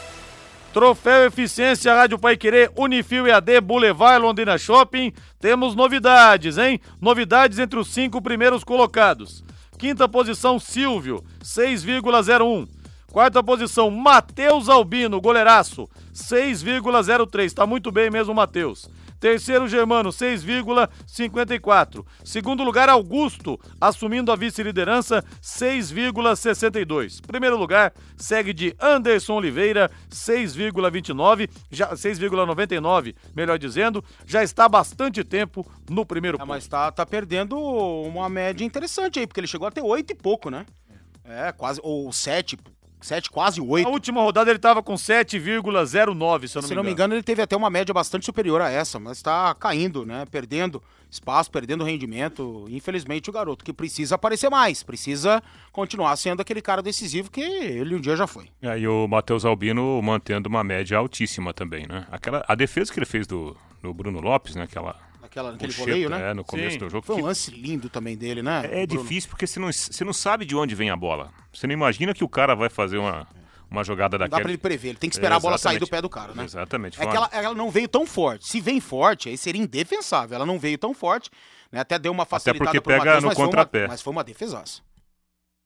Troféu 0.72 1.26
Eficiência 1.26 1.94
Rádio 1.94 2.18
Pai 2.18 2.36
Querer, 2.36 2.72
Unifil 2.74 3.26
EAD, 3.26 3.60
Boulevard 3.60 4.22
Londrina 4.22 4.56
Shopping. 4.56 5.12
Temos 5.38 5.74
novidades, 5.74 6.56
hein? 6.56 6.80
Novidades 6.98 7.58
entre 7.58 7.78
os 7.78 7.88
cinco 7.88 8.22
primeiros 8.22 8.64
colocados. 8.64 9.44
Quinta 9.78 10.08
posição, 10.08 10.58
Silvio, 10.58 11.22
6,01. 11.42 12.66
Quarta 13.12 13.42
posição, 13.42 13.90
Matheus 13.90 14.70
Albino, 14.70 15.20
goleiraço, 15.20 15.86
6,03. 16.14 17.52
Tá 17.52 17.66
muito 17.66 17.92
bem 17.92 18.10
mesmo, 18.10 18.32
Matheus. 18.32 18.88
Terceiro, 19.22 19.68
Germano, 19.68 20.10
6,54. 20.10 22.04
Segundo 22.24 22.64
lugar, 22.64 22.88
Augusto, 22.88 23.56
assumindo 23.80 24.32
a 24.32 24.36
vice-liderança, 24.36 25.24
6,62. 25.40 27.24
Primeiro 27.24 27.56
lugar, 27.56 27.94
segue 28.16 28.52
de 28.52 28.74
Anderson 28.80 29.34
Oliveira, 29.34 29.88
6,29, 30.10 31.48
já 31.70 31.92
6,99, 31.92 33.14
melhor 33.32 33.60
dizendo, 33.60 34.04
já 34.26 34.42
está 34.42 34.64
há 34.64 34.68
bastante 34.68 35.22
tempo 35.22 35.64
no 35.88 36.04
primeiro 36.04 36.36
é, 36.42 36.44
Mas 36.44 36.66
tá, 36.66 36.90
tá 36.90 37.06
perdendo 37.06 37.56
uma 37.56 38.28
média 38.28 38.64
interessante 38.64 39.20
aí, 39.20 39.26
porque 39.28 39.38
ele 39.38 39.46
chegou 39.46 39.68
a 39.68 39.70
ter 39.70 39.82
8 39.82 40.10
e 40.10 40.16
pouco, 40.16 40.50
né? 40.50 40.66
É, 41.24 41.52
quase, 41.52 41.78
ou 41.84 42.12
7, 42.12 42.58
7, 43.06 43.30
quase 43.30 43.60
8. 43.60 43.84
Na 43.84 43.90
última 43.90 44.22
rodada 44.22 44.50
ele 44.50 44.56
estava 44.56 44.82
com 44.82 44.94
7,09, 44.94 45.02
se 45.02 45.38
eu 45.38 45.42
não 45.42 45.62
se 45.62 45.64
me 45.64 46.20
engano. 46.20 46.68
Se 46.68 46.74
não 46.74 46.82
me 46.82 46.90
engano, 46.90 47.14
ele 47.14 47.22
teve 47.22 47.42
até 47.42 47.56
uma 47.56 47.70
média 47.70 47.92
bastante 47.92 48.24
superior 48.24 48.60
a 48.60 48.70
essa, 48.70 48.98
mas 48.98 49.18
está 49.18 49.54
caindo, 49.54 50.04
né? 50.06 50.24
Perdendo 50.30 50.82
espaço, 51.10 51.50
perdendo 51.50 51.84
rendimento. 51.84 52.66
Infelizmente, 52.70 53.28
o 53.28 53.32
garoto 53.32 53.64
que 53.64 53.72
precisa 53.72 54.14
aparecer 54.14 54.48
mais, 54.48 54.82
precisa 54.82 55.42
continuar 55.70 56.16
sendo 56.16 56.40
aquele 56.40 56.62
cara 56.62 56.82
decisivo 56.82 57.30
que 57.30 57.40
ele 57.40 57.94
um 57.94 58.00
dia 58.00 58.16
já 58.16 58.26
foi. 58.26 58.48
É, 58.62 58.78
e 58.78 58.88
o 58.88 59.06
Matheus 59.06 59.44
Albino 59.44 60.00
mantendo 60.02 60.48
uma 60.48 60.64
média 60.64 60.96
altíssima 60.96 61.52
também, 61.52 61.86
né? 61.86 62.06
Aquela, 62.10 62.44
a 62.48 62.54
defesa 62.54 62.92
que 62.92 62.98
ele 62.98 63.06
fez 63.06 63.26
do, 63.26 63.56
do 63.82 63.92
Bruno 63.92 64.20
Lopes, 64.20 64.54
né? 64.54 64.62
Aquela 64.62 64.96
aquela, 65.32 65.54
aquele 65.54 65.72
voleio, 65.72 66.10
né? 66.10 66.30
É, 66.30 66.34
no 66.34 66.44
começo 66.44 66.72
Sim. 66.72 66.78
do 66.78 66.90
jogo. 66.90 67.06
Foi 67.06 67.16
um 67.16 67.24
lance 67.24 67.50
lindo 67.50 67.88
também 67.88 68.16
dele, 68.16 68.42
né? 68.42 68.68
É, 68.70 68.82
é 68.82 68.86
difícil 68.86 69.30
porque 69.30 69.46
você 69.46 69.58
não, 69.58 69.72
você 69.72 70.04
não 70.04 70.12
sabe 70.12 70.44
de 70.44 70.54
onde 70.54 70.74
vem 70.74 70.90
a 70.90 70.96
bola. 70.96 71.32
Você 71.52 71.66
não 71.66 71.72
imagina 71.72 72.14
que 72.14 72.22
o 72.22 72.28
cara 72.28 72.54
vai 72.54 72.68
fazer 72.68 72.98
uma, 72.98 73.26
uma 73.70 73.82
jogada 73.82 74.18
daquela. 74.18 74.38
Não 74.38 74.38
dá 74.38 74.42
pra 74.42 74.52
ele 74.52 74.58
prever, 74.58 74.90
ele 74.90 74.98
tem 74.98 75.08
que 75.08 75.16
esperar 75.16 75.34
é, 75.34 75.38
a 75.38 75.40
bola 75.40 75.56
sair 75.56 75.78
do 75.78 75.88
pé 75.88 76.00
do 76.02 76.08
cara, 76.08 76.34
né? 76.34 76.44
Exatamente. 76.44 77.00
É 77.00 77.06
que 77.06 77.16
ela, 77.16 77.30
ela, 77.32 77.54
não 77.54 77.70
veio 77.70 77.88
tão 77.88 78.06
forte. 78.06 78.46
Se 78.46 78.60
vem 78.60 78.80
forte, 78.80 79.30
aí 79.30 79.38
seria 79.38 79.60
indefensável. 79.60 80.36
Ela 80.36 80.46
não 80.46 80.58
veio 80.58 80.76
tão 80.76 80.92
forte, 80.92 81.30
né? 81.70 81.80
Até 81.80 81.98
deu 81.98 82.12
uma 82.12 82.26
facilitada 82.26 82.68
Até 82.68 82.80
porque 82.80 82.98
pega 82.98 83.14
Mateus, 83.16 83.24
no 83.24 83.34
contrapé. 83.34 83.88
Mas 83.88 84.02
foi 84.02 84.12
uma 84.12 84.22
defesaça. 84.22 84.82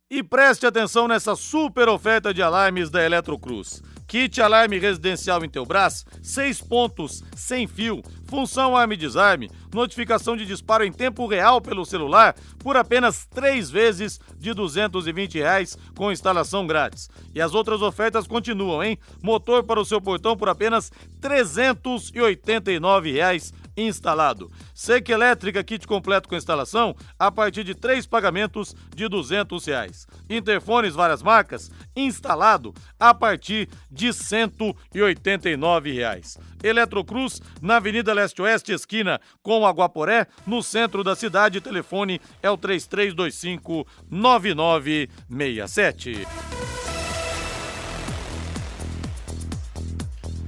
E 0.08 0.22
preste 0.22 0.64
atenção 0.64 1.08
nessa 1.08 1.34
super 1.34 1.88
oferta 1.88 2.32
de 2.32 2.40
alarmes 2.40 2.88
da 2.88 3.04
Eletrocruz. 3.04 3.82
Kit 4.06 4.40
alarme 4.40 4.78
residencial 4.78 5.44
em 5.44 5.48
Teubras, 5.48 6.06
6 6.22 6.60
pontos, 6.62 7.24
sem 7.34 7.66
fio, 7.66 8.02
função 8.26 8.76
arme 8.76 8.96
desarme, 8.96 9.50
notificação 9.74 10.36
de 10.36 10.46
disparo 10.46 10.84
em 10.84 10.92
tempo 10.92 11.26
real 11.26 11.60
pelo 11.60 11.84
celular 11.84 12.34
por 12.58 12.76
apenas 12.76 13.26
3 13.26 13.68
vezes 13.68 14.20
de 14.38 14.54
220 14.54 15.38
reais 15.38 15.76
com 15.96 16.12
instalação 16.12 16.66
grátis. 16.66 17.10
E 17.34 17.40
as 17.40 17.54
outras 17.54 17.82
ofertas 17.82 18.26
continuam, 18.26 18.82
hein? 18.82 18.98
Motor 19.22 19.64
para 19.64 19.80
o 19.80 19.84
seu 19.84 20.00
portão 20.00 20.36
por 20.36 20.48
apenas 20.48 20.92
389 21.20 23.12
reais 23.12 23.52
instalado. 23.76 24.50
Seca 24.74 25.12
elétrica, 25.12 25.62
kit 25.62 25.86
completo 25.86 26.28
com 26.28 26.36
instalação, 26.36 26.96
a 27.18 27.30
partir 27.30 27.64
de 27.64 27.74
três 27.74 28.06
pagamentos 28.06 28.74
de 28.94 29.08
200. 29.08 29.66
Reais. 29.66 30.06
Interfones, 30.28 30.94
várias 30.94 31.22
marcas, 31.22 31.70
instalado 31.94 32.74
a 32.98 33.14
partir 33.14 33.68
de 33.90 34.12
189 34.12 35.92
reais. 35.92 36.36
Eletrocruz, 36.62 37.40
na 37.60 37.76
Avenida 37.76 38.12
Leste-Oeste, 38.12 38.72
esquina 38.72 39.20
com 39.42 39.66
Aguaporé, 39.66 40.26
no 40.46 40.62
centro 40.62 41.02
da 41.04 41.14
cidade. 41.14 41.60
Telefone 41.60 42.18
é 42.42 42.50
o 42.50 42.56
3325 42.56 43.86
9967. 44.10 46.26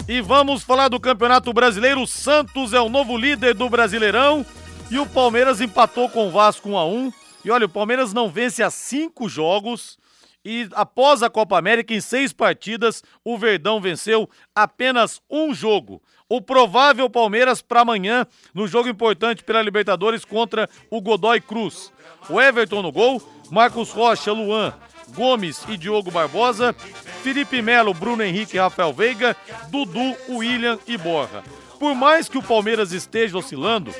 E 0.08 0.22
vamos 0.22 0.62
falar 0.62 0.88
do 0.88 0.98
Campeonato 0.98 1.52
Brasileiro. 1.52 2.00
O 2.00 2.06
Santos 2.06 2.72
é 2.72 2.80
o 2.80 2.88
novo 2.88 3.14
líder 3.14 3.52
do 3.52 3.68
Brasileirão 3.68 4.44
e 4.90 4.98
o 4.98 5.04
Palmeiras 5.04 5.60
empatou 5.60 6.08
com 6.08 6.28
o 6.28 6.30
Vasco 6.30 6.70
1 6.70 6.78
a 6.78 6.86
1. 6.86 7.12
E 7.44 7.50
olha, 7.50 7.66
o 7.66 7.68
Palmeiras 7.68 8.14
não 8.14 8.30
vence 8.30 8.62
há 8.62 8.70
cinco 8.70 9.28
jogos. 9.28 9.98
E 10.42 10.66
após 10.72 11.22
a 11.22 11.28
Copa 11.28 11.58
América, 11.58 11.92
em 11.92 12.00
seis 12.00 12.32
partidas, 12.32 13.02
o 13.22 13.36
Verdão 13.36 13.82
venceu 13.82 14.30
apenas 14.54 15.20
um 15.30 15.52
jogo. 15.52 16.02
O 16.26 16.40
provável 16.40 17.10
Palmeiras 17.10 17.60
para 17.60 17.82
amanhã, 17.82 18.26
no 18.54 18.66
jogo 18.66 18.88
importante 18.88 19.44
pela 19.44 19.60
Libertadores 19.60 20.24
contra 20.24 20.70
o 20.90 21.02
Godoy 21.02 21.38
Cruz. 21.38 21.92
O 22.30 22.40
Everton 22.40 22.80
no 22.80 22.90
gol, 22.90 23.20
Marcos 23.50 23.90
Rocha, 23.90 24.32
Luan, 24.32 24.72
Gomes 25.14 25.62
e 25.68 25.76
Diogo 25.76 26.10
Barbosa, 26.10 26.74
Felipe 27.22 27.60
Melo, 27.60 27.94
Bruno 27.94 28.22
Henrique 28.22 28.56
e 28.56 28.60
Rafael 28.60 28.92
Veiga, 28.92 29.36
Dudu, 29.68 30.16
William 30.28 30.78
e 30.86 30.96
Borra. 30.96 31.42
Por 31.78 31.94
mais 31.94 32.28
que 32.28 32.38
o 32.38 32.42
Palmeiras 32.42 32.92
esteja 32.92 33.38
oscilando, 33.38 33.94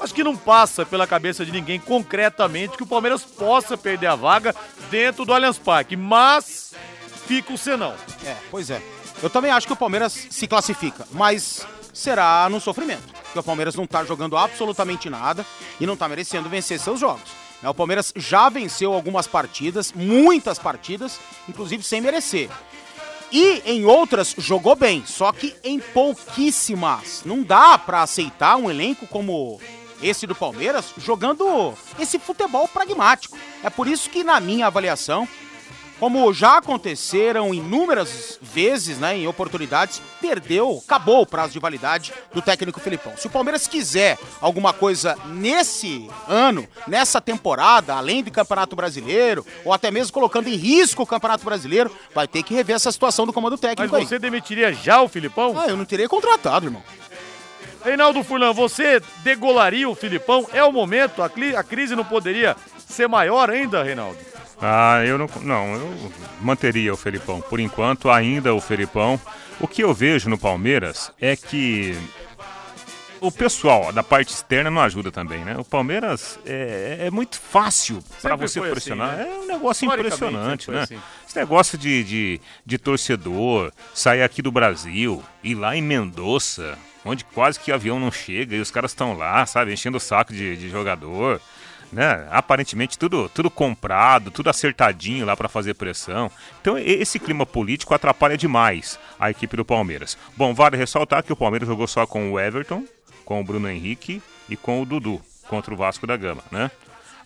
acho 0.00 0.14
que 0.14 0.24
não 0.24 0.36
passa 0.36 0.84
pela 0.84 1.06
cabeça 1.06 1.44
de 1.44 1.52
ninguém 1.52 1.80
concretamente 1.80 2.76
que 2.76 2.82
o 2.82 2.86
Palmeiras 2.86 3.22
possa 3.22 3.76
perder 3.76 4.08
a 4.08 4.14
vaga 4.14 4.54
dentro 4.90 5.24
do 5.24 5.32
Allianz 5.32 5.58
Parque, 5.58 5.96
mas 5.96 6.74
fica 7.26 7.52
o 7.52 7.58
senão. 7.58 7.94
É, 8.24 8.36
pois 8.50 8.70
é. 8.70 8.82
Eu 9.22 9.30
também 9.30 9.50
acho 9.50 9.66
que 9.66 9.72
o 9.72 9.76
Palmeiras 9.76 10.28
se 10.30 10.46
classifica, 10.46 11.06
mas 11.12 11.66
será 11.92 12.48
no 12.50 12.60
sofrimento. 12.60 13.02
Porque 13.24 13.38
o 13.38 13.42
Palmeiras 13.42 13.74
não 13.74 13.84
está 13.84 14.04
jogando 14.04 14.36
absolutamente 14.36 15.08
nada 15.08 15.44
e 15.78 15.86
não 15.86 15.94
está 15.94 16.08
merecendo 16.08 16.48
vencer 16.48 16.78
seus 16.80 16.98
jogos. 16.98 17.39
Né, 17.62 17.68
o 17.68 17.74
Palmeiras 17.74 18.12
já 18.16 18.48
venceu 18.48 18.92
algumas 18.92 19.26
partidas, 19.26 19.92
muitas 19.92 20.58
partidas, 20.58 21.20
inclusive 21.48 21.82
sem 21.82 22.00
merecer. 22.00 22.48
E 23.32 23.62
em 23.64 23.84
outras 23.84 24.34
jogou 24.38 24.74
bem, 24.74 25.04
só 25.06 25.30
que 25.32 25.54
em 25.62 25.78
pouquíssimas. 25.78 27.22
Não 27.24 27.42
dá 27.42 27.78
para 27.78 28.02
aceitar 28.02 28.56
um 28.56 28.68
elenco 28.68 29.06
como 29.06 29.60
esse 30.02 30.26
do 30.26 30.34
Palmeiras 30.34 30.86
jogando 30.98 31.74
esse 31.98 32.18
futebol 32.18 32.66
pragmático. 32.66 33.38
É 33.62 33.70
por 33.70 33.86
isso 33.86 34.10
que, 34.10 34.24
na 34.24 34.40
minha 34.40 34.66
avaliação, 34.66 35.28
como 36.00 36.32
já 36.32 36.56
aconteceram 36.56 37.52
inúmeras 37.52 38.38
vezes, 38.40 38.98
né, 38.98 39.14
em 39.18 39.28
oportunidades, 39.28 40.00
perdeu, 40.18 40.82
acabou 40.82 41.20
o 41.20 41.26
prazo 41.26 41.52
de 41.52 41.58
validade 41.58 42.12
do 42.32 42.40
técnico 42.40 42.80
Filipão. 42.80 43.12
Se 43.18 43.26
o 43.26 43.30
Palmeiras 43.30 43.68
quiser 43.68 44.18
alguma 44.40 44.72
coisa 44.72 45.14
nesse 45.26 46.08
ano, 46.26 46.66
nessa 46.86 47.20
temporada, 47.20 47.94
além 47.94 48.22
do 48.22 48.30
Campeonato 48.30 48.74
Brasileiro, 48.74 49.46
ou 49.62 49.74
até 49.74 49.90
mesmo 49.90 50.12
colocando 50.14 50.48
em 50.48 50.56
risco 50.56 51.02
o 51.02 51.06
Campeonato 51.06 51.44
Brasileiro, 51.44 51.94
vai 52.14 52.26
ter 52.26 52.42
que 52.42 52.54
rever 52.54 52.76
essa 52.76 52.90
situação 52.90 53.26
do 53.26 53.32
comando 53.32 53.58
técnico 53.58 53.92
Mas 53.92 54.08
você 54.08 54.14
aí. 54.14 54.20
demitiria 54.20 54.72
já 54.72 55.02
o 55.02 55.08
Filipão? 55.08 55.54
Ah, 55.58 55.66
eu 55.68 55.76
não 55.76 55.84
teria 55.84 56.08
contratado, 56.08 56.66
irmão. 56.66 56.82
Reinaldo 57.84 58.24
Furlan, 58.24 58.54
você 58.54 59.02
degolaria 59.18 59.88
o 59.88 59.94
Filipão? 59.94 60.46
É 60.52 60.64
o 60.64 60.72
momento? 60.72 61.22
A, 61.22 61.30
a 61.58 61.62
crise 61.62 61.94
não 61.94 62.04
poderia 62.04 62.56
ser 62.88 63.06
maior 63.06 63.50
ainda, 63.50 63.82
Reinaldo? 63.82 64.18
Ah, 64.62 65.02
eu 65.04 65.16
não, 65.16 65.26
não, 65.42 65.74
eu 65.74 66.12
manteria 66.40 66.92
o 66.92 66.96
Felipão. 66.96 67.40
Por 67.40 67.58
enquanto, 67.60 68.10
ainda 68.10 68.54
o 68.54 68.60
Felipão. 68.60 69.20
O 69.58 69.68
que 69.68 69.82
eu 69.82 69.92
vejo 69.92 70.28
no 70.28 70.38
Palmeiras 70.38 71.12
é 71.20 71.36
que 71.36 71.94
o 73.20 73.30
pessoal 73.30 73.92
da 73.92 74.02
parte 74.02 74.32
externa 74.32 74.70
não 74.70 74.80
ajuda 74.80 75.10
também, 75.10 75.44
né? 75.44 75.56
O 75.58 75.64
Palmeiras 75.64 76.38
é, 76.46 76.98
é 77.06 77.10
muito 77.10 77.38
fácil 77.38 78.02
para 78.22 78.34
você 78.36 78.60
pressionar. 78.60 79.14
Assim, 79.14 79.24
né? 79.24 79.30
É 79.30 79.38
um 79.38 79.46
negócio 79.46 79.86
impressionante, 79.86 80.70
né? 80.70 80.82
Assim. 80.82 80.98
Esse 81.28 81.38
negócio 81.38 81.76
de, 81.76 82.02
de, 82.02 82.40
de, 82.64 82.78
torcedor, 82.78 83.72
sair 83.94 84.22
aqui 84.22 84.40
do 84.40 84.50
Brasil, 84.50 85.22
ir 85.44 85.54
lá 85.54 85.76
em 85.76 85.82
Mendoza, 85.82 86.78
onde 87.04 87.24
quase 87.24 87.60
que 87.60 87.70
o 87.70 87.74
avião 87.74 88.00
não 88.00 88.10
chega 88.10 88.56
e 88.56 88.60
os 88.60 88.70
caras 88.70 88.90
estão 88.90 89.16
lá, 89.16 89.44
sabe, 89.44 89.72
enchendo 89.72 89.98
o 89.98 90.00
saco 90.00 90.32
de, 90.32 90.56
de 90.56 90.70
jogador 90.70 91.40
né? 91.92 92.26
Aparentemente 92.30 92.98
tudo, 92.98 93.28
tudo 93.28 93.50
comprado, 93.50 94.30
tudo 94.30 94.50
acertadinho 94.50 95.26
lá 95.26 95.36
para 95.36 95.48
fazer 95.48 95.74
pressão. 95.74 96.30
Então 96.60 96.78
esse 96.78 97.18
clima 97.18 97.44
político 97.44 97.94
atrapalha 97.94 98.36
demais 98.36 98.98
a 99.18 99.30
equipe 99.30 99.56
do 99.56 99.64
Palmeiras. 99.64 100.16
Bom, 100.36 100.54
vale 100.54 100.76
ressaltar 100.76 101.22
que 101.22 101.32
o 101.32 101.36
Palmeiras 101.36 101.68
jogou 101.68 101.86
só 101.86 102.06
com 102.06 102.32
o 102.32 102.38
Everton, 102.38 102.84
com 103.24 103.40
o 103.40 103.44
Bruno 103.44 103.68
Henrique 103.68 104.22
e 104.48 104.56
com 104.56 104.80
o 104.80 104.86
Dudu 104.86 105.20
contra 105.48 105.74
o 105.74 105.76
Vasco 105.76 106.06
da 106.06 106.16
Gama, 106.16 106.42
né? 106.50 106.70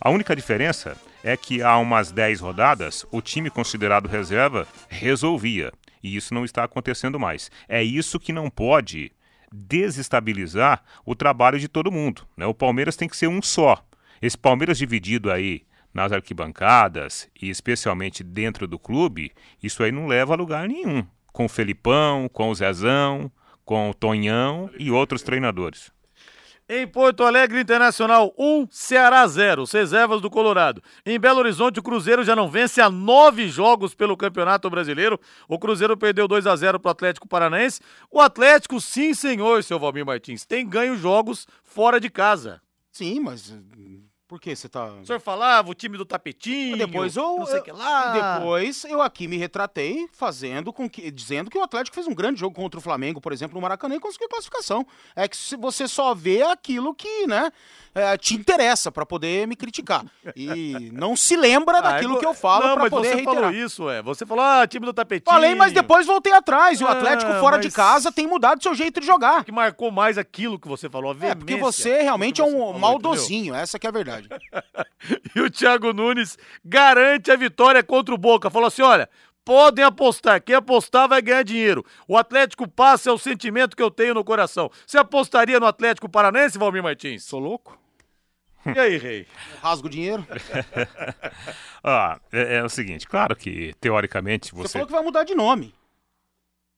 A 0.01 0.09
única 0.09 0.35
diferença 0.35 0.97
é 1.23 1.37
que 1.37 1.61
há 1.61 1.77
umas 1.77 2.11
10 2.11 2.39
rodadas 2.39 3.05
o 3.11 3.21
time 3.21 3.49
considerado 3.49 4.07
reserva 4.07 4.67
resolvia. 4.89 5.71
E 6.03 6.15
isso 6.15 6.33
não 6.33 6.45
está 6.45 6.63
acontecendo 6.63 7.19
mais. 7.19 7.49
É 7.67 7.81
isso 7.81 8.19
que 8.19 8.31
não 8.31 8.49
pode 8.49 9.11
desestabilizar 9.51 10.83
o 11.05 11.15
trabalho 11.15 11.59
de 11.59 11.67
todo 11.67 11.91
mundo. 11.91 12.27
Né? 12.37 12.45
O 12.45 12.53
Palmeiras 12.53 12.95
tem 12.95 13.07
que 13.07 13.17
ser 13.17 13.27
um 13.27 13.41
só. 13.41 13.83
Esse 14.21 14.37
Palmeiras 14.37 14.77
dividido 14.77 15.31
aí 15.31 15.63
nas 15.93 16.11
arquibancadas 16.11 17.29
e 17.41 17.49
especialmente 17.49 18.23
dentro 18.23 18.67
do 18.67 18.77
clube, 18.77 19.31
isso 19.63 19.81
aí 19.81 19.91
não 19.91 20.07
leva 20.07 20.33
a 20.33 20.37
lugar 20.37 20.67
nenhum. 20.67 21.05
com 21.31 21.45
o 21.45 21.49
Felipão, 21.49 22.29
com 22.29 22.49
o 22.49 22.55
Zezão, 22.55 23.29
com 23.65 23.89
o 23.89 23.93
Tonhão 23.93 24.69
e 24.79 24.89
outros 24.89 25.21
treinadores. 25.21 25.91
Em 26.67 26.87
Porto 26.87 27.23
Alegre, 27.23 27.59
Internacional 27.59 28.33
1, 28.39 28.69
Ceará 28.71 29.27
0, 29.27 29.61
os 29.61 29.71
reservas 29.71 30.19
do 30.19 30.31
Colorado. 30.31 30.81
Em 31.05 31.19
Belo 31.19 31.39
Horizonte, 31.39 31.79
o 31.79 31.83
Cruzeiro 31.83 32.23
já 32.23 32.35
não 32.35 32.49
vence 32.49 32.81
há 32.81 32.89
nove 32.89 33.47
jogos 33.49 33.93
pelo 33.93 34.17
Campeonato 34.17 34.67
Brasileiro. 34.67 35.19
O 35.47 35.59
Cruzeiro 35.59 35.95
perdeu 35.95 36.27
2 36.27 36.47
a 36.47 36.55
0 36.55 36.79
para 36.79 36.89
o 36.89 36.91
Atlético 36.91 37.27
Paranaense. 37.27 37.81
O 38.09 38.19
Atlético, 38.19 38.81
sim, 38.81 39.13
senhor, 39.13 39.63
seu 39.63 39.77
Valmir 39.77 40.05
Martins, 40.05 40.43
tem 40.43 40.67
ganho 40.67 40.97
jogos 40.97 41.45
fora 41.63 41.99
de 41.99 42.09
casa. 42.09 42.59
Sim, 42.95 43.19
mas 43.19 43.51
hum, 43.51 44.07
por 44.27 44.39
que 44.39 44.55
você 44.55 44.67
tá. 44.67 44.85
O 44.85 45.05
senhor 45.05 45.19
falava 45.19 45.69
o 45.69 45.73
time 45.75 45.97
do 45.97 46.05
tapetinho, 46.05 46.77
Depois 46.77 47.15
eu, 47.15 47.37
não 47.37 47.45
sei 47.45 47.59
o 47.59 47.63
que 47.63 47.71
lá. 47.71 48.37
Depois 48.39 48.83
eu 48.85 49.01
aqui 49.01 49.27
me 49.27 49.37
retratei 49.37 50.07
fazendo 50.11 50.73
com 50.73 50.89
que 50.89 51.11
dizendo 51.11 51.49
que 51.49 51.57
o 51.57 51.63
Atlético 51.63 51.93
fez 51.95 52.07
um 52.07 52.13
grande 52.15 52.39
jogo 52.39 52.55
contra 52.55 52.79
o 52.79 52.81
Flamengo, 52.81 53.21
por 53.21 53.31
exemplo, 53.31 53.55
no 53.55 53.61
Maracanã 53.61 53.95
e 53.95 53.99
conseguiu 53.99 54.27
classificação. 54.27 54.85
É 55.15 55.27
que 55.27 55.37
você 55.57 55.87
só 55.87 56.15
vê 56.15 56.41
aquilo 56.41 56.93
que, 56.95 57.27
né, 57.27 57.51
é, 57.93 58.17
te 58.17 58.33
interessa 58.33 58.91
pra 58.91 59.05
poder 59.05 59.47
me 59.47 59.55
criticar 59.55 60.03
e 60.35 60.89
não 60.91 61.15
se 61.15 61.35
lembra 61.37 61.79
daquilo 61.81 62.15
Ah, 62.15 62.19
que 62.19 62.25
eu 62.25 62.33
falo 62.33 62.75
mas 62.79 62.89
poder 62.89 63.09
você 63.09 63.15
reiterar. 63.15 63.35
falou 63.43 63.51
isso, 63.51 63.89
é. 63.89 64.01
Você 64.01 64.25
falou, 64.25 64.43
ah, 64.43 64.67
time 64.67 64.85
do 64.85 64.93
tapetinho. 64.93 65.31
Falei, 65.33 65.53
mas 65.55 65.71
depois 65.71 66.05
voltei 66.07 66.33
atrás. 66.33 66.81
E 66.81 66.83
o 66.83 66.87
Atlético 66.87 67.31
Ah, 67.31 67.39
fora 67.39 67.57
de 67.57 67.67
mas- 67.67 67.75
casa 67.75 68.11
tem 68.11 68.25
mudado 68.27 68.61
seu 68.63 68.73
jeito 68.73 68.99
de 68.99 69.05
jogar. 69.05 69.45
que 69.45 69.51
marcou 69.51 69.91
mais 69.91 70.17
aquilo 70.17 70.57
que 70.59 70.67
você 70.67 70.89
falou, 70.89 71.11
a 71.11 71.25
É, 71.25 71.35
porque 71.35 71.55
você 71.57 72.01
realmente 72.01 72.41
é 72.41 72.43
um 72.43 72.51
falou, 72.51 72.79
maldozinho, 72.79 73.53
essa 73.53 73.77
que 73.77 73.85
é 73.85 73.89
a 73.89 73.93
verdade. 73.93 74.14
E 75.35 75.39
o 75.39 75.51
Thiago 75.51 75.93
Nunes 75.93 76.37
garante 76.63 77.31
a 77.31 77.35
vitória 77.35 77.83
contra 77.83 78.13
o 78.13 78.17
Boca. 78.17 78.49
Falou 78.49 78.67
assim: 78.67 78.81
olha, 78.81 79.07
podem 79.43 79.85
apostar. 79.85 80.41
Quem 80.41 80.55
apostar 80.55 81.07
vai 81.07 81.21
ganhar 81.21 81.43
dinheiro. 81.43 81.85
O 82.07 82.17
Atlético 82.17 82.67
passa 82.67 83.09
é 83.09 83.13
o 83.13 83.17
sentimento 83.17 83.75
que 83.75 83.83
eu 83.83 83.91
tenho 83.91 84.13
no 84.15 84.23
coração. 84.23 84.71
Você 84.87 84.97
apostaria 84.97 85.59
no 85.59 85.67
Atlético 85.67 86.09
Paranense, 86.09 86.57
Valmir 86.57 86.81
Martins? 86.81 87.23
Sou 87.23 87.39
louco? 87.39 87.79
E 88.65 88.79
aí, 88.79 88.97
rei? 88.97 89.27
Rasgo 89.61 89.87
dinheiro. 89.89 90.25
Ah, 91.87 92.19
é, 92.31 92.55
é 92.55 92.63
o 92.63 92.69
seguinte, 92.69 93.07
claro 93.07 93.35
que 93.35 93.75
teoricamente 93.79 94.49
Você 94.55 94.63
você. 94.63 94.73
falou 94.73 94.87
que 94.87 94.93
vai 94.93 95.03
mudar 95.03 95.23
de 95.23 95.35
nome. 95.35 95.71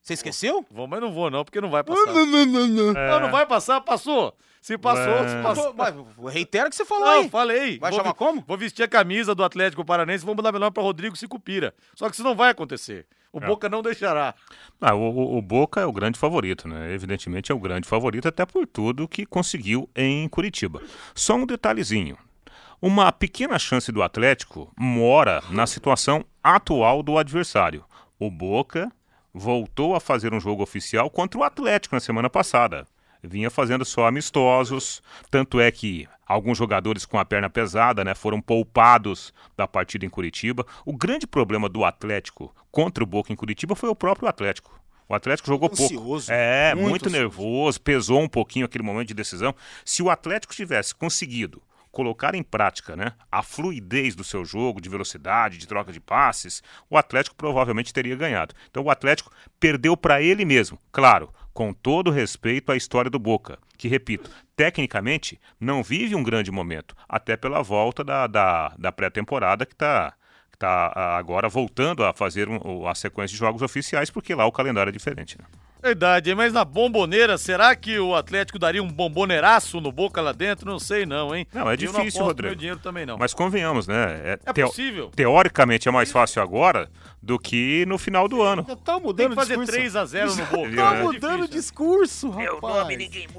Você 0.08 0.14
esqueceu? 0.14 0.64
Vou, 0.70 0.86
mas 0.88 1.00
não 1.02 1.12
vou 1.12 1.30
não, 1.30 1.44
porque 1.44 1.60
não 1.60 1.68
vai 1.68 1.84
passar. 1.84 2.06
não, 2.14 2.24
não, 2.24 2.46
não. 2.46 2.92
Não, 2.94 3.20
não 3.20 3.30
vai 3.30 3.44
passar, 3.44 3.78
passou. 3.82 4.34
Se 4.60 4.78
passou, 4.78 5.12
É. 5.12 5.28
se 5.28 5.42
passou. 5.42 5.74
Mas 5.76 5.94
reitera 6.32 6.70
que 6.70 6.74
você 6.76 6.84
falou 6.84 7.04
Não, 7.04 7.20
aí. 7.20 7.28
falei. 7.28 7.78
Vai 7.78 7.90
Vou 7.90 8.00
chamar 8.00 8.14
como? 8.14 8.42
Vou 8.46 8.56
vestir 8.56 8.82
a 8.82 8.88
camisa 8.88 9.34
do 9.34 9.44
Atlético 9.44 9.84
Paranense 9.84 10.24
e 10.24 10.26
vou 10.26 10.34
mandar 10.34 10.50
melhor 10.50 10.70
para 10.70 10.82
Rodrigo 10.82 11.14
Sicupira. 11.14 11.74
Só 11.94 12.08
que 12.08 12.14
isso 12.14 12.24
não 12.24 12.34
vai 12.34 12.50
acontecer. 12.50 13.06
O 13.30 13.38
Boca 13.38 13.68
não 13.68 13.82
deixará. 13.82 14.34
Ah, 14.80 14.94
o, 14.94 15.00
o- 15.10 15.36
o 15.36 15.42
Boca 15.42 15.78
é 15.80 15.84
o 15.86 15.92
grande 15.92 16.18
favorito, 16.18 16.66
né? 16.66 16.92
Evidentemente 16.94 17.52
é 17.52 17.54
o 17.54 17.58
grande 17.60 17.86
favorito, 17.86 18.26
até 18.26 18.46
por 18.46 18.66
tudo 18.66 19.06
que 19.06 19.26
conseguiu 19.26 19.88
em 19.94 20.26
Curitiba. 20.28 20.80
Só 21.14 21.34
um 21.34 21.44
detalhezinho. 21.46 22.16
Uma 22.80 23.12
pequena 23.12 23.58
chance 23.58 23.92
do 23.92 24.02
Atlético 24.02 24.72
mora 24.78 25.42
na 25.50 25.66
situação 25.66 26.24
atual 26.42 27.02
do 27.02 27.18
adversário. 27.18 27.84
O 28.18 28.30
Boca 28.30 28.90
voltou 29.32 29.94
a 29.94 30.00
fazer 30.00 30.32
um 30.32 30.40
jogo 30.40 30.62
oficial 30.62 31.10
contra 31.10 31.40
o 31.40 31.44
Atlético 31.44 31.94
na 31.94 32.00
semana 32.00 32.30
passada. 32.30 32.86
Vinha 33.22 33.50
fazendo 33.50 33.84
só 33.84 34.06
amistosos, 34.06 35.02
tanto 35.30 35.60
é 35.60 35.70
que 35.72 36.06
alguns 36.26 36.56
jogadores 36.56 37.04
com 37.04 37.18
a 37.18 37.24
perna 37.24 37.50
pesada 37.50 38.04
né, 38.04 38.14
foram 38.14 38.40
poupados 38.40 39.34
da 39.56 39.66
partida 39.66 40.06
em 40.06 40.10
Curitiba. 40.10 40.64
O 40.84 40.96
grande 40.96 41.26
problema 41.26 41.68
do 41.68 41.84
Atlético 41.84 42.54
contra 42.70 43.02
o 43.02 43.06
Boca 43.06 43.32
em 43.32 43.36
Curitiba 43.36 43.74
foi 43.74 43.88
o 43.88 43.96
próprio 43.96 44.28
Atlético. 44.28 44.78
O 45.08 45.14
Atlético 45.14 45.48
jogou 45.48 45.70
pouco. 45.70 45.84
Ansioso, 45.84 46.30
É, 46.30 46.74
muito 46.74 46.90
muito, 46.90 47.10
nervoso, 47.10 47.80
pesou 47.80 48.20
um 48.20 48.28
pouquinho 48.28 48.66
aquele 48.66 48.84
momento 48.84 49.08
de 49.08 49.14
decisão. 49.14 49.54
Se 49.84 50.02
o 50.02 50.10
Atlético 50.10 50.54
tivesse 50.54 50.94
conseguido 50.94 51.62
colocar 51.98 52.36
em 52.36 52.44
prática 52.44 52.94
né, 52.94 53.12
a 53.28 53.42
fluidez 53.42 54.14
do 54.14 54.22
seu 54.22 54.44
jogo, 54.44 54.80
de 54.80 54.88
velocidade, 54.88 55.58
de 55.58 55.66
troca 55.66 55.90
de 55.92 55.98
passes, 55.98 56.62
o 56.88 56.96
Atlético 56.96 57.34
provavelmente 57.34 57.92
teria 57.92 58.14
ganhado. 58.14 58.54
Então 58.70 58.84
o 58.84 58.90
Atlético 58.90 59.32
perdeu 59.58 59.96
para 59.96 60.22
ele 60.22 60.44
mesmo, 60.44 60.78
claro, 60.92 61.34
com 61.52 61.72
todo 61.72 62.12
respeito 62.12 62.70
à 62.70 62.76
história 62.76 63.10
do 63.10 63.18
Boca, 63.18 63.58
que, 63.76 63.88
repito, 63.88 64.30
tecnicamente 64.54 65.40
não 65.58 65.82
vive 65.82 66.14
um 66.14 66.22
grande 66.22 66.52
momento, 66.52 66.94
até 67.08 67.36
pela 67.36 67.64
volta 67.64 68.04
da, 68.04 68.28
da, 68.28 68.68
da 68.78 68.92
pré-temporada 68.92 69.66
que 69.66 69.72
está 69.72 70.14
tá 70.56 70.92
ah, 70.94 71.16
agora 71.16 71.48
voltando 71.48 72.04
a 72.04 72.12
fazer 72.12 72.48
um- 72.48 72.86
a 72.86 72.94
sequência 72.94 73.34
de 73.34 73.40
jogos 73.40 73.60
oficiais, 73.60 74.08
porque 74.08 74.36
lá 74.36 74.46
o 74.46 74.52
calendário 74.52 74.90
é 74.90 74.92
diferente. 74.92 75.36
Né? 75.36 75.44
Verdade, 75.82 76.34
mas 76.34 76.52
na 76.52 76.64
bomboneira, 76.64 77.38
será 77.38 77.74
que 77.76 77.98
o 77.98 78.14
Atlético 78.14 78.58
daria 78.58 78.82
um 78.82 78.88
bomboneiraço 78.88 79.80
no 79.80 79.92
Boca 79.92 80.20
lá 80.20 80.32
dentro? 80.32 80.68
Não 80.70 80.78
sei 80.78 81.06
não, 81.06 81.34
hein? 81.34 81.46
Não, 81.54 81.70
é 81.70 81.74
E 81.74 81.76
difícil, 81.76 82.24
Rodrigo. 82.24 82.48
meu 82.50 82.56
dinheiro 82.56 82.80
também 82.80 83.06
não. 83.06 83.16
Mas 83.16 83.32
convenhamos, 83.32 83.86
né? 83.86 84.38
É 84.44 84.52
teo- 84.52 84.66
possível. 84.68 85.10
Teoricamente 85.14 85.88
é 85.88 85.90
mais 85.92 86.10
fácil 86.10 86.42
agora 86.42 86.90
do 87.22 87.38
que 87.38 87.84
no 87.86 87.96
final 87.98 88.26
do 88.28 88.42
ano. 88.42 88.64
Já 88.68 88.76
tá 88.76 88.94
Tem 88.94 89.02
mudando 89.02 89.28
que 89.30 89.34
fazer 89.36 89.56
discurso. 89.58 89.78
3x0 89.78 90.36
no 90.36 90.46
Boca. 90.46 90.68
Viu, 90.68 90.76
Tá 90.82 90.90
né? 90.92 91.02
mudando 91.02 91.42
o 91.44 91.48
discurso, 91.48 92.30
rapaz. 92.30 92.88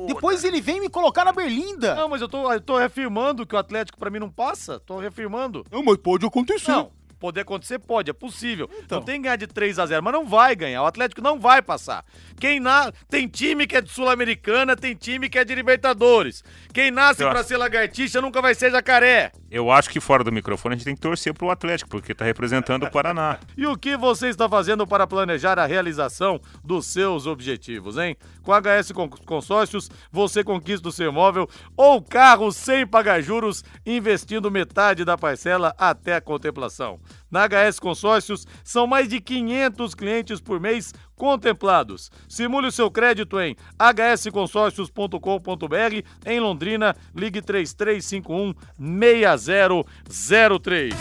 Depois 0.08 0.44
ele 0.44 0.62
vem 0.62 0.80
me 0.80 0.90
colocar 0.90 1.26
na 1.26 1.32
berlinda. 1.34 1.96
Não, 1.96 2.08
mas 2.10 2.22
eu 2.22 2.28
tô, 2.30 2.52
eu 2.52 2.62
tô 2.62 2.78
reafirmando 2.78 3.46
que 3.46 3.56
o 3.56 3.58
Atlético 3.58 3.98
pra 4.00 4.10
mim 4.10 4.20
não 4.20 4.30
passa. 4.30 4.80
Tô 4.80 4.98
reafirmando. 4.98 5.66
Não, 5.72 5.84
mas 5.84 5.98
pode 5.98 6.26
acontecer. 6.26 6.72
Não, 6.72 6.92
poder 7.20 7.42
acontecer 7.42 7.80
pode, 7.80 8.10
é 8.10 8.14
possível. 8.14 8.70
Então. 8.80 9.00
Não 9.00 9.06
tem 9.06 9.16
que 9.16 9.24
ganhar 9.24 9.36
de 9.36 9.48
3 9.48 9.78
a 9.80 9.86
0 9.86 10.02
mas 10.04 10.14
não 10.14 10.26
vai 10.26 10.56
ganhar. 10.56 10.82
O 10.82 10.86
Atlético 10.86 11.22
não 11.22 11.40
vai 11.40 11.62
passar. 11.62 12.04
Quem 12.40 12.60
na... 12.60 12.92
Tem 13.10 13.28
time 13.28 13.68
que 13.68 13.76
é 13.76 13.82
de 13.82 13.90
Sul-Americana, 13.90 14.76
tem 14.76 14.96
time 14.96 15.30
que 15.30 15.38
é 15.38 15.44
de 15.46 15.54
Libertadores. 15.54 16.44
Quem 16.74 16.92
nasce 16.92 17.24
acho- 17.24 17.48
ser 17.50 17.58
lagartixa 17.58 18.22
nunca 18.22 18.42
vai 18.42 18.56
ser 18.56 18.72
jacaré. 18.72 19.32
Eu 19.52 19.72
acho 19.72 19.90
que 19.90 20.00
fora 20.00 20.24
do 20.24 20.32
microfone 20.32 20.74
a 20.74 20.78
gente 20.78 20.86
tem 20.86 20.96
que 20.96 21.02
torcer 21.02 21.34
pro 21.34 21.50
Atlético, 21.50 21.90
porque 21.90 22.14
tá 22.14 22.24
representando 22.26 22.84
o 22.86 22.92
Paraná. 22.92 23.40
E 23.58 23.66
o 23.66 23.76
que 23.78 23.98
você 23.98 24.28
está 24.30 24.48
fazendo 24.48 24.86
para 24.86 25.08
planejar 25.08 25.58
a 25.58 25.66
realização 25.66 26.40
dos 26.64 26.86
seus 26.86 27.26
objetivos, 27.26 27.98
hein? 27.98 28.16
Com 28.44 28.54
a 28.54 28.60
HS 28.62 28.92
Con- 28.92 29.10
Consórcios, 29.10 29.90
você 30.12 30.44
conquista 30.44 30.90
o 30.90 30.92
seu 30.92 31.10
imóvel 31.10 31.50
ou 31.76 32.02
carro 32.02 32.52
sem 32.52 32.86
pagar 32.86 33.22
juros, 33.22 33.64
investindo 33.86 34.52
metade 34.52 35.04
da 35.04 35.18
parcela 35.18 35.74
até 35.78 36.16
a 36.16 36.22
contemplação. 36.22 37.00
Na 37.32 37.48
HS 37.48 37.80
Consórcios, 37.80 38.46
são 38.64 38.88
mais 38.88 39.08
de 39.08 39.20
500 39.20 39.94
clientes 39.96 40.40
por 40.40 40.60
mês 40.60 40.94
contemplados. 41.20 42.10
Simule 42.30 42.68
o 42.68 42.72
seu 42.72 42.90
crédito 42.90 43.38
em 43.40 43.58
hsconsórcios.com.br. 43.78 46.04
Em 46.26 46.40
Londrina, 46.40 46.96
ligue 47.14 47.42
3351 47.42 48.54
6003. 48.80 50.96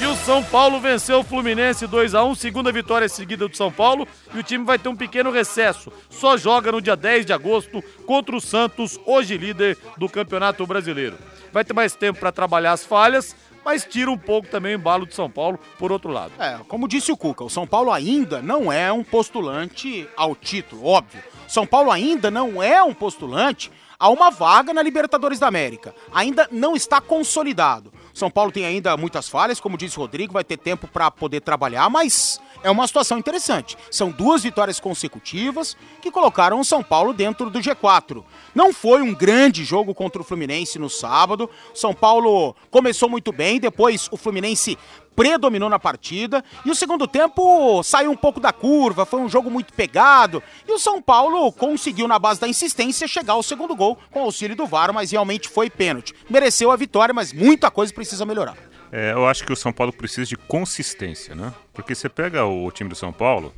E 0.00 0.06
o 0.06 0.14
São 0.14 0.44
Paulo 0.44 0.80
venceu 0.80 1.18
o 1.18 1.24
Fluminense 1.24 1.84
2 1.84 2.14
a 2.14 2.22
1 2.22 2.36
segunda 2.36 2.70
vitória 2.70 3.08
seguida 3.08 3.48
do 3.48 3.56
São 3.56 3.72
Paulo, 3.72 4.06
e 4.32 4.38
o 4.38 4.44
time 4.44 4.64
vai 4.64 4.78
ter 4.78 4.88
um 4.88 4.94
pequeno 4.94 5.32
recesso. 5.32 5.90
Só 6.08 6.36
joga 6.36 6.70
no 6.70 6.80
dia 6.80 6.94
10 6.94 7.26
de 7.26 7.32
agosto 7.32 7.82
contra 8.06 8.36
o 8.36 8.40
Santos, 8.40 8.96
hoje 9.04 9.36
líder 9.36 9.76
do 9.96 10.08
Campeonato 10.08 10.64
Brasileiro. 10.68 11.18
Vai 11.52 11.64
ter 11.64 11.72
mais 11.72 11.96
tempo 11.96 12.20
para 12.20 12.30
trabalhar 12.30 12.74
as 12.74 12.84
falhas, 12.84 13.34
mas 13.68 13.84
tira 13.84 14.10
um 14.10 14.16
pouco 14.16 14.48
também 14.48 14.74
o 14.74 14.78
embalo 14.78 15.04
do 15.04 15.14
São 15.14 15.28
Paulo 15.28 15.60
por 15.78 15.92
outro 15.92 16.10
lado. 16.10 16.32
É, 16.38 16.58
como 16.68 16.88
disse 16.88 17.12
o 17.12 17.16
Cuca, 17.18 17.44
o 17.44 17.50
São 17.50 17.66
Paulo 17.66 17.92
ainda 17.92 18.40
não 18.40 18.72
é 18.72 18.90
um 18.90 19.04
postulante 19.04 20.08
ao 20.16 20.34
título, 20.34 20.86
óbvio. 20.86 21.22
São 21.46 21.66
Paulo 21.66 21.90
ainda 21.90 22.30
não 22.30 22.62
é 22.62 22.82
um 22.82 22.94
postulante 22.94 23.70
a 23.98 24.08
uma 24.08 24.30
vaga 24.30 24.72
na 24.72 24.80
Libertadores 24.80 25.38
da 25.38 25.48
América. 25.48 25.94
Ainda 26.14 26.48
não 26.50 26.74
está 26.74 26.98
consolidado. 26.98 27.92
São 28.18 28.30
Paulo 28.30 28.50
tem 28.50 28.66
ainda 28.66 28.96
muitas 28.96 29.28
falhas, 29.28 29.60
como 29.60 29.76
o 29.76 29.96
Rodrigo, 29.96 30.32
vai 30.32 30.42
ter 30.42 30.56
tempo 30.56 30.88
para 30.88 31.08
poder 31.10 31.40
trabalhar, 31.40 31.88
mas 31.88 32.40
é 32.64 32.70
uma 32.70 32.86
situação 32.86 33.16
interessante. 33.16 33.76
São 33.90 34.10
duas 34.10 34.42
vitórias 34.42 34.80
consecutivas 34.80 35.76
que 36.02 36.10
colocaram 36.10 36.58
o 36.58 36.64
São 36.64 36.82
Paulo 36.82 37.12
dentro 37.14 37.48
do 37.48 37.60
G4. 37.60 38.24
Não 38.54 38.72
foi 38.72 39.02
um 39.02 39.14
grande 39.14 39.64
jogo 39.64 39.94
contra 39.94 40.20
o 40.20 40.24
Fluminense 40.24 40.78
no 40.78 40.90
sábado. 40.90 41.48
São 41.72 41.94
Paulo 41.94 42.56
começou 42.70 43.08
muito 43.08 43.30
bem, 43.30 43.60
depois 43.60 44.08
o 44.10 44.16
Fluminense 44.16 44.76
predominou 45.18 45.68
na 45.68 45.80
partida 45.80 46.44
e 46.64 46.70
o 46.70 46.76
segundo 46.76 47.08
tempo 47.08 47.82
saiu 47.82 48.08
um 48.08 48.16
pouco 48.16 48.38
da 48.38 48.52
curva, 48.52 49.04
foi 49.04 49.20
um 49.20 49.28
jogo 49.28 49.50
muito 49.50 49.72
pegado 49.72 50.40
e 50.64 50.70
o 50.70 50.78
São 50.78 51.02
Paulo 51.02 51.50
conseguiu 51.50 52.06
na 52.06 52.20
base 52.20 52.40
da 52.40 52.46
insistência 52.46 53.08
chegar 53.08 53.32
ao 53.32 53.42
segundo 53.42 53.74
gol 53.74 53.98
com 54.12 54.20
auxílio 54.20 54.54
do 54.54 54.64
VAR, 54.64 54.92
mas 54.92 55.10
realmente 55.10 55.48
foi 55.48 55.68
pênalti. 55.68 56.14
Mereceu 56.30 56.70
a 56.70 56.76
vitória, 56.76 57.12
mas 57.12 57.32
muita 57.32 57.68
coisa 57.68 57.92
precisa 57.92 58.07
melhorar. 58.24 58.56
É, 58.90 59.12
eu 59.12 59.26
acho 59.26 59.44
que 59.44 59.52
o 59.52 59.56
São 59.56 59.72
Paulo 59.72 59.92
precisa 59.92 60.26
de 60.26 60.36
consistência, 60.36 61.34
né? 61.34 61.52
Porque 61.72 61.94
você 61.94 62.08
pega 62.08 62.44
o 62.44 62.70
time 62.70 62.88
do 62.88 62.96
São 62.96 63.12
Paulo, 63.12 63.54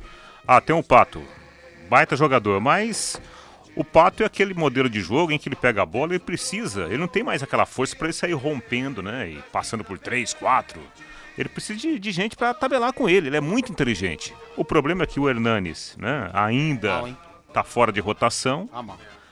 ah, 0.47 0.59
tem 0.59 0.75
o 0.75 0.83
Pato, 0.83 1.21
baita 1.89 2.15
jogador, 2.15 2.59
mas 2.59 3.19
o 3.75 3.83
Pato 3.83 4.23
é 4.23 4.25
aquele 4.25 4.53
modelo 4.53 4.89
de 4.89 4.99
jogo 4.99 5.31
em 5.31 5.37
que 5.37 5.47
ele 5.47 5.55
pega 5.55 5.81
a 5.81 5.85
bola 5.85 6.15
e 6.15 6.19
precisa, 6.19 6.85
ele 6.85 6.97
não 6.97 7.07
tem 7.07 7.23
mais 7.23 7.41
aquela 7.41 7.65
força 7.65 7.95
para 7.95 8.07
ele 8.07 8.13
sair 8.13 8.33
rompendo, 8.33 9.01
né? 9.01 9.29
E 9.29 9.41
passando 9.51 9.83
por 9.83 9.97
três, 9.97 10.33
quatro. 10.33 10.81
Ele 11.37 11.47
precisa 11.47 11.79
de, 11.79 11.97
de 11.97 12.11
gente 12.11 12.35
para 12.35 12.53
tabelar 12.53 12.91
com 12.91 13.09
ele. 13.09 13.27
Ele 13.27 13.37
é 13.37 13.41
muito 13.41 13.71
inteligente. 13.71 14.35
O 14.57 14.65
problema 14.65 15.03
é 15.03 15.07
que 15.07 15.19
o 15.19 15.29
Hernanes, 15.29 15.95
né, 15.97 16.29
ainda 16.33 16.89
Mal, 16.89 17.07
hein? 17.07 17.17
tá 17.53 17.63
fora 17.63 17.91
de 17.91 18.01
rotação. 18.01 18.69
Ah. 18.73 18.83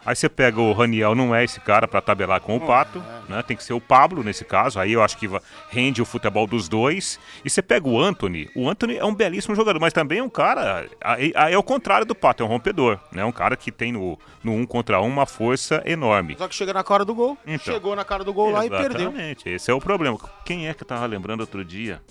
Aí 0.10 0.16
você 0.16 0.28
pega 0.28 0.60
o 0.60 0.74
Raniel, 0.74 1.14
não 1.14 1.36
é 1.36 1.44
esse 1.44 1.60
cara 1.60 1.88
para 1.88 2.02
tabelar 2.02 2.42
com 2.42 2.58
o 2.58 2.60
Pato, 2.60 2.98
né? 3.28 3.44
Tem 3.44 3.56
que 3.56 3.64
ser 3.64 3.74
o 3.74 3.80
Pablo 3.80 4.24
nesse 4.24 4.44
caso. 4.44 4.80
Aí 4.80 4.94
eu 4.94 5.04
acho 5.04 5.16
que 5.16 5.30
rende 5.70 6.02
o 6.02 6.06
futebol 6.06 6.48
dos 6.48 6.68
dois. 6.68 7.20
E 7.46 7.50
você 7.50 7.62
pega 7.62 7.88
o 7.88 8.02
Anthony. 8.02 8.50
O 8.56 8.68
Anthony 8.68 8.98
é 8.98 9.06
um 9.06 9.14
belíssimo 9.14 9.54
jogador, 9.54 9.80
mas 9.80 9.94
também 9.94 10.18
é 10.18 10.24
um 10.24 10.30
cara. 10.30 10.90
É 11.36 11.56
o 11.56 11.62
contrário 11.62 12.08
do 12.08 12.16
Pato, 12.16 12.42
é 12.42 12.46
um 12.48 12.50
rompedor, 12.50 13.00
né? 13.12 13.24
Um 13.24 13.32
cara 13.32 13.56
que 13.56 13.72
tem 13.72 13.92
no, 13.92 14.18
no 14.44 14.52
um 14.52 14.66
contra 14.66 15.00
um 15.00 15.06
uma 15.06 15.28
força 15.28 15.84
enorme. 15.86 16.36
Só 16.40 16.48
que 16.48 16.56
chega 16.56 16.74
na 16.74 16.84
cara 16.84 17.06
do 17.06 17.14
gol. 17.14 17.38
Então. 17.46 17.72
Chegou 17.72 17.96
na 17.96 18.04
cara 18.04 18.24
do 18.24 18.34
gol 18.34 18.50
lá 18.50 18.66
e 18.66 18.70
perdeu. 18.72 19.12
Exatamente, 19.12 19.48
esse 19.48 19.70
é 19.70 19.74
o 19.76 19.80
problema. 19.80 20.18
Quem 20.44 20.68
é 20.68 20.74
que 20.74 20.82
eu 20.82 20.88
tava 20.88 21.06
lembrando 21.06 21.42
outro 21.42 21.64
dia? 21.64 22.02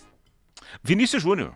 Vinícius 0.85 1.21
Júnior. 1.21 1.53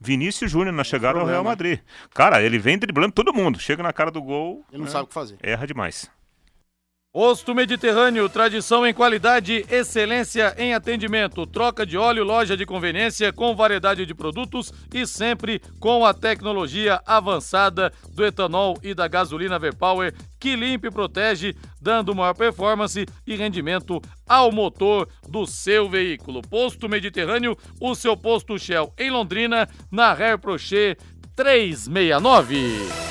Vinícius 0.00 0.50
Júnior 0.50 0.72
na 0.72 0.84
chegada 0.84 1.18
ao 1.18 1.26
Real. 1.26 1.44
Madrid. 1.44 1.80
Cara, 2.14 2.42
ele 2.42 2.58
vem 2.58 2.78
driblando 2.78 3.12
todo 3.12 3.32
mundo. 3.32 3.58
Chega 3.58 3.82
na 3.82 3.92
cara 3.92 4.10
do 4.10 4.22
gol. 4.22 4.64
Ele 4.70 4.78
não 4.78 4.86
né? 4.86 4.90
sabe 4.90 5.04
o 5.04 5.08
que 5.08 5.14
fazer. 5.14 5.36
Erra 5.42 5.66
demais. 5.66 6.10
Posto 7.18 7.52
Mediterrâneo, 7.52 8.28
tradição 8.28 8.86
em 8.86 8.94
qualidade, 8.94 9.66
excelência 9.68 10.54
em 10.56 10.72
atendimento, 10.72 11.44
troca 11.48 11.84
de 11.84 11.98
óleo, 11.98 12.22
loja 12.22 12.56
de 12.56 12.64
conveniência 12.64 13.32
com 13.32 13.56
variedade 13.56 14.06
de 14.06 14.14
produtos 14.14 14.72
e 14.94 15.04
sempre 15.04 15.60
com 15.80 16.06
a 16.06 16.14
tecnologia 16.14 17.02
avançada 17.04 17.92
do 18.14 18.24
etanol 18.24 18.78
e 18.84 18.94
da 18.94 19.08
gasolina 19.08 19.58
V-Power 19.58 20.14
que 20.38 20.54
limpa 20.54 20.86
e 20.86 20.92
protege, 20.92 21.56
dando 21.82 22.14
maior 22.14 22.34
performance 22.34 23.04
e 23.26 23.34
rendimento 23.34 24.00
ao 24.24 24.52
motor 24.52 25.08
do 25.28 25.44
seu 25.44 25.88
veículo. 25.88 26.40
Posto 26.40 26.88
Mediterrâneo, 26.88 27.58
o 27.80 27.96
seu 27.96 28.16
posto 28.16 28.56
Shell 28.56 28.94
em 28.96 29.10
Londrina, 29.10 29.68
na 29.90 30.12
Hair 30.12 30.38
Prochet 30.38 30.96
369. 31.34 33.08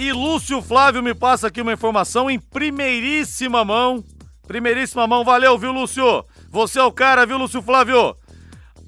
E 0.00 0.12
Lúcio 0.14 0.62
Flávio 0.62 1.02
me 1.02 1.14
passa 1.14 1.48
aqui 1.48 1.60
uma 1.60 1.74
informação 1.74 2.30
em 2.30 2.38
primeiríssima 2.38 3.62
mão. 3.62 4.02
Primeiríssima 4.48 5.06
mão, 5.06 5.22
valeu, 5.24 5.58
viu, 5.58 5.72
Lúcio? 5.72 6.24
Você 6.48 6.78
é 6.78 6.82
o 6.82 6.90
cara, 6.90 7.26
viu, 7.26 7.36
Lúcio 7.36 7.60
Flávio? 7.60 8.16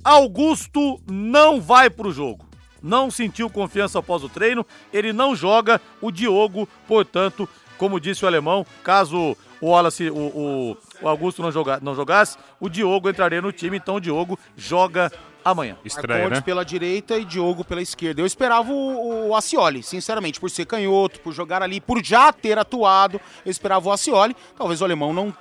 Augusto 0.03 0.99
não 1.07 1.61
vai 1.61 1.91
pro 1.91 2.11
jogo. 2.11 2.47
Não 2.83 3.11
sentiu 3.11 3.51
confiança 3.51 3.99
após 3.99 4.25
o 4.25 4.29
treino, 4.29 4.67
ele 4.91 5.13
não 5.13 5.37
joga. 5.37 5.79
O 6.01 6.11
Diogo, 6.11 6.67
portanto, 6.89 7.47
como 7.77 8.01
disse 8.01 8.25
o 8.25 8.27
alemão, 8.27 8.65
caso 8.83 9.37
o 9.61 9.69
Wallace, 9.69 10.09
o, 10.11 10.17
o- 10.17 10.77
o 11.03 11.09
Augusto 11.09 11.43
não, 11.43 11.53
joga, 11.53 11.79
não 11.83 11.95
jogasse, 11.95 12.39
o 12.59 12.71
Diogo 12.71 13.11
entraria 13.11 13.43
no 13.43 13.53
time, 13.53 13.77
então 13.77 13.97
o 13.97 14.01
Diogo 14.01 14.39
joga 14.57 15.13
amanhã. 15.45 15.77
Estreia, 15.85 16.21
Marcondes 16.21 16.39
né? 16.41 16.45
pela 16.45 16.65
direita 16.65 17.17
e 17.19 17.25
Diogo 17.25 17.65
pela 17.65 17.81
esquerda. 17.83 18.21
Eu 18.21 18.27
esperava 18.27 18.71
o, 18.73 19.29
o 19.31 19.37
Acioli, 19.37 19.83
sinceramente, 19.83 20.39
por 20.41 20.51
ser 20.51 20.67
canhoto, 20.67 21.21
por 21.21 21.33
jogar 21.33 21.63
ali, 21.63 21.81
por 21.81 22.03
já 22.05 22.33
ter 22.33 22.59
atuado. 22.59 23.21
Eu 23.45 23.51
esperava 23.51 23.89
o 23.89 23.93
Acioli. 23.93 24.37
Talvez 24.57 24.81
o 24.81 24.85
alemão 24.85 25.13
não, 25.13 25.35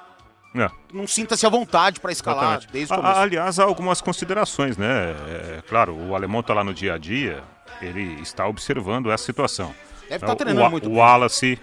É. 0.55 0.69
não 0.93 1.07
sinta-se 1.07 1.45
à 1.45 1.49
vontade 1.49 1.99
para 1.99 2.11
escalar 2.11 2.43
Exatamente. 2.57 2.71
desde 2.73 2.93
o 2.93 2.95
A- 2.95 2.99
começo. 3.01 3.19
aliás, 3.19 3.59
há 3.59 3.63
algumas 3.63 4.01
considerações, 4.01 4.77
né? 4.77 5.15
É, 5.57 5.61
claro, 5.67 5.95
o 5.95 6.15
alemão 6.15 6.41
tá 6.43 6.53
lá 6.53 6.63
no 6.63 6.73
dia 6.73 6.95
a 6.95 6.97
dia, 6.97 7.43
ele 7.81 8.19
está 8.21 8.47
observando 8.47 9.11
essa 9.11 9.23
situação. 9.25 9.73
Deve 10.09 10.23
É, 10.25 10.27
tá 10.27 10.33
o- 10.33 10.35
treinando 10.35 10.67
o, 10.67 10.71
muito 10.71 10.87
O 10.87 10.89
bem. 10.89 10.97
Wallace, 10.99 11.57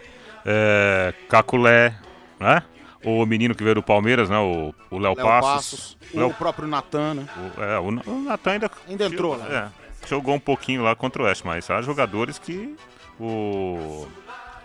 é, 0.47 1.12
Caculé, 1.28 1.95
né? 2.41 2.62
O 3.09 3.24
menino 3.26 3.54
que 3.54 3.62
veio 3.62 3.76
do 3.76 3.82
Palmeiras, 3.82 4.28
né? 4.28 4.38
O 4.38 4.74
o 4.90 4.98
Léo 4.98 5.14
Passos. 5.16 5.40
Passos, 5.42 5.98
Léo- 6.14 6.28
o 6.28 6.34
próprio 6.34 6.66
Natan, 6.68 7.14
né? 7.14 7.28
o, 7.56 7.62
é, 7.62 7.78
o, 7.78 7.84
o 8.11 8.20
Natan 8.22 8.50
ainda, 8.52 8.70
Ainda 8.88 9.04
entrou 9.06 9.36
lá. 9.36 9.46
É, 9.46 10.09
jogou 10.09 10.34
um 10.34 10.40
pouquinho 10.40 10.82
lá 10.82 10.94
contra 10.96 11.22
o 11.22 11.26
Oeste, 11.26 11.46
mas 11.46 11.70
há 11.70 11.80
jogadores 11.82 12.38
que. 12.38 12.76
O 13.20 14.06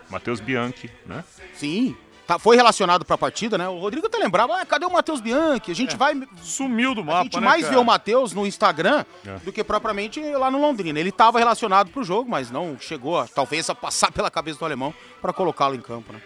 Matheus 0.09 0.39
Bianchi, 0.39 0.89
né? 1.05 1.23
Sim. 1.55 1.95
Tá, 2.25 2.39
foi 2.39 2.55
relacionado 2.55 3.03
pra 3.03 3.17
partida, 3.17 3.57
né? 3.57 3.67
O 3.67 3.79
Rodrigo 3.79 4.07
até 4.07 4.17
lembrava, 4.17 4.55
ah, 4.61 4.65
cadê 4.65 4.85
o 4.85 4.89
Matheus 4.91 5.19
Bianchi? 5.19 5.71
A 5.71 5.75
gente 5.75 5.97
vai. 5.97 6.13
Sumiu 6.41 6.95
do 6.95 7.01
A 7.01 7.03
mapa, 7.03 7.23
gente 7.23 7.35
né, 7.39 7.45
mais 7.45 7.61
cara? 7.63 7.73
vê 7.73 7.79
o 7.81 7.83
Matheus 7.83 8.31
no 8.33 8.47
Instagram 8.47 9.03
É. 9.25 9.35
do 9.43 9.51
que 9.51 9.61
propriamente 9.63 10.21
lá 10.21 10.49
no 10.49 10.61
Londrina. 10.61 10.97
Ele 10.99 11.11
tava 11.11 11.37
relacionado 11.39 11.89
pro 11.91 12.03
jogo, 12.03 12.29
mas 12.29 12.49
não 12.49 12.77
chegou, 12.79 13.19
a, 13.19 13.27
talvez, 13.27 13.69
a 13.69 13.75
passar 13.75 14.11
pela 14.11 14.31
cabeça 14.31 14.57
do 14.59 14.63
alemão 14.65 14.93
pra 15.21 15.33
colocá-lo 15.33 15.75
em 15.75 15.81
campo, 15.81 16.13
né? 16.13 16.21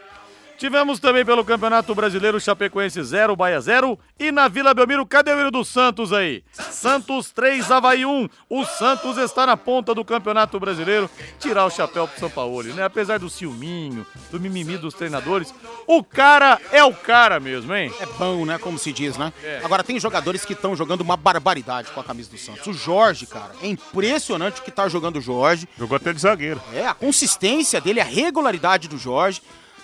Tivemos 0.58 1.00
também 1.00 1.24
pelo 1.24 1.46
Campeonato 1.46 1.94
Brasileiro 1.94 2.40
Chapecoense 2.40 3.02
0, 3.04 3.36
Bahia 3.36 3.62
0. 3.62 3.98
E 4.20 4.32
na 4.32 4.48
Vila 4.48 4.74
Belmiro, 4.74 5.06
cadê 5.06 5.32
o 5.32 5.40
hino 5.40 5.52
do 5.52 5.64
Santos 5.64 6.12
aí? 6.12 6.44
Santos 6.52 7.32
3, 7.32 7.70
Havaí 7.72 8.08
1. 8.08 8.28
O 8.50 8.66
Santos 8.66 9.18
está 9.20 9.46
na 9.46 9.56
ponta 9.56 9.94
do 9.94 10.04
Campeonato 10.04 10.60
Brasileiro. 10.60 11.08
Tirar 11.40 11.66
o 11.66 11.70
chapéu 11.70 12.08
pro 12.08 12.20
São 12.20 12.30
Paulo, 12.30 12.64
né? 12.74 12.84
Apesar 12.84 13.20
do 13.20 13.30
ciúminho, 13.30 14.04
do 14.32 14.40
mimimi 14.40 14.80
dos 14.80 14.96
treinadores, 14.96 15.54
o 15.86 16.04
cara 16.04 16.60
é 16.72 16.84
o 16.84 16.94
cara 16.94 17.40
mesmo, 17.40 17.76
hein? 17.76 17.94
É 18.00 18.08
bom, 18.08 18.44
né? 18.44 18.58
Como 18.58 18.80
se 18.80 18.92
diz, 18.92 19.16
né? 19.16 19.32
É. 19.44 19.62
Agora, 19.64 19.84
tem 19.84 20.00
jogadores 20.00 20.44
que 20.44 20.54
estão 20.54 20.76
jogando 20.76 21.02
uma 21.02 21.16
barbaridade 21.16 21.92
com 21.92 22.00
a 22.00 22.04
camisa 22.04 22.32
do 22.32 22.38
Santos. 22.38 22.66
O 22.66 22.74
Jorge, 22.74 23.28
cara, 23.28 23.52
é 23.62 23.68
impressionante 23.68 24.60
o 24.60 24.64
que 24.64 24.72
tá 24.72 24.90
jogando 24.90 25.18
o 25.18 25.22
Jorge. 25.22 25.70
Jogou 25.78 25.98
até 25.98 26.12
de 26.12 26.20
zagueiro. 26.20 26.60
É, 26.74 26.88
a 26.88 26.96
consistência 26.96 27.80
dele, 27.80 28.02
a 28.02 28.06
regularidade 28.06 28.88
do 28.88 28.98
Jorge. 28.98 29.40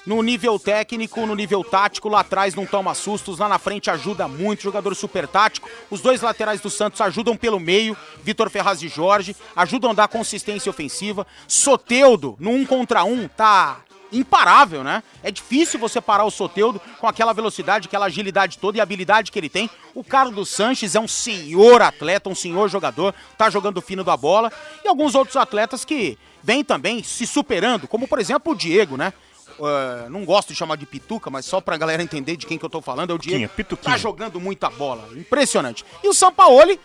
No 0.06 0.22
nível 0.22 0.60
técnico, 0.60 1.26
no 1.26 1.34
nível 1.34 1.64
tático, 1.64 2.10
lá 2.10 2.20
atrás 2.20 2.54
não 2.56 2.66
toma 2.66 2.94
sustos, 2.94 3.40
lá 3.40 3.48
na 3.48 3.58
frente 3.58 3.90
ajuda 3.90 4.28
muito, 4.28 4.64
jogador 4.64 4.94
super 4.96 5.26
tático. 5.26 5.70
Os 5.90 6.02
dois 6.02 6.22
laterais 6.22 6.60
do 6.60 6.70
Santos 6.70 7.00
ajudam 7.00 7.38
pelo 7.38 7.58
meio, 7.58 7.96
Vitor 8.22 8.50
Ferraz 8.50 8.82
e 8.84 8.90
Jorge, 8.90 9.34
ajudam 9.56 9.92
a 9.92 9.94
dar 9.94 10.10
consistência 10.10 10.70
ofensiva. 10.70 11.26
Soteudo, 11.48 12.36
no 12.38 12.52
um 12.52 12.66
contra 12.66 13.06
um, 13.06 13.30
tá 13.30 13.80
imparável, 14.12 14.84
né? 14.84 15.02
É 15.24 15.32
difícil 15.32 15.80
você 15.80 16.02
parar 16.02 16.26
o 16.26 16.32
Soteudo 16.32 16.82
com 17.00 17.08
aquela 17.08 17.32
velocidade, 17.32 17.88
aquela 17.88 18.08
agilidade 18.08 18.58
toda 18.58 18.78
e 18.78 18.82
habilidade 18.82 19.32
que 19.32 19.40
ele 19.40 19.50
tem. 19.50 19.70
O 19.96 20.04
Carlos 20.04 20.50
Sanches 20.50 20.96
é 20.96 21.00
um 21.00 21.08
senhor 21.08 21.82
atleta, 21.82 22.30
um 22.30 22.36
senhor 22.36 22.70
jogador, 22.70 23.16
tá 23.38 23.50
jogando 23.50 23.82
fino 23.82 24.04
da 24.04 24.18
bola. 24.18 24.52
E 24.84 24.88
alguns 24.88 25.16
outros 25.16 25.38
atletas 25.38 25.86
que 25.86 26.18
vêm 26.44 26.62
também 26.62 27.02
se 27.02 27.26
superando, 27.26 27.88
como 27.88 28.06
por 28.06 28.20
exemplo 28.20 28.52
o 28.52 28.56
Diego, 28.56 28.98
né? 28.98 29.14
Uh, 29.60 30.10
não 30.10 30.26
gosto 30.26 30.50
de 30.50 30.56
chamar 30.56 30.76
de 30.78 30.86
pituca, 30.86 31.30
mas 31.30 31.46
só 31.46 31.62
pra 31.62 31.78
galera 31.78 32.02
entender 32.04 32.36
de 32.36 32.46
quem 32.46 32.58
que 32.58 32.66
eu 32.66 32.70
tô 32.70 32.82
falando, 32.82 33.12
é 33.12 33.14
o 33.14 33.18
Diego. 33.18 33.48
Pituquinha. 33.54 33.94
Tá 33.94 33.98
jogando 33.98 34.40
muita 34.40 34.70
bola, 34.70 35.08
impressionante. 35.16 35.86
E 36.04 36.08
o 36.08 36.14
Sampaoli, 36.14 36.80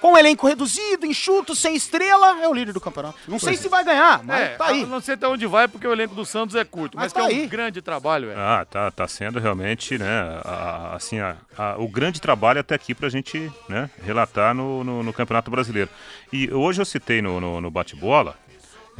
com 0.00 0.12
o 0.14 0.18
elenco 0.18 0.46
reduzido, 0.46 1.04
enxuto, 1.04 1.54
sem 1.54 1.74
estrela, 1.76 2.40
é 2.42 2.48
o 2.48 2.54
líder 2.54 2.72
do 2.72 2.80
campeonato. 2.80 3.18
Não 3.28 3.38
sei 3.38 3.54
se 3.56 3.68
vai 3.68 3.84
ganhar, 3.84 4.22
mas 4.24 4.40
É, 4.40 4.48
tá 4.56 4.66
aí. 4.68 4.80
eu 4.80 4.86
não 4.86 4.98
sei 5.00 5.12
até 5.14 5.28
onde 5.28 5.46
vai, 5.46 5.68
porque 5.68 5.86
o 5.86 5.92
elenco 5.92 6.14
do 6.14 6.24
Santos 6.24 6.54
é 6.56 6.64
curto, 6.64 6.96
mas, 6.96 7.04
Mas 7.04 7.12
que 7.12 7.18
tá 7.18 7.24
é 7.24 7.36
um 7.36 7.40
aí. 7.42 7.46
grande 7.46 7.82
trabalho, 7.82 8.28
velho. 8.28 8.40
Ah, 8.40 8.64
tá, 8.64 8.90
tá 8.90 9.06
sendo 9.06 9.38
realmente, 9.38 9.98
né, 9.98 10.40
a- 10.42 10.94
assim, 10.96 11.18
a- 11.20 11.36
a- 11.56 11.74
o 11.78 11.86
grande 11.86 12.18
trabalho 12.20 12.60
até 12.60 12.74
aqui 12.74 12.94
pra 12.94 13.10
gente, 13.10 13.52
né, 13.68 13.90
relatar 14.02 14.54
no, 14.54 14.82
no- 14.82 15.02
no 15.02 15.12
Campeonato 15.12 15.50
Brasileiro. 15.50 15.90
E 16.32 16.50
hoje 16.50 16.80
eu 16.80 16.86
citei 16.86 17.20
no, 17.20 17.38
no- 17.38 17.60
no 17.60 17.70
bate-bola, 17.70 18.36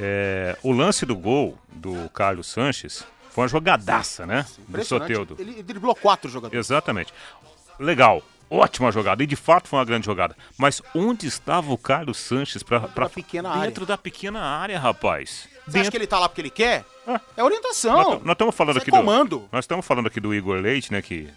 é, 0.02 0.56
o 0.62 0.72
lance 0.72 1.04
do 1.04 1.14
gol 1.14 1.58
do 1.70 2.08
Carlos 2.08 2.46
Sanches 2.46 3.04
foi 3.30 3.42
uma 3.44 3.48
jogadaça, 3.48 4.24
né, 4.24 4.46
do. 4.66 4.82
Soteudo. 4.82 5.36
Ele 5.38 5.62
driblou 5.62 5.94
quatro 5.94 6.30
jogadores. 6.30 6.66
Exatamente. 6.66 7.12
Legal. 7.78 8.22
Ótima 8.48 8.90
jogada. 8.90 9.22
E 9.22 9.26
de 9.26 9.36
fato 9.36 9.68
foi 9.68 9.78
uma 9.78 9.84
grande 9.84 10.06
jogada. 10.06 10.36
Mas 10.58 10.82
onde 10.94 11.26
estava 11.26 11.72
o 11.72 11.78
Carlos 11.78 12.16
Sanches 12.16 12.62
para 12.62 12.80
da 12.80 13.08
pequena 13.08 13.50
área. 13.50 13.66
dentro 13.66 13.86
da 13.86 13.96
pequena 13.96 14.40
área, 14.40 14.78
rapaz? 14.78 15.48
Você 15.68 15.78
acha 15.78 15.90
que 15.90 15.96
ele 15.96 16.06
tá 16.06 16.18
lá 16.18 16.28
porque 16.28 16.40
ele 16.40 16.50
quer? 16.50 16.84
É 17.36 17.44
orientação. 17.44 18.20
Nós 18.24 18.32
estamos 18.32 18.54
falando 18.54 18.76
Isso 18.76 18.80
é 18.80 18.82
aqui 18.82 18.90
comando. 18.90 19.38
do. 19.40 19.48
Nós 19.52 19.64
estamos 19.64 19.86
falando 19.86 20.06
aqui 20.08 20.18
do 20.18 20.34
Igor 20.34 20.60
Leite, 20.60 20.92
né? 20.92 21.00
Que 21.00 21.28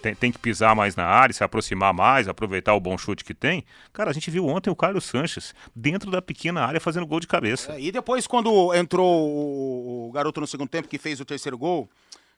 tem, 0.00 0.14
tem 0.14 0.32
que 0.32 0.38
pisar 0.38 0.74
mais 0.74 0.96
na 0.96 1.04
área, 1.04 1.32
se 1.32 1.44
aproximar 1.44 1.92
mais, 1.92 2.28
aproveitar 2.28 2.74
o 2.74 2.80
bom 2.80 2.96
chute 2.96 3.24
que 3.24 3.34
tem. 3.34 3.64
Cara, 3.92 4.10
a 4.10 4.14
gente 4.14 4.30
viu 4.30 4.46
ontem 4.46 4.70
o 4.70 4.76
Carlos 4.76 5.04
Sanches 5.04 5.54
dentro 5.74 6.10
da 6.10 6.22
pequena 6.22 6.64
área 6.64 6.80
fazendo 6.80 7.06
gol 7.06 7.20
de 7.20 7.26
cabeça. 7.26 7.72
É, 7.72 7.80
e 7.80 7.92
depois, 7.92 8.26
quando 8.26 8.72
entrou 8.74 10.08
o, 10.08 10.10
garoto 10.12 10.40
no 10.40 10.46
segundo 10.46 10.68
tempo 10.68 10.88
que 10.88 10.98
fez 10.98 11.20
o 11.20 11.24
terceiro 11.24 11.58
gol, 11.58 11.88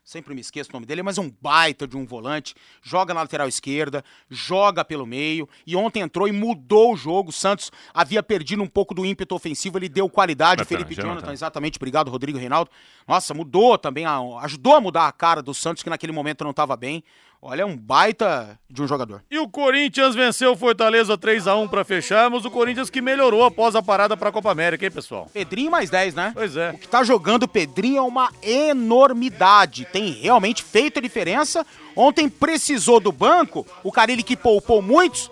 sempre 0.03 0.33
me 0.33 0.39
esqueço 0.39 0.69
o 0.69 0.73
nome 0.73 0.85
dele, 0.85 1.03
mas 1.03 1.17
é 1.17 1.21
um 1.21 1.29
baita 1.41 1.85
de 1.85 1.97
um 1.97 2.05
volante, 2.05 2.55
joga 2.81 3.13
na 3.13 3.21
lateral 3.21 3.45
esquerda, 3.47 4.01
joga 4.29 4.85
pelo 4.85 5.05
meio, 5.05 5.49
e 5.65 5.75
ontem 5.75 5.99
entrou 6.01 6.29
e 6.29 6.31
mudou 6.31 6.93
o 6.93 6.95
jogo. 6.97 7.29
O 7.29 7.33
Santos 7.33 7.71
havia 7.93 8.23
perdido 8.23 8.63
um 8.63 8.67
pouco 8.67 8.93
do 8.93 9.05
ímpeto 9.05 9.35
ofensivo, 9.35 9.77
ele 9.77 9.89
deu 9.89 10.09
qualidade. 10.09 10.59
Jonathan, 10.61 10.65
Felipe 10.77 10.95
Jonathan. 10.95 11.15
Jonathan, 11.15 11.33
exatamente, 11.33 11.77
obrigado, 11.77 12.09
Rodrigo 12.09 12.37
Reinaldo. 12.37 12.71
Nossa, 13.05 13.33
mudou 13.33 13.77
também, 13.77 14.05
a- 14.05 14.19
ajudou 14.43 14.75
a 14.75 14.81
mudar 14.81 15.07
a 15.07 15.11
cara 15.11 15.41
do 15.41 15.53
Santos, 15.53 15.83
que 15.83 15.89
naquele 15.89 16.13
momento 16.13 16.43
não 16.43 16.51
estava 16.51 16.77
bem. 16.77 17.03
Olha, 17.41 17.61
é 17.61 17.65
um 17.65 17.77
baita 17.77 18.59
de 18.69 18.81
um 18.81 18.87
jogador. 18.87 19.21
E 19.29 19.37
o 19.37 19.47
Corinthians 19.47 20.15
venceu 20.15 20.53
o 20.53 20.57
Fortaleza 20.57 21.15
3 21.17 21.47
a 21.47 21.55
1 21.55 21.67
para 21.67 21.83
fecharmos. 21.83 22.43
O 22.45 22.51
Corinthians 22.51 22.89
que 22.89 22.99
melhorou 22.99 23.43
após 23.45 23.75
a 23.75 23.81
parada 23.81 24.17
para 24.17 24.29
a 24.29 24.31
Copa 24.31 24.51
América, 24.51 24.83
hein, 24.83 24.91
pessoal? 24.91 25.29
Pedrinho 25.31 25.69
mais 25.71 25.89
10, 25.89 26.15
né? 26.15 26.31
Pois 26.33 26.57
é. 26.57 26.71
O 26.71 26.77
que 26.77 26.87
tá 26.87 27.03
jogando 27.03 27.43
o 27.43 27.47
Pedrinho 27.47 27.97
é 27.99 28.01
uma 28.01 28.31
enormidade. 28.41 29.85
Tem 29.91 30.09
realmente 30.11 30.63
feito 30.63 30.97
a 30.99 31.01
diferença. 31.01 31.65
Ontem 31.95 32.27
precisou 32.27 32.99
do 32.99 33.11
banco, 33.11 33.65
o 33.83 33.91
Carilli 33.91 34.23
que 34.23 34.35
poupou 34.35 34.81
muitos. 34.81 35.29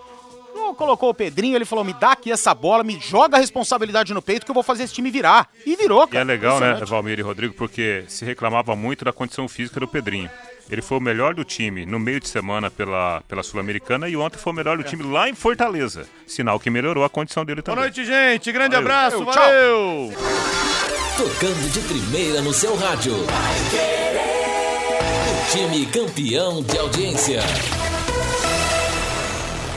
não 0.54 0.74
Colocou 0.74 1.10
o 1.10 1.14
Pedrinho, 1.14 1.56
ele 1.56 1.64
falou: 1.64 1.84
me 1.84 1.92
dá 1.92 2.12
aqui 2.12 2.30
essa 2.30 2.54
bola, 2.54 2.82
me 2.84 2.98
joga 3.00 3.36
a 3.36 3.40
responsabilidade 3.40 4.14
no 4.14 4.22
peito 4.22 4.44
que 4.44 4.50
eu 4.50 4.54
vou 4.54 4.62
fazer 4.62 4.84
esse 4.84 4.94
time 4.94 5.10
virar. 5.10 5.48
E 5.66 5.74
virou, 5.76 6.04
E 6.04 6.08
cara. 6.08 6.20
é 6.20 6.24
legal, 6.24 6.60
né. 6.60 6.74
Valmir 6.86 7.18
e 7.18 7.22
Rodrigo, 7.22 7.54
porque 7.54 8.04
se 8.08 8.24
reclamava 8.24 8.74
muito 8.76 9.04
da 9.04 9.12
condição 9.12 9.48
física 9.48 9.80
do 9.80 9.88
Pedrinho. 9.88 10.30
Ele 10.70 10.82
foi 10.82 10.98
o 10.98 11.00
melhor 11.00 11.32
do 11.34 11.44
time 11.44 11.86
no 11.86 11.98
meio 11.98 12.18
de 12.20 12.28
semana 12.28 12.70
pela, 12.70 13.22
pela 13.28 13.42
Sul-Americana 13.42 14.08
e 14.08 14.16
ontem 14.16 14.36
foi 14.38 14.52
o 14.52 14.56
melhor 14.56 14.76
do 14.76 14.82
time 14.84 15.02
lá 15.04 15.28
em 15.28 15.34
Fortaleza. 15.34 16.06
Sinal 16.26 16.58
que 16.58 16.68
melhorou 16.70 17.04
a 17.04 17.08
condição 17.08 17.44
dele 17.44 17.62
Boa 17.62 17.76
também. 17.76 17.84
noite, 17.84 18.04
gente. 18.04 18.50
Grande 18.52 18.74
Valeu. 18.74 18.80
abraço. 18.90 19.24
Valeu, 19.24 19.32
tchau. 19.32 19.42
Valeu. 19.44 20.12
Tocando 21.16 21.70
de 21.72 21.80
primeira 21.80 22.42
no 22.42 22.52
seu 22.52 22.74
rádio. 22.76 23.14
O 25.30 25.50
time 25.50 25.86
campeão 25.86 26.62
de 26.62 26.76
audiência. 26.78 27.40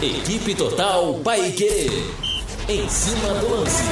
Equipe 0.01 0.55
Total 0.55 1.13
Paique. 1.23 2.11
Em 2.67 2.87
cima 2.89 3.33
do 3.35 3.49
lance. 3.49 3.83